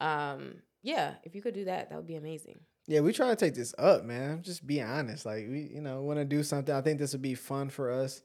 um, 0.00 0.56
yeah, 0.82 1.14
if 1.24 1.34
you 1.34 1.42
could 1.42 1.54
do 1.54 1.64
that, 1.64 1.88
that 1.90 1.96
would 1.96 2.06
be 2.06 2.16
amazing. 2.16 2.60
yeah, 2.86 3.00
we 3.00 3.12
try 3.12 3.28
to 3.30 3.36
take 3.36 3.54
this 3.54 3.74
up, 3.78 4.04
man. 4.04 4.42
Just 4.42 4.64
be 4.66 4.80
honest. 4.82 5.26
Like 5.26 5.46
we, 5.48 5.70
you 5.74 5.80
know, 5.80 6.02
want 6.02 6.18
to 6.18 6.24
do 6.24 6.42
something. 6.42 6.74
I 6.74 6.82
think 6.82 6.98
this 7.00 7.12
would 7.12 7.22
be 7.22 7.34
fun 7.34 7.70
for 7.70 7.90
us. 7.90 8.22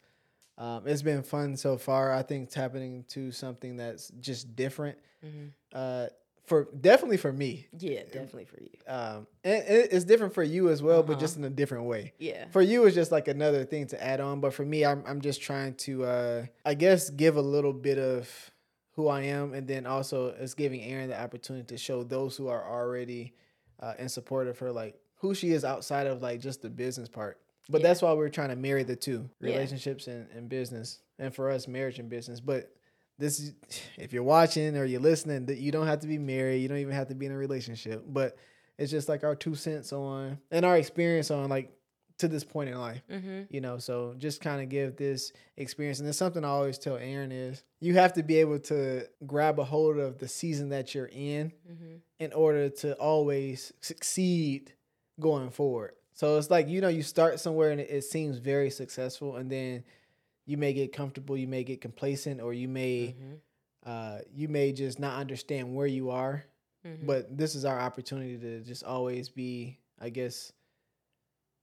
Um, 0.58 0.84
it's 0.86 1.02
been 1.02 1.24
fun 1.24 1.56
so 1.58 1.78
far. 1.78 2.12
I 2.12 2.22
think 2.22 2.50
tapping 2.52 2.84
into 2.84 3.32
something 3.32 3.78
that's 3.78 4.10
just 4.20 4.56
different. 4.56 4.98
Uh, 5.74 6.08
for 6.44 6.68
definitely 6.80 7.18
for 7.18 7.32
me. 7.32 7.68
Yeah, 7.78 8.04
definitely 8.04 8.46
for 8.46 8.60
you. 8.62 8.70
Um, 8.88 9.28
and 9.44 9.64
it- 9.68 9.94
it's 9.94 10.06
different 10.06 10.34
for 10.34 10.44
you 10.44 10.70
as 10.70 10.82
well, 10.82 11.04
but 11.04 11.14
Uh-huh. 11.14 11.22
just 11.22 11.38
in 11.38 11.44
a 11.44 11.50
different 11.50 11.86
way. 11.86 12.14
Yeah. 12.18 12.48
For 12.50 12.62
you, 12.62 12.86
it's 12.86 12.96
just 12.96 13.12
like 13.12 13.28
another 13.28 13.64
thing 13.64 13.88
to 13.88 14.04
add 14.04 14.20
on. 14.20 14.42
But 14.42 14.54
for 14.54 14.66
me, 14.66 14.84
I'm 14.86 15.04
I'm 15.06 15.22
just 15.22 15.42
trying 15.42 15.76
to, 15.76 16.04
uh, 16.06 16.46
I 16.66 16.74
guess, 16.74 17.10
give 17.10 17.38
a 17.38 17.42
little 17.42 17.74
bit 17.74 17.98
of 17.98 18.52
who 18.96 19.08
I 19.08 19.22
am, 19.24 19.54
and 19.54 19.68
then 19.68 19.86
also 19.86 20.28
it's 20.40 20.54
giving 20.54 20.82
Erin 20.84 21.10
the 21.10 21.20
opportunity 21.22 21.66
to 21.68 21.78
show 21.78 22.04
those 22.04 22.36
who 22.38 22.48
are 22.48 22.64
already 22.70 23.34
uh, 23.80 23.94
in 23.98 24.10
support 24.10 24.48
of 24.48 24.60
her, 24.60 24.72
like 24.72 25.00
who 25.16 25.34
she 25.34 25.52
is 25.52 25.64
outside 25.66 26.06
of 26.08 26.22
like 26.22 26.40
just 26.40 26.62
the 26.62 26.70
business 26.70 27.10
part. 27.10 27.40
But 27.70 27.82
Yeah. 27.82 27.88
that's 27.88 28.02
why 28.02 28.14
we're 28.14 28.30
trying 28.30 28.50
to 28.50 28.56
marry 28.56 28.84
the 28.84 28.96
two 28.96 29.30
Yeah. 29.40 29.54
relationships 29.54 30.08
and, 30.08 30.28
and 30.36 30.50
business, 30.50 31.00
and 31.18 31.34
for 31.34 31.50
us, 31.50 31.68
marriage 31.68 31.98
and 32.00 32.10
business. 32.10 32.40
But 32.40 32.72
this 33.22 33.40
is 33.40 33.54
if 33.98 34.12
you're 34.14 34.24
watching 34.24 34.76
or 34.76 34.84
you're 34.86 35.00
listening, 35.00 35.46
that 35.46 35.58
you 35.60 35.72
don't 35.72 35.88
have 35.88 36.00
to 36.02 36.08
be 36.08 36.18
married, 36.18 36.58
you 36.62 36.68
don't 36.68 36.80
even 36.80 36.94
have 36.94 37.08
to 37.08 37.16
be 37.16 37.26
in 37.26 37.32
a 37.32 37.38
relationship, 37.38 38.04
but 38.08 38.36
it's 38.78 38.92
just 38.92 39.08
like 39.08 39.24
our 39.24 39.36
two 39.36 39.56
cents 39.56 39.94
on 39.94 40.40
and 40.52 40.66
our 40.66 40.76
experience 40.78 41.30
on 41.32 41.48
like 41.50 41.72
to 42.18 42.28
this 42.28 42.44
point 42.44 42.70
in 42.70 42.78
life 42.80 43.02
Mm-hmm. 43.12 43.42
you 43.50 43.62
know 43.62 43.80
so 43.80 44.14
just 44.18 44.42
kind 44.42 44.62
of 44.62 44.70
give 44.70 44.96
this 44.96 45.34
experience 45.58 46.00
and 46.00 46.08
it's 46.08 46.20
something 46.20 46.46
i 46.46 46.48
always 46.50 46.78
tell 46.78 46.98
Erin 46.98 47.32
is 47.32 47.64
you 47.80 47.96
have 47.96 48.14
to 48.14 48.22
be 48.22 48.38
able 48.38 48.60
to 48.60 49.08
grab 49.26 49.58
a 49.60 49.64
hold 49.64 49.98
of 49.98 50.20
the 50.20 50.28
season 50.28 50.70
that 50.70 50.94
you're 50.94 51.10
in 51.12 51.52
Mm-hmm. 51.72 51.96
in 52.20 52.32
order 52.34 52.70
to 52.70 52.94
always 52.96 53.74
succeed 53.82 54.74
going 55.20 55.50
forward 55.50 55.94
so 56.14 56.38
it's 56.38 56.50
like 56.52 56.68
you 56.70 56.80
know 56.82 56.90
you 56.90 57.02
start 57.04 57.40
somewhere 57.40 57.72
and 57.72 57.82
it, 57.82 57.90
it 57.90 58.04
seems 58.04 58.38
very 58.38 58.70
successful 58.70 59.36
and 59.38 59.52
then 59.52 59.84
you 60.52 60.58
may 60.58 60.74
get 60.74 60.92
comfortable 60.92 61.38
you 61.38 61.48
may 61.48 61.64
get 61.64 61.80
complacent 61.82 62.42
or 62.42 62.52
you 62.54 62.68
may 62.68 63.16
Mm-hmm. 63.18 63.36
uh 63.92 64.18
you 64.34 64.48
may 64.50 64.72
just 64.74 65.00
not 65.00 65.16
understand 65.20 65.74
where 65.76 65.88
you 65.88 66.10
are 66.12 66.44
Mm-hmm. 66.86 67.06
but 67.06 67.38
this 67.38 67.54
is 67.54 67.64
our 67.64 67.80
opportunity 67.80 68.38
to 68.40 68.62
just 68.62 68.84
always 68.84 69.30
be 69.30 69.78
i 70.00 70.10
guess 70.10 70.52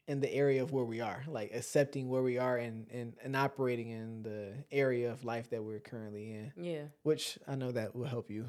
in 0.07 0.21
the 0.21 0.33
area 0.33 0.63
of 0.63 0.71
where 0.73 0.85
we 0.87 1.01
are, 1.03 1.23
like 1.29 1.51
accepting 1.53 2.09
where 2.09 2.23
we 2.23 2.39
are 2.39 2.57
and 2.57 2.87
and, 2.91 3.13
and 3.23 3.37
operating 3.37 3.89
in 3.91 4.23
the 4.23 4.55
area 4.73 5.11
of 5.13 5.23
life 5.23 5.51
that 5.51 5.63
we're 5.63 5.81
currently 5.81 6.31
in. 6.33 6.51
Yeah. 6.57 6.85
Which 7.03 7.39
I 7.47 7.57
know 7.57 7.73
that 7.73 7.95
will 7.95 8.07
help 8.07 8.31
you. 8.31 8.47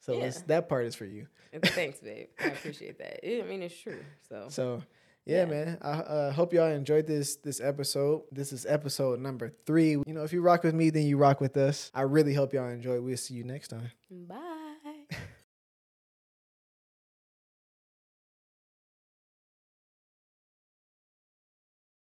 So 0.00 0.18
Yeah. 0.18 0.32
that 0.48 0.68
part 0.68 0.84
is 0.84 0.94
for 0.94 1.06
you. 1.06 1.26
Thanks, 1.62 2.00
babe. 2.00 2.26
I 2.38 2.48
appreciate 2.48 2.98
that. 2.98 3.24
I 3.26 3.42
mean, 3.48 3.62
it's 3.62 3.80
true. 3.80 4.04
So, 4.28 4.46
So 4.50 4.82
yeah, 5.28 5.40
Yeah. 5.40 5.44
man. 5.44 5.78
I 5.82 5.90
uh, 5.90 6.32
hope 6.32 6.52
y'all 6.52 6.66
enjoyed 6.66 7.06
this 7.06 7.36
this 7.36 7.60
episode. 7.60 8.22
This 8.32 8.52
is 8.52 8.66
episode 8.66 9.20
number 9.20 9.52
three. 9.66 9.90
You 9.90 10.04
know, 10.14 10.24
if 10.24 10.32
you 10.32 10.40
rock 10.42 10.64
with 10.64 10.74
me, 10.74 10.90
then 10.90 11.04
you 11.06 11.16
rock 11.18 11.40
with 11.40 11.56
us. 11.56 11.90
I 11.94 12.02
really 12.02 12.34
hope 12.34 12.52
y'all 12.54 12.68
enjoy. 12.68 13.00
We'll 13.00 13.16
see 13.16 13.34
you 13.34 13.44
next 13.44 13.68
time. 13.68 13.90
bye. 14.10 14.57